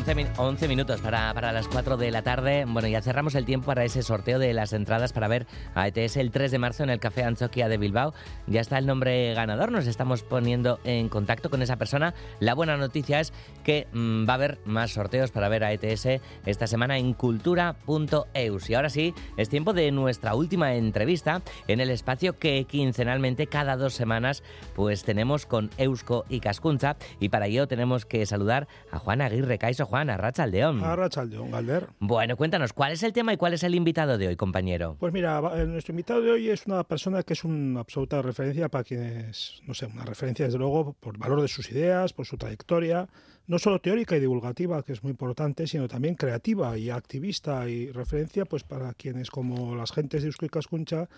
11, 0.02 0.16
min- 0.16 0.28
11 0.36 0.68
minutos 0.68 1.00
para, 1.00 1.32
para 1.36 1.52
las 1.52 1.68
4 1.68 1.96
de 1.96 2.10
la 2.10 2.24
tarde. 2.24 2.66
Bueno, 2.68 2.88
ya 2.88 3.04
cerramos 3.04 3.36
el 3.36 3.46
tiempo 3.46 3.68
para 3.68 3.84
ese 3.86 4.02
sorteo 4.02 4.40
de 4.40 4.52
las 4.52 4.74
entradas 4.74 5.14
para 5.14 5.28
ver 5.28 5.46
a 5.76 5.88
ETS 5.88 6.18
el 6.18 6.32
3 6.32 6.50
de 6.50 6.58
marzo 6.58 6.82
en 6.82 6.90
el 6.90 7.00
Café 7.00 7.24
Anchoquia 7.24 7.70
de 7.70 7.78
Bilbao. 7.78 8.12
Ya 8.48 8.62
está 8.62 8.80
el 8.80 8.88
nombre 8.88 9.32
ganador, 9.36 9.72
nos 9.72 9.86
estamos 9.86 10.24
poniendo 10.24 10.80
en 10.86 11.08
contacto 11.08 11.52
con 11.52 11.62
esa 11.62 11.76
persona. 11.76 12.16
La 12.40 12.56
buena 12.56 12.78
noticia 12.78 13.20
es 13.20 13.32
que 13.64 13.88
mm, 13.94 14.28
va 14.28 14.34
a 14.34 14.36
haber 14.38 14.58
más 14.66 14.90
sorteos 14.92 15.30
para 15.30 15.50
ver 15.50 15.64
a 15.64 15.72
ETS 15.72 16.20
esta 16.48 16.66
semana 16.66 16.98
en 16.98 17.14
cultura.eus. 17.14 18.70
Y 18.72 18.74
ahora 18.74 18.90
sí, 18.90 19.14
es 19.38 19.50
tiempo 19.50 19.72
de 19.74 19.92
nuestra 19.92 20.34
última 20.34 20.74
entrevista 20.74 21.44
en 21.68 21.80
el 21.80 21.92
espacio 21.92 22.40
que 22.40 22.66
quincenalmente, 22.66 23.46
cada 23.46 23.78
dos 23.78 23.94
semanas, 23.94 24.42
pues 24.74 25.04
tenemos 25.04 25.46
con 25.46 25.70
Eusko 25.78 26.26
y 26.28 26.40
Cascunza. 26.40 26.96
Y 27.20 27.30
para 27.30 27.46
ello 27.46 27.68
tenemos 27.68 28.08
que 28.08 28.26
saludar 28.26 28.68
a 28.92 28.98
Juan 28.98 29.22
Aguirre. 29.22 29.60
Caiso 29.60 29.86
Juan, 29.92 30.10
a 30.10 30.16
Rachaldeón. 30.16 30.82
A 30.86 30.96
Rachaldeón, 30.96 31.52
Galder. 31.52 31.90
Bueno, 32.00 32.38
cuéntanos, 32.38 32.72
¿cuál 32.72 32.94
es 32.94 33.04
el 33.04 33.12
tema 33.12 33.34
y 33.34 33.38
cuál 33.38 33.56
es 33.56 33.64
el 33.64 33.76
invitado 33.76 34.18
de 34.18 34.30
hoy, 34.30 34.38
compañero? 34.38 34.96
Pues 34.98 35.12
mira, 35.12 35.42
eh, 35.54 35.66
nuestro 35.66 35.92
invitado 35.92 36.22
de 36.22 36.32
hoy 36.32 36.50
es 36.50 36.66
una 36.66 36.86
persona 36.86 37.24
que 37.24 37.34
es 37.34 37.44
una 37.44 37.82
absoluta 37.82 38.22
referencia 38.22 38.70
para 38.70 38.86
quienes, 38.86 39.62
no 39.68 39.74
sé, 39.74 39.88
una 39.88 40.06
referencia 40.06 40.46
desde 40.46 40.58
luego 40.58 40.94
por 40.94 41.18
valor 41.18 41.42
de 41.42 41.50
sus 41.50 41.70
ideas, 41.72 42.14
por 42.14 42.26
su 42.26 42.38
trayectoria, 42.38 43.10
no 43.48 43.60
solo 43.60 43.82
teórica 43.82 44.16
y 44.16 44.22
divulgativa, 44.22 44.82
que 44.82 44.94
es 44.94 45.04
muy 45.04 45.12
importante, 45.12 45.68
sino 45.68 45.90
también 45.90 46.16
creativa 46.16 46.78
y 46.78 46.90
activista 46.90 47.68
y 47.68 47.92
referencia 47.92 48.46
pues 48.46 48.64
para 48.64 48.94
quienes 48.94 49.30
como 49.30 49.76
las 49.76 49.92
gentes 49.92 50.22
de 50.22 50.28
Eusko 50.28 50.46
y 50.46 50.50
Cascuncha 50.50 51.10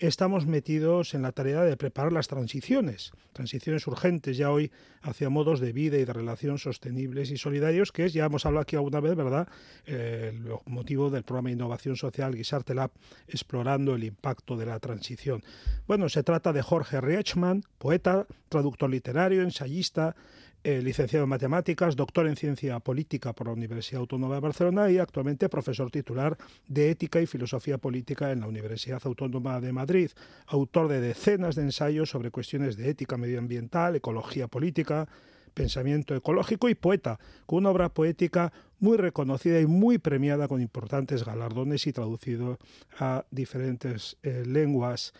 estamos 0.00 0.46
metidos 0.46 1.14
en 1.14 1.22
la 1.22 1.32
tarea 1.32 1.62
de 1.62 1.76
preparar 1.76 2.12
las 2.12 2.26
transiciones, 2.26 3.12
transiciones 3.32 3.86
urgentes 3.86 4.36
ya 4.36 4.50
hoy 4.50 4.72
hacia 5.02 5.28
modos 5.28 5.60
de 5.60 5.72
vida 5.72 5.98
y 5.98 6.04
de 6.04 6.12
relación 6.12 6.58
sostenibles 6.58 7.30
y 7.30 7.36
solidarios, 7.36 7.92
que 7.92 8.06
es, 8.06 8.12
ya 8.12 8.24
hemos 8.24 8.46
hablado 8.46 8.62
aquí 8.62 8.76
alguna 8.76 9.00
vez, 9.00 9.14
¿verdad?, 9.14 9.46
Eh, 9.86 10.32
el 10.32 10.72
motivo 10.72 11.10
del 11.10 11.22
programa 11.22 11.48
de 11.48 11.54
innovación 11.54 11.96
social 11.96 12.34
Guisarte 12.34 12.74
Lab, 12.74 12.90
explorando 13.28 13.94
el 13.94 14.04
impacto 14.04 14.56
de 14.56 14.66
la 14.66 14.78
transición. 14.78 15.42
Bueno, 15.86 16.08
se 16.08 16.22
trata 16.22 16.52
de 16.52 16.62
Jorge 16.62 17.00
Riechmann, 17.00 17.62
poeta, 17.78 18.26
traductor 18.48 18.88
literario, 18.88 19.42
ensayista, 19.42 20.16
eh, 20.62 20.82
licenciado 20.82 21.24
en 21.24 21.30
matemáticas, 21.30 21.96
doctor 21.96 22.26
en 22.26 22.36
ciencia 22.36 22.78
política 22.80 23.32
por 23.32 23.46
la 23.46 23.54
Universidad 23.54 24.00
Autónoma 24.00 24.34
de 24.34 24.40
Barcelona 24.40 24.90
y 24.90 24.98
actualmente 24.98 25.48
profesor 25.48 25.90
titular 25.90 26.36
de 26.68 26.90
ética 26.90 27.20
y 27.20 27.26
filosofía 27.26 27.78
política 27.78 28.30
en 28.30 28.40
la 28.40 28.46
Universidad 28.46 29.00
Autónoma 29.04 29.60
de 29.60 29.72
Madrid, 29.72 30.10
autor 30.46 30.88
de 30.88 31.00
decenas 31.00 31.54
de 31.54 31.62
ensayos 31.62 32.10
sobre 32.10 32.30
cuestiones 32.30 32.76
de 32.76 32.90
ética 32.90 33.16
medioambiental, 33.16 33.96
ecología 33.96 34.48
política, 34.48 35.08
pensamiento 35.54 36.14
ecológico 36.14 36.68
y 36.68 36.74
poeta, 36.74 37.18
con 37.46 37.60
una 37.60 37.70
obra 37.70 37.88
poética 37.88 38.52
muy 38.78 38.96
reconocida 38.96 39.60
y 39.60 39.66
muy 39.66 39.98
premiada 39.98 40.46
con 40.46 40.60
importantes 40.60 41.24
galardones 41.24 41.86
y 41.86 41.92
traducido 41.92 42.58
a 42.98 43.24
diferentes 43.30 44.18
eh, 44.22 44.44
lenguas. 44.46 45.12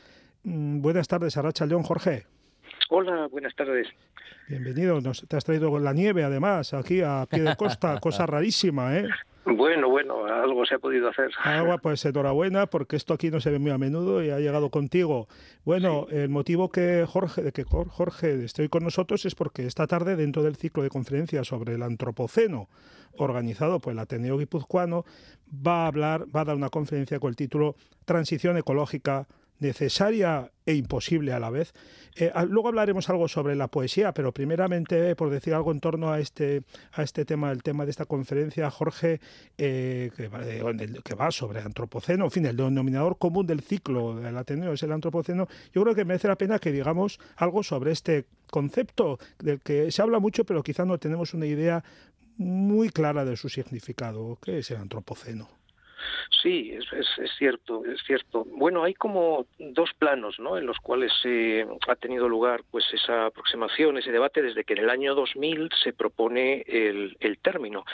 Mm, 0.43 0.81
buenas 0.81 1.09
tardes, 1.09 1.37
Aracha 1.37 1.67
León, 1.67 1.83
Jorge. 1.83 2.27
Hola, 2.91 3.29
buenas 3.29 3.55
tardes. 3.55 3.87
Bienvenido. 4.49 5.01
Nos, 5.01 5.25
te 5.29 5.37
has 5.37 5.45
traído 5.45 5.79
la 5.79 5.93
nieve, 5.93 6.25
además, 6.25 6.75
aquí 6.75 7.01
a 7.03 7.25
pie 7.31 7.43
de 7.43 7.57
costa, 7.57 7.99
cosa 8.03 8.27
rarísima, 8.27 8.97
¿eh? 8.99 9.09
Bueno, 9.47 9.89
bueno, 9.89 10.27
algo 10.27 10.67
se 10.67 10.75
ha 10.75 10.79
podido 10.79 11.09
hacer. 11.09 11.31
Agua, 11.43 11.79
pues 11.79 12.05
enhorabuena, 12.05 12.67
porque 12.67 12.97
esto 12.97 13.15
aquí 13.15 13.31
no 13.31 13.41
se 13.41 13.51
ve 13.51 13.59
muy 13.59 13.71
a 13.71 13.79
menudo 13.79 14.23
y 14.23 14.31
ha 14.31 14.39
llegado 14.39 14.71
contigo. 14.71 15.29
Bueno, 15.65 16.07
el 16.11 16.29
motivo 16.29 16.71
que 16.71 17.07
Jorge, 17.09 17.43
de 17.43 17.53
que 17.53 17.65
Jor- 17.65 17.89
Jorge 17.89 18.45
esté 18.45 18.63
hoy 18.63 18.69
con 18.69 18.85
nosotros 18.85 19.25
es 19.25 19.35
porque 19.35 19.67
esta 19.67 19.87
tarde, 19.87 20.17
dentro 20.17 20.43
del 20.43 20.57
ciclo 20.57 20.83
de 20.83 20.91
conferencias 20.91 21.47
sobre 21.47 21.75
el 21.75 21.83
antropoceno, 21.83 22.69
organizado 23.17 23.81
por 23.81 23.93
el 23.93 23.99
Ateneo 24.01 24.37
Guipuzcoano, 24.37 25.05
va 25.67 25.85
a 25.85 25.87
hablar, 25.87 26.27
va 26.35 26.43
a 26.43 26.45
dar 26.45 26.57
una 26.57 26.69
conferencia 26.69 27.19
con 27.19 27.31
el 27.31 27.37
título 27.37 27.77
Transición 28.05 28.57
ecológica 28.59 29.27
necesaria 29.61 30.51
e 30.67 30.75
imposible 30.75 31.33
a 31.33 31.39
la 31.41 31.51
vez. 31.51 31.73
Eh, 32.17 32.31
a- 32.35 32.45
luego 32.45 32.69
hablaremos 32.69 33.09
algo 33.09 33.29
sobre 33.29 33.55
la 33.55 33.69
poesía, 33.69 34.13
pero 34.13 34.33
primeramente, 34.33 35.11
eh, 35.11 35.17
por 35.17 35.31
decir 35.31 35.55
algo 35.55 35.71
en 35.73 35.81
torno 35.81 36.11
a 36.11 36.19
este, 36.19 36.63
a 36.93 37.03
este 37.03 37.25
tema, 37.25 37.51
el 37.53 37.63
tema 37.63 37.85
de 37.85 37.91
esta 37.93 38.05
conferencia, 38.07 38.71
Jorge, 38.71 39.21
eh, 39.59 40.11
que, 40.17 40.29
va, 40.29 40.41
que 41.05 41.15
va 41.15 41.31
sobre 41.31 41.61
antropoceno, 41.61 42.25
en 42.25 42.31
fin, 42.31 42.47
el 42.47 42.57
denominador 42.57 43.17
común 43.19 43.47
del 43.47 43.61
ciclo 43.61 44.17
del 44.17 44.37
Ateneo 44.37 44.73
es 44.73 44.83
el 44.83 44.93
antropoceno. 44.93 45.47
Yo 45.73 45.83
creo 45.83 45.95
que 45.95 46.05
merece 46.05 46.29
la 46.29 46.37
pena 46.37 46.59
que 46.59 46.73
digamos 46.73 47.19
algo 47.37 47.63
sobre 47.63 47.93
este 47.93 48.25
concepto 48.51 49.19
del 49.39 49.61
que 49.61 49.91
se 49.93 50.03
habla 50.03 50.19
mucho, 50.19 50.45
pero 50.45 50.63
quizá 50.63 50.85
no 50.85 50.99
tenemos 50.99 51.35
una 51.35 51.47
idea 51.47 51.85
muy 52.37 52.89
clara 52.89 53.25
de 53.25 53.37
su 53.37 53.49
significado. 53.49 54.39
¿Qué 54.43 54.59
es 54.59 54.71
el 54.71 54.79
antropoceno? 54.79 55.60
Sí, 56.43 56.73
es, 56.73 56.85
es, 56.93 57.31
cierto, 57.39 57.85
es 57.85 58.01
cierto. 58.07 58.45
Bueno, 58.47 58.85
hay 58.85 58.95
como 58.95 59.47
dos 59.59 59.91
planos, 59.99 60.39
¿no? 60.39 60.57
En 60.57 60.67
los 60.67 60.79
cuales 60.79 61.13
eh, 61.25 61.67
ha 61.89 61.97
tenido 61.97 62.29
lugar, 62.29 62.63
pues, 62.71 62.85
esa 62.93 63.27
aproximación, 63.27 63.99
ese 63.99 64.13
debate 64.13 64.43
desde 64.43 64.65
que 64.65 64.75
en 64.75 64.81
el 64.81 64.91
año 64.91 65.15
2000 65.15 65.71
se 65.83 65.93
propone 65.93 66.63
el, 66.67 67.17
el 67.21 67.39
término. 67.39 67.85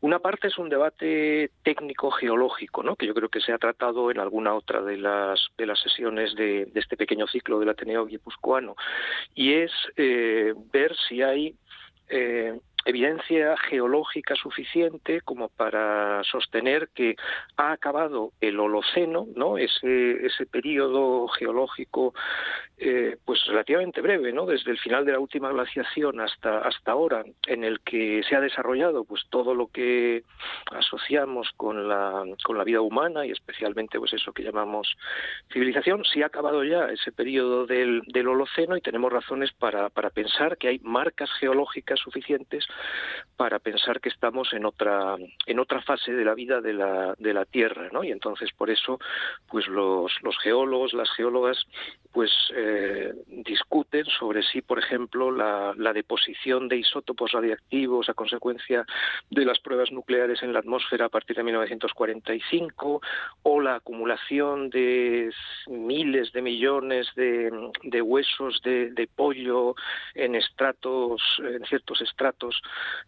Una 0.00 0.18
parte 0.18 0.48
es 0.48 0.58
un 0.58 0.68
debate 0.68 1.50
técnico-geológico, 1.62 2.82
¿no? 2.82 2.96
Que 2.96 3.06
yo 3.06 3.14
creo 3.14 3.28
que 3.28 3.40
se 3.40 3.52
ha 3.52 3.58
tratado 3.58 4.10
en 4.10 4.20
alguna 4.20 4.54
otra 4.54 4.82
de 4.82 4.96
las 4.98 5.48
de 5.56 5.66
las 5.66 5.80
sesiones 5.80 6.34
de, 6.34 6.66
de 6.66 6.80
este 6.80 6.96
pequeño 6.96 7.26
ciclo 7.26 7.58
del 7.58 7.68
Ateneo 7.68 8.06
Guipuzcoano, 8.06 8.76
y 9.34 9.54
es 9.54 9.72
eh, 9.96 10.54
ver 10.72 10.96
si 11.08 11.22
hay 11.22 11.54
eh, 12.08 12.58
evidencia 12.86 13.56
geológica 13.68 14.34
suficiente 14.36 15.20
como 15.20 15.48
para 15.48 16.22
sostener 16.24 16.88
que 16.94 17.16
ha 17.56 17.72
acabado 17.72 18.32
el 18.40 18.58
Holoceno, 18.58 19.26
¿no? 19.34 19.58
Ese, 19.58 20.24
ese 20.24 20.46
periodo 20.46 21.26
geológico 21.28 22.14
eh, 22.78 23.16
pues 23.24 23.44
relativamente 23.46 24.00
breve, 24.00 24.32
¿no? 24.32 24.46
Desde 24.46 24.70
el 24.70 24.78
final 24.78 25.04
de 25.04 25.12
la 25.12 25.18
última 25.18 25.50
glaciación 25.50 26.20
hasta 26.20 26.58
hasta 26.58 26.92
ahora, 26.92 27.24
en 27.46 27.64
el 27.64 27.80
que 27.80 28.22
se 28.28 28.36
ha 28.36 28.40
desarrollado 28.40 29.04
pues 29.04 29.22
todo 29.30 29.54
lo 29.54 29.66
que 29.68 30.22
asociamos 30.70 31.50
con 31.56 31.88
la 31.88 32.24
con 32.44 32.56
la 32.56 32.64
vida 32.64 32.80
humana 32.80 33.26
y 33.26 33.32
especialmente 33.32 33.98
pues 33.98 34.12
eso 34.12 34.32
que 34.32 34.42
llamamos 34.42 34.94
civilización, 35.52 36.04
si 36.04 36.22
ha 36.22 36.26
acabado 36.26 36.62
ya 36.64 36.86
ese 36.90 37.12
periodo 37.12 37.66
del, 37.66 38.02
del 38.06 38.28
Holoceno 38.28 38.76
y 38.76 38.80
tenemos 38.80 39.12
razones 39.12 39.52
para, 39.52 39.88
para 39.88 40.10
pensar 40.10 40.56
que 40.56 40.68
hay 40.68 40.78
marcas 40.80 41.30
geológicas 41.40 41.98
suficientes 41.98 42.66
para 43.36 43.58
pensar 43.58 44.00
que 44.00 44.08
estamos 44.08 44.52
en 44.52 44.64
otra 44.64 45.16
en 45.46 45.58
otra 45.58 45.82
fase 45.82 46.12
de 46.12 46.24
la 46.24 46.34
vida 46.34 46.60
de 46.60 46.72
la, 46.72 47.14
de 47.18 47.34
la 47.34 47.44
Tierra, 47.44 47.88
¿no? 47.92 48.02
Y 48.02 48.10
entonces 48.10 48.50
por 48.52 48.70
eso 48.70 48.98
pues 49.48 49.66
los, 49.68 50.12
los 50.22 50.38
geólogos, 50.38 50.94
las 50.94 51.10
geólogas 51.10 51.66
pues 52.16 52.30
eh, 52.54 53.12
discuten 53.26 54.06
sobre 54.06 54.42
si, 54.42 54.62
por 54.62 54.78
ejemplo, 54.78 55.30
la, 55.30 55.74
deposición 55.92 56.66
de 56.66 56.78
isótopos 56.78 57.32
radiactivos 57.32 58.08
a 58.08 58.14
consecuencia 58.14 58.86
de 59.30 59.44
las 59.44 59.58
pruebas 59.60 59.92
nucleares 59.92 60.42
en 60.42 60.54
la 60.54 60.60
atmósfera 60.60 61.06
a 61.06 61.08
partir 61.10 61.36
de 61.36 61.42
1945 61.42 63.02
o 63.42 63.60
la 63.60 63.76
acumulación 63.76 64.70
de 64.70 65.30
miles 65.68 66.32
de 66.32 66.40
millones 66.40 67.08
de, 67.16 67.50
de 67.82 68.02
huesos 68.02 68.62
de, 68.62 68.92
de 68.92 69.06
pollo 69.06 69.74
en 70.14 70.36
estratos, 70.36 71.22
en 71.38 71.66
ciertos 71.66 72.00
estratos, 72.00 72.62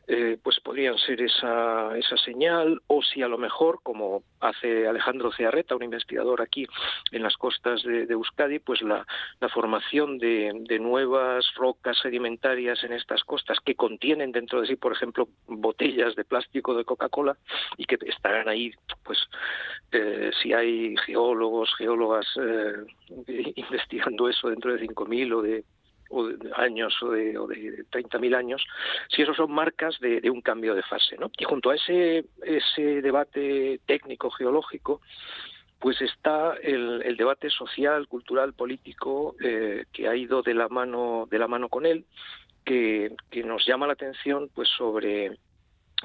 eh, 0.06 0.38
pues 0.42 0.58
podrían 0.60 0.96
ser 0.98 1.20
esa, 1.20 1.96
esa 1.96 2.16
señal, 2.16 2.80
o 2.86 3.02
si 3.02 3.22
a 3.22 3.28
lo 3.28 3.38
mejor, 3.38 3.80
como 3.82 4.22
hace 4.40 4.86
Alejandro 4.86 5.30
Cearreta, 5.32 5.76
un 5.76 5.82
investigador 5.82 6.40
aquí 6.40 6.66
en 7.12 7.22
las 7.22 7.36
costas 7.36 7.82
de, 7.82 8.04
Euskadi, 8.04 8.58
pues 8.58 8.80
la, 8.82 9.06
formación 9.52 10.18
de, 10.18 10.52
de 10.68 10.78
nuevas 10.78 11.44
rocas 11.56 11.98
sedimentarias 12.02 12.82
en 12.84 12.92
estas 12.92 13.24
costas 13.24 13.58
que 13.64 13.74
contienen 13.74 14.32
dentro 14.32 14.60
de 14.60 14.66
sí, 14.66 14.76
por 14.76 14.92
ejemplo, 14.92 15.28
botellas 15.46 16.14
de 16.16 16.24
plástico 16.24 16.74
de 16.74 16.84
Coca-Cola 16.84 17.36
y 17.76 17.84
que 17.84 17.98
estarán 18.06 18.48
ahí, 18.48 18.72
pues 19.04 19.18
eh, 19.92 20.30
si 20.42 20.52
hay 20.52 20.96
geólogos, 21.06 21.74
geólogas 21.76 22.26
eh, 22.40 22.74
investigando 23.56 24.28
eso 24.28 24.48
dentro 24.48 24.74
de 24.74 24.86
5.000 24.86 25.34
o 25.34 25.42
de 25.42 25.64
o 26.10 26.26
de 26.26 26.50
años 26.54 26.94
o 27.02 27.10
de, 27.10 27.38
o 27.38 27.46
de 27.46 27.84
30.000 27.90 28.36
años, 28.36 28.66
si 29.08 29.22
eso 29.22 29.34
son 29.34 29.52
marcas 29.52 29.98
de, 30.00 30.28
un 30.30 30.40
cambio 30.40 30.74
de 30.74 30.82
fase. 30.82 31.16
¿no? 31.18 31.30
Y 31.38 31.44
junto 31.44 31.70
a 31.70 31.74
ese, 31.76 32.24
ese 32.42 33.02
debate 33.02 33.80
técnico 33.86 34.30
geológico, 34.30 35.00
pues 35.78 36.00
está 36.00 36.54
el, 36.62 37.02
el 37.02 37.16
debate 37.16 37.50
social, 37.50 38.08
cultural, 38.08 38.52
político 38.52 39.36
eh, 39.42 39.84
que 39.92 40.08
ha 40.08 40.16
ido 40.16 40.42
de 40.42 40.54
la 40.54 40.68
mano 40.68 41.28
de 41.30 41.38
la 41.38 41.46
mano 41.46 41.68
con 41.68 41.86
él, 41.86 42.04
que, 42.64 43.12
que 43.30 43.44
nos 43.44 43.64
llama 43.66 43.86
la 43.86 43.92
atención 43.92 44.50
pues 44.54 44.68
sobre 44.76 45.38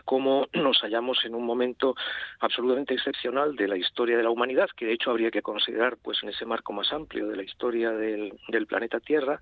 cómo 0.05 0.47
nos 0.53 0.79
hallamos 0.81 1.23
en 1.25 1.35
un 1.35 1.45
momento 1.45 1.95
absolutamente 2.39 2.93
excepcional 2.93 3.55
de 3.55 3.67
la 3.67 3.77
historia 3.77 4.17
de 4.17 4.23
la 4.23 4.29
humanidad, 4.29 4.69
que 4.75 4.85
de 4.85 4.93
hecho 4.93 5.11
habría 5.11 5.31
que 5.31 5.41
considerar 5.41 5.97
pues 6.01 6.21
en 6.23 6.29
ese 6.29 6.45
marco 6.45 6.73
más 6.73 6.91
amplio 6.91 7.27
de 7.27 7.37
la 7.37 7.43
historia 7.43 7.91
del, 7.91 8.33
planeta 8.67 8.99
Tierra, 8.99 9.41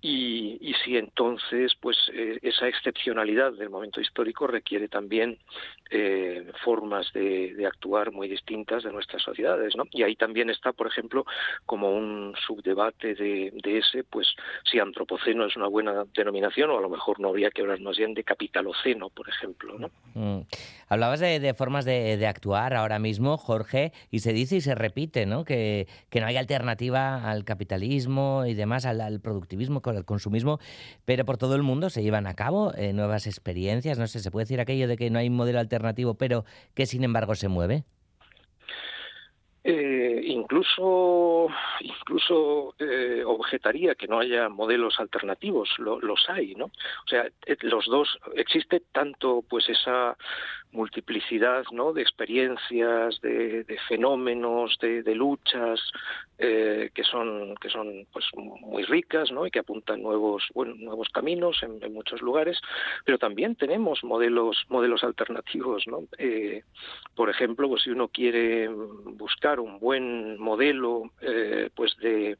y, 0.00 0.74
si 0.84 0.96
entonces 0.96 1.74
pues 1.80 1.96
eh, 2.12 2.38
esa 2.42 2.68
excepcionalidad 2.68 3.52
del 3.52 3.70
momento 3.70 4.00
histórico 4.00 4.46
requiere 4.46 4.88
también 4.88 5.38
eh, 5.90 6.50
formas 6.64 7.12
de, 7.12 7.54
de, 7.54 7.66
actuar 7.66 8.12
muy 8.12 8.28
distintas 8.28 8.82
de 8.82 8.92
nuestras 8.92 9.22
sociedades, 9.22 9.76
¿no? 9.76 9.84
Y 9.90 10.02
ahí 10.02 10.16
también 10.16 10.50
está, 10.50 10.72
por 10.72 10.86
ejemplo, 10.86 11.24
como 11.64 11.90
un 11.90 12.34
subdebate 12.46 13.14
de, 13.14 13.52
de 13.52 13.78
ese, 13.78 14.04
pues 14.04 14.28
si 14.64 14.78
antropoceno 14.78 15.44
es 15.44 15.56
una 15.56 15.68
buena 15.68 16.04
denominación, 16.14 16.70
o 16.70 16.78
a 16.78 16.80
lo 16.80 16.88
mejor 16.88 17.20
no 17.20 17.28
habría 17.28 17.50
que 17.50 17.62
hablar 17.62 17.80
más 17.80 17.96
bien 17.96 18.14
de 18.14 18.24
capitaloceno, 18.24 19.10
por 19.10 19.28
ejemplo. 19.28 19.75
Mm. 20.14 20.40
Hablabas 20.88 21.20
de, 21.20 21.54
formas 21.54 21.84
de, 21.84 22.26
actuar 22.26 22.74
ahora 22.74 22.98
mismo, 22.98 23.36
Jorge, 23.36 23.92
y 24.10 24.20
se 24.20 24.32
dice 24.32 24.56
y 24.56 24.60
se 24.60 24.74
repite, 24.74 25.26
¿no? 25.26 25.44
Que, 25.44 25.88
que 26.08 26.20
no 26.20 26.26
hay 26.26 26.36
alternativa 26.36 27.30
al 27.30 27.44
capitalismo 27.44 28.44
y 28.46 28.54
demás, 28.54 28.86
al, 28.86 29.00
al, 29.00 29.20
productivismo, 29.20 29.82
al 29.84 30.04
consumismo, 30.04 30.58
pero 31.04 31.24
por 31.24 31.36
todo 31.36 31.54
el 31.54 31.62
mundo 31.62 31.90
se 31.90 32.02
llevan 32.02 32.26
a 32.26 32.34
cabo 32.34 32.72
eh, 32.74 32.92
nuevas 32.92 33.26
experiencias. 33.26 33.98
No 33.98 34.06
sé, 34.06 34.20
se 34.20 34.30
puede 34.30 34.44
decir 34.44 34.60
aquello 34.60 34.88
de 34.88 34.96
que 34.96 35.10
no 35.10 35.18
hay 35.18 35.28
un 35.28 35.36
modelo 35.36 35.58
alternativo, 35.58 36.14
pero 36.14 36.44
que 36.74 36.86
sin 36.86 37.04
embargo 37.04 37.34
se 37.34 37.48
mueve. 37.48 37.84
Eh, 39.68 40.22
incluso 40.26 41.48
incluso 41.80 42.76
eh, 42.78 43.24
objetaría 43.26 43.96
que 43.96 44.06
no 44.06 44.20
haya 44.20 44.48
modelos 44.48 45.00
alternativos 45.00 45.68
lo, 45.78 46.00
los 46.00 46.24
hay 46.28 46.54
no 46.54 46.66
o 46.66 47.08
sea 47.08 47.26
eh, 47.44 47.56
los 47.62 47.86
dos 47.86 48.16
existe 48.36 48.84
tanto 48.92 49.42
pues 49.48 49.68
esa 49.68 50.16
multiplicidad 50.72 51.64
¿no? 51.72 51.92
de 51.92 52.02
experiencias, 52.02 53.20
de, 53.20 53.64
de 53.64 53.78
fenómenos, 53.88 54.76
de, 54.80 55.02
de 55.02 55.14
luchas 55.14 55.80
eh, 56.38 56.90
que 56.92 57.02
son 57.02 57.54
que 57.56 57.70
son 57.70 58.06
pues 58.12 58.26
muy 58.34 58.82
ricas 58.82 59.32
¿no? 59.32 59.46
y 59.46 59.50
que 59.50 59.60
apuntan 59.60 60.02
nuevos 60.02 60.44
bueno, 60.52 60.74
nuevos 60.76 61.08
caminos 61.08 61.62
en, 61.62 61.80
muchos 61.94 62.20
lugares, 62.20 62.60
pero 63.06 63.16
también 63.16 63.54
tenemos 63.56 64.04
modelos 64.04 64.66
modelos 64.68 65.02
alternativos, 65.02 65.84
¿no? 65.86 66.02
Eh, 66.18 66.62
por 67.14 67.30
ejemplo, 67.30 67.68
pues 67.70 67.84
si 67.84 67.90
uno 67.90 68.08
quiere 68.08 68.68
buscar 68.68 69.60
un 69.60 69.78
buen 69.78 70.38
modelo 70.38 71.10
eh, 71.22 71.70
pues 71.74 71.96
de 71.96 72.36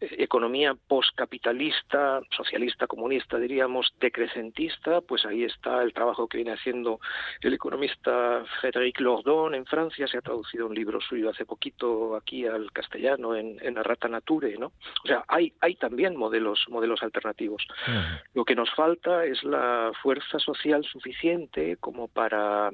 economía 0.00 0.74
postcapitalista, 0.74 2.20
socialista, 2.30 2.86
comunista, 2.86 3.38
diríamos, 3.38 3.92
decrecentista, 4.00 5.00
pues 5.00 5.24
ahí 5.24 5.44
está 5.44 5.82
el 5.82 5.92
trabajo 5.92 6.28
que 6.28 6.38
viene 6.38 6.52
haciendo 6.52 7.00
el 7.40 7.47
economista 7.54 8.44
Frédéric 8.60 9.00
Lordon 9.00 9.54
en 9.54 9.66
Francia, 9.66 10.06
se 10.06 10.18
ha 10.18 10.22
traducido 10.22 10.66
un 10.66 10.74
libro 10.74 11.00
suyo 11.00 11.30
hace 11.30 11.44
poquito 11.44 12.16
aquí 12.16 12.46
al 12.46 12.70
castellano 12.72 13.34
en, 13.34 13.58
en 13.60 13.76
Rata 13.76 14.08
Nature, 14.08 14.56
¿no? 14.58 14.72
O 15.04 15.06
sea, 15.06 15.24
hay, 15.28 15.52
hay 15.60 15.76
también 15.76 16.16
modelos, 16.16 16.64
modelos 16.68 17.02
alternativos. 17.02 17.66
Uh 17.86 17.90
-huh. 17.90 18.22
Lo 18.34 18.44
que 18.44 18.54
nos 18.54 18.70
falta 18.74 19.24
es 19.24 19.42
la 19.44 19.92
fuerza 20.02 20.38
social 20.38 20.84
suficiente 20.84 21.76
como 21.78 22.08
para 22.08 22.70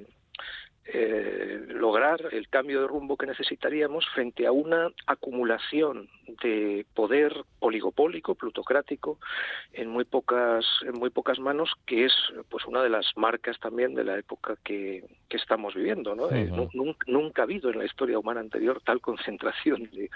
eh, 0.87 1.64
lograr 1.68 2.28
el 2.32 2.49
cambio 2.49 2.82
de 2.82 2.87
rumbo 2.87 3.16
que 3.16 3.26
necesitaríamos 3.26 4.07
frente 4.14 4.47
a 4.47 4.53
una 4.53 4.91
acumulación 5.07 6.09
de 6.43 6.85
poder 6.95 7.32
oligopólico, 7.61 8.35
plutocrático, 8.35 9.18
en 9.72 9.89
muy 9.89 10.05
pocas, 10.05 10.64
en 10.82 10.99
muy 10.99 11.11
pocas 11.11 11.39
manos, 11.39 11.72
que 11.87 12.05
es 12.05 12.12
pues 12.51 12.66
una 12.66 12.82
de 12.82 12.91
las 12.91 13.07
marcas 13.16 13.59
también 13.61 13.95
de 13.95 14.05
la 14.05 14.18
época 14.18 14.57
que, 14.62 15.05
que 15.28 15.37
estamos 15.37 15.74
viviendo. 15.74 16.14
¿no? 16.14 16.24
Uh 16.24 16.30
-huh. 16.30 16.68
eh, 16.68 16.70
nunca, 16.74 17.05
nunca, 17.07 17.43
ha 17.43 17.45
habido 17.45 17.70
en 17.70 17.78
la 17.78 17.87
historia 17.87 18.18
humana 18.18 18.41
anterior 18.41 18.82
tal 18.85 19.01
concentración 19.01 19.85
de, 19.91 20.11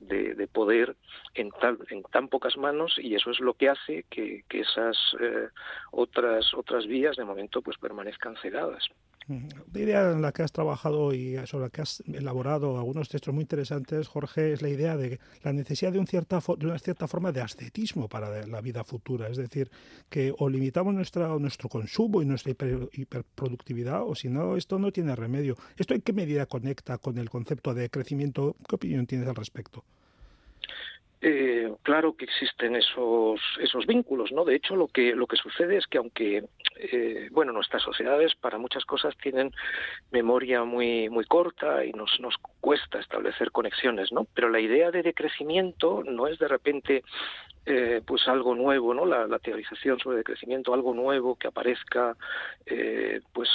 de, 0.00 0.34
de 0.34 0.46
poder 0.48 0.96
en, 1.34 1.50
tal, 1.50 1.78
en 1.88 2.02
tan 2.04 2.28
pocas 2.28 2.56
manos 2.56 2.98
y 2.98 3.14
eso 3.14 3.30
es 3.30 3.40
lo 3.40 3.54
que 3.54 3.68
hace 3.70 4.04
que, 4.10 4.44
que 4.48 4.60
esas 4.60 4.96
eh, 5.20 5.48
otras, 5.92 6.52
otras 6.54 6.86
vías 6.86 7.16
de 7.16 7.24
momento 7.24 7.62
pues 7.62 7.78
permanezcan 7.78 8.36
cegadas. 8.36 8.84
La 9.72 9.80
idea 9.80 10.10
en 10.10 10.22
la 10.22 10.32
que 10.32 10.42
has 10.42 10.50
trabajado 10.50 11.14
y 11.14 11.36
sobre 11.46 11.66
la 11.66 11.70
que 11.70 11.82
has 11.82 12.02
elaborado 12.06 12.78
algunos 12.78 13.08
textos 13.08 13.32
muy 13.32 13.42
interesantes, 13.42 14.08
Jorge, 14.08 14.52
es 14.52 14.62
la 14.62 14.68
idea 14.68 14.96
de 14.96 15.20
la 15.44 15.52
necesidad 15.52 15.92
de, 15.92 15.98
una 15.98 16.78
cierta 16.78 17.06
forma 17.06 17.30
de 17.30 17.40
ascetismo 17.40 18.08
para 18.08 18.46
la 18.46 18.60
vida 18.60 18.82
futura. 18.82 19.28
Es 19.28 19.36
decir, 19.36 19.70
que 20.08 20.34
o 20.36 20.48
limitamos 20.48 20.94
nuestra, 20.94 21.28
nuestro 21.38 21.68
consumo 21.68 22.22
y 22.22 22.24
nuestra 22.24 22.50
hiper, 22.50 22.88
hiperproductividad, 22.92 24.02
o 24.02 24.14
si 24.14 24.28
no, 24.28 24.56
esto 24.56 24.78
no 24.78 24.90
tiene 24.90 25.14
remedio. 25.14 25.56
¿Esto 25.76 25.94
en 25.94 26.00
qué 26.00 26.12
medida 26.12 26.46
conecta 26.46 26.98
con 26.98 27.18
el 27.18 27.30
concepto 27.30 27.72
de 27.72 27.88
crecimiento? 27.88 28.56
¿Qué 28.68 28.74
opinión 28.74 29.06
tienes 29.06 29.28
al 29.28 29.36
respecto? 29.36 29.84
Eh, 31.22 31.70
claro 31.82 32.16
que 32.16 32.24
existen 32.24 32.76
esos 32.76 33.38
esos 33.60 33.86
vínculos, 33.86 34.32
¿no? 34.32 34.46
De 34.46 34.54
hecho, 34.54 34.74
lo 34.74 34.88
que 34.88 35.14
lo 35.14 35.26
que 35.26 35.36
sucede 35.36 35.76
es 35.76 35.86
que 35.86 35.98
aunque 35.98 36.44
eh, 36.76 37.28
bueno 37.30 37.52
nuestras 37.52 37.82
sociedades 37.82 38.34
para 38.34 38.56
muchas 38.56 38.86
cosas 38.86 39.14
tienen 39.18 39.52
memoria 40.10 40.64
muy 40.64 41.10
muy 41.10 41.26
corta 41.26 41.84
y 41.84 41.92
nos 41.92 42.18
nos 42.20 42.36
cuesta 42.62 43.00
establecer 43.00 43.50
conexiones, 43.50 44.12
¿no? 44.12 44.26
Pero 44.32 44.48
la 44.48 44.60
idea 44.60 44.90
de 44.90 45.02
decrecimiento 45.02 46.02
no 46.06 46.26
es 46.26 46.38
de 46.38 46.48
repente 46.48 47.02
eh, 47.66 48.00
pues 48.06 48.26
algo 48.26 48.54
nuevo, 48.54 48.94
¿no? 48.94 49.04
La, 49.04 49.38
teorización 49.38 49.98
sobre 49.98 50.18
el 50.18 50.24
crecimiento, 50.24 50.72
algo 50.72 50.94
nuevo 50.94 51.36
que 51.36 51.48
aparezca, 51.48 52.16
eh, 52.64 53.20
pues 53.32 53.48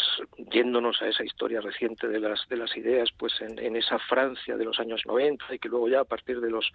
yéndonos 0.52 1.02
a 1.02 1.08
esa 1.08 1.24
historia 1.24 1.60
reciente 1.60 2.08
de 2.08 2.20
las 2.20 2.48
de 2.48 2.58
las 2.58 2.76
ideas, 2.78 3.10
pues 3.18 3.34
en, 3.42 3.76
esa 3.76 3.98
Francia 4.00 4.58
de 4.58 4.66
los 4.66 4.80
años 4.80 5.02
90 5.06 5.56
y 5.56 5.60
que 5.60 5.70
luego 5.70 5.90
ya 5.90 6.02
a 6.02 6.06
partir 6.06 6.40
de 6.40 6.50
los 6.52 6.72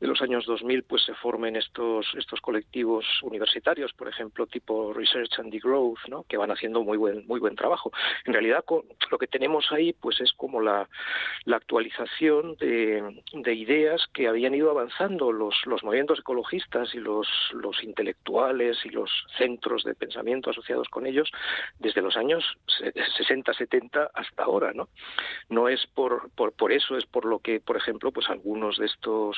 de 0.00 0.06
los 0.06 0.20
años 0.22 0.44
2000 0.44 0.82
pues 0.82 1.04
se 1.04 1.14
formen 1.14 1.56
estos 1.56 2.06
estos 2.16 2.40
colectivos 2.40 3.04
universitarios, 3.22 3.92
por 3.92 4.08
ejemplo, 4.08 4.46
tipo 4.46 4.92
Research 4.92 5.38
and 5.38 5.54
Growth, 5.62 6.00
¿no? 6.08 6.24
Que 6.24 6.36
van 6.36 6.50
haciendo 6.50 6.82
muy 6.82 6.98
buen 6.98 7.26
muy 7.26 7.38
buen 7.38 7.54
trabajo. 7.54 7.92
En 8.24 8.32
realidad 8.32 8.64
lo 9.10 9.18
que 9.18 9.28
tenemos 9.28 9.70
ahí 9.70 9.92
pues 9.92 10.20
es 10.20 10.32
como 10.32 10.60
la, 10.60 10.88
la 11.44 11.56
actualización 11.56 12.56
de, 12.56 13.22
de 13.32 13.54
ideas 13.54 14.04
que 14.12 14.26
habían 14.26 14.54
ido 14.54 14.70
avanzando 14.70 15.30
los 15.30 15.54
los 15.66 15.84
movimientos 15.84 16.18
ecologistas 16.18 16.72
y 16.94 16.98
los, 16.98 17.28
intelectuales 17.82 18.78
y 18.84 18.90
los 18.90 19.10
centros 19.38 19.84
de 19.84 19.94
pensamiento 19.94 20.50
asociados 20.50 20.88
con 20.88 21.06
ellos 21.06 21.30
desde 21.78 22.02
los 22.02 22.16
años 22.16 22.44
60, 23.16 23.52
70 23.52 24.10
hasta 24.14 24.42
ahora, 24.42 24.72
¿no? 24.72 24.88
No 25.48 25.68
es 25.68 25.86
por, 25.94 26.30
por, 26.30 26.72
eso, 26.72 26.96
es 26.96 27.06
por 27.06 27.24
lo 27.24 27.38
que, 27.38 27.60
por 27.60 27.76
ejemplo, 27.76 28.12
pues 28.12 28.28
algunos 28.28 28.78
de 28.78 28.86
estos, 28.86 29.36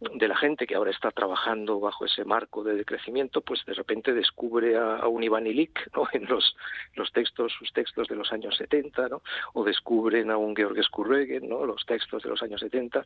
de 0.00 0.28
la 0.28 0.36
gente 0.36 0.66
que 0.66 0.74
ahora 0.74 0.90
está 0.90 1.10
trabajando 1.10 1.80
bajo 1.80 2.04
ese 2.04 2.24
marco 2.24 2.62
de 2.62 2.74
decrecimiento, 2.74 3.40
pues 3.40 3.64
de 3.64 3.74
repente 3.74 4.12
descubre 4.12 4.76
a, 4.76 5.06
un 5.06 5.22
Iván 5.22 5.46
Illich, 5.46 5.78
¿no? 5.94 6.04
En 6.14 6.26
los, 6.26 6.56
los 6.94 7.10
textos, 7.12 7.52
sus 7.58 7.72
textos 7.72 8.06
de 8.08 8.14
los 8.14 8.32
años 8.32 8.56
70, 8.56 9.08
¿no? 9.08 9.22
O 9.54 9.64
descubren 9.64 10.30
a 10.30 10.36
un 10.36 10.54
Georges 10.54 10.88
Kurregen, 10.88 11.48
¿no? 11.48 11.66
Los 11.66 11.84
textos 11.86 12.22
de 12.22 12.28
los 12.28 12.42
años 12.42 12.60
70 12.60 13.04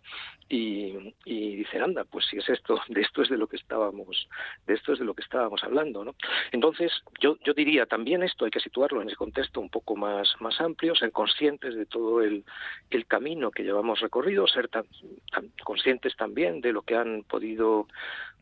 y, 0.49 1.15
y 1.25 1.57
dicen, 1.57 1.83
anda, 1.83 2.05
pues 2.05 2.27
si 2.27 2.39
es 2.39 2.49
esto, 2.49 2.81
de 2.89 3.01
esto 3.01 3.23
es 3.23 3.29
de 3.29 3.37
lo 3.37 3.47
que 3.47 3.57
estábamos, 3.59 4.29
de 4.67 4.75
esto 4.75 4.93
es 4.93 4.99
de 4.99 5.05
lo 5.05 5.15
que 5.15 5.23
estábamos 5.23 5.63
hablando, 5.63 6.05
¿no? 6.05 6.15
Entonces, 6.53 6.93
yo, 7.21 7.37
yo 7.45 7.55
diría 7.55 7.87
también 7.87 8.23
esto 8.23 8.45
hay 8.45 8.51
que 8.51 8.61
situarlo 8.61 9.03
en 9.03 9.09
ese 9.09 9.17
contexto 9.17 9.61
un 9.61 9.71
poco 9.71 9.97
más, 9.97 10.29
más 10.41 10.61
amplio, 10.61 10.95
ser 10.95 11.13
conscientes 11.13 11.75
de 11.75 11.87
todo 11.87 12.23
el, 12.23 12.45
el 12.91 13.07
camino 13.07 13.51
que 13.51 13.63
llevamos 13.63 14.01
recorrido, 14.01 14.47
ser 14.47 14.69
tan, 14.69 14.85
tan 15.31 15.49
conscientes 15.65 16.17
también 16.17 16.61
de 16.61 16.73
lo 16.73 16.83
que 16.83 16.97
han 16.97 17.25
podido 17.25 17.87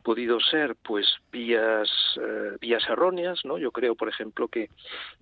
podido 0.07 0.39
ser 0.39 0.77
pues 0.77 1.05
vías 1.33 1.89
eh, 2.15 2.55
vías 2.61 2.81
erróneas 2.87 3.43
no 3.43 3.57
yo 3.57 3.73
creo 3.73 3.93
por 3.93 4.07
ejemplo 4.07 4.47
que 4.47 4.69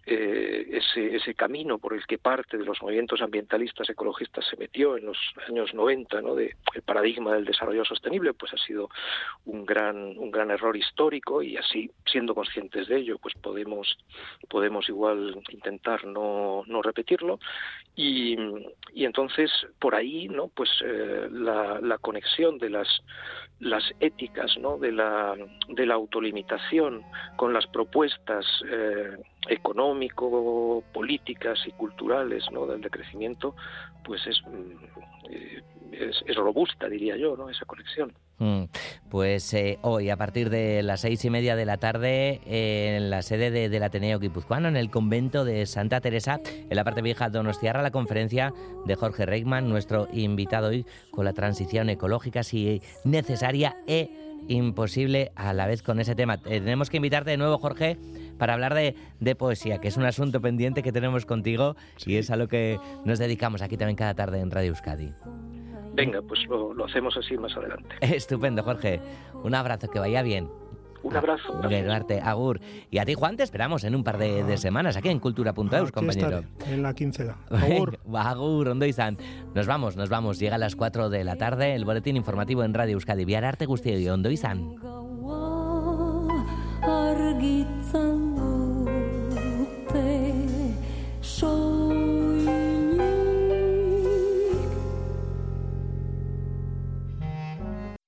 eh, 0.06 0.68
ese 0.70 1.16
ese 1.16 1.34
camino 1.34 1.80
por 1.80 1.96
el 1.96 2.06
que 2.06 2.20
parte 2.20 2.56
de 2.56 2.66
los 2.66 2.80
movimientos 2.84 3.20
ambientalistas 3.24 3.90
ecologistas 3.90 4.46
se 4.48 4.58
metió 4.58 4.96
en 4.96 5.08
los 5.08 5.18
años 5.50 5.74
90 5.74 6.22
no 6.22 6.36
de 6.36 6.56
el 6.76 6.84
paradigma 6.84 7.34
del 7.34 7.46
desarrollo 7.46 7.84
sostenible 7.84 8.36
pues 8.36 8.54
ha 8.54 8.58
sido 8.58 8.90
un 9.46 9.66
gran 9.66 9.98
un 10.20 10.30
gran 10.30 10.52
error 10.52 10.78
histórico 10.78 11.42
y 11.42 11.58
así 11.58 11.90
siendo 12.06 12.36
conscientes 12.36 12.88
de 12.88 12.98
ello 12.98 13.18
pues 13.18 13.34
podemos 13.42 13.98
podemos 14.50 14.88
igual 14.88 15.42
intentar 15.50 16.06
no 16.06 16.64
no 16.68 16.82
repetirlo. 16.84 17.40
Y, 17.96 18.36
y 18.94 19.06
entonces 19.06 19.50
por 19.80 19.96
ahí 19.96 20.28
no 20.28 20.50
pues 20.50 20.70
eh, 20.84 21.28
la, 21.32 21.80
la 21.82 21.98
conexión 21.98 22.58
de 22.58 22.70
las 22.70 22.88
las 23.60 23.84
éticas 24.00 24.58
¿no? 24.58 24.75
De, 24.78 24.92
la, 24.92 25.36
de 25.68 25.86
la 25.86 25.94
autolimitación 25.94 27.04
con 27.36 27.54
las 27.54 27.68
propuestas 27.68 28.46
eh, 28.70 29.18
económico, 29.50 30.84
políticas 30.94 31.60
y 31.66 31.72
culturales 31.72 32.44
¿no? 32.52 32.66
del 32.66 32.82
decrecimiento, 32.82 33.56
pues 34.04 34.26
es, 34.28 34.42
eh, 35.30 35.62
es, 35.92 36.36
robusta, 36.36 36.88
diría 36.88 37.16
yo, 37.18 37.36
¿no? 37.36 37.50
esa 37.50 37.66
conexión. 37.66 38.14
Mm, 38.38 38.66
pues 39.10 39.54
eh, 39.54 39.80
hoy, 39.82 40.10
a 40.10 40.18
partir 40.18 40.50
de 40.50 40.84
las 40.84 41.02
seis 41.02 41.24
y 41.24 41.30
media 41.30 41.56
de 41.56 41.66
la 41.66 41.78
tarde, 41.78 42.42
en 42.46 43.10
la 43.10 43.22
sede 43.22 43.50
de, 43.50 43.70
del 43.70 43.84
Ateneo 43.84 44.20
Guipuzcoano, 44.20 44.68
en 44.68 44.76
el 44.76 44.90
convento 44.90 45.46
de 45.46 45.66
Santa 45.66 46.02
Teresa, 46.02 46.42
en 46.44 46.76
la 46.76 46.84
parte 46.84 47.02
vieja 47.02 47.30
Donostiarra, 47.30 47.82
la 47.82 47.92
conferencia 47.92 48.54
de 48.86 48.96
Jorge 48.96 49.26
Reichmann, 49.26 49.70
nuestro 49.70 50.10
invitado 50.12 50.68
hoy 50.68 50.86
con 51.12 51.24
la 51.24 51.34
transición 51.34 51.90
ecológica, 51.90 52.44
si 52.44 52.82
necesaria 53.06 53.78
e 53.88 54.25
imposible 54.48 55.32
a 55.36 55.54
la 55.54 55.68
vez 55.68 55.82
con 55.82 56.00
ese 56.00 56.16
tema. 56.16 56.36
Eh, 56.46 56.60
tenemos 56.60 56.90
que 56.90 56.98
invitarte 56.98 57.32
de 57.32 57.38
nuevo, 57.38 57.58
Jorge, 57.58 57.98
para 58.38 58.54
hablar 58.54 58.74
de, 58.74 58.96
de, 59.20 59.36
poesía, 59.36 59.80
que 59.80 59.88
es 59.88 59.98
un 59.98 60.06
asunto 60.06 60.42
pendiente 60.42 60.84
que 60.84 60.92
tenemos 60.92 61.26
contigo 61.26 61.76
sí. 61.98 62.14
y 62.14 62.18
es 62.18 62.30
a 62.32 62.36
lo 62.36 62.48
que 62.48 62.80
nos 63.06 63.20
dedicamos 63.20 63.62
aquí 63.62 63.78
también 63.78 63.96
cada 63.96 64.14
tarde 64.14 64.40
en 64.40 64.52
Radio 64.52 64.70
Euskadi. 64.70 65.12
Venga, 65.94 66.22
pues 66.22 66.46
lo, 66.48 66.74
lo 66.74 66.86
hacemos 66.86 67.16
así 67.18 67.38
más 67.38 67.56
adelante. 67.56 67.96
Estupendo, 68.02 68.64
Jorge. 68.64 69.00
Un 69.44 69.56
abrazo, 69.56 69.88
que 69.88 70.00
vaya 70.00 70.22
bien. 70.22 70.50
Un 71.06 71.16
ah, 71.16 71.20
abrazo. 71.20 71.54
Ah, 71.54 71.68
Miguel 71.68 71.86
Duarte, 71.86 72.20
agur. 72.20 72.60
Y 72.90 72.98
a 72.98 73.06
ti, 73.06 73.14
Juan, 73.14 73.38
te 73.38 73.44
esperamos 73.44 73.84
en 73.84 73.94
un 73.94 74.04
par 74.04 74.18
de, 74.18 74.58
semanas 74.58 74.98
aquí 74.98 75.10
en 75.10 75.20
cultura.eus, 75.20 75.90
ah, 75.90 75.92
compañero. 75.94 76.44
En 76.68 76.82
la 76.82 76.96
quincena. 76.96 77.38
Agur. 77.52 78.00
agur, 78.12 78.70
ondo 78.70 78.86
izan. 78.88 79.18
Nos 79.54 79.68
vamos, 79.68 79.96
nos 79.96 80.10
vamos. 80.10 80.40
Llega 80.40 80.56
a 80.56 80.58
las 80.58 80.76
4 80.76 81.12
de 81.12 81.24
la 81.24 81.36
tarde 81.36 81.76
el 81.76 81.86
boletín 81.86 82.18
informativo 82.18 82.64
en 82.64 82.74
Radio 82.74 82.94
Euskadi. 82.94 83.24
Viar 83.24 83.46
Arte 83.46 83.68
Gustio 83.68 84.00
y 84.00 84.10
Ondo 84.10 84.32
izan. 84.32 84.76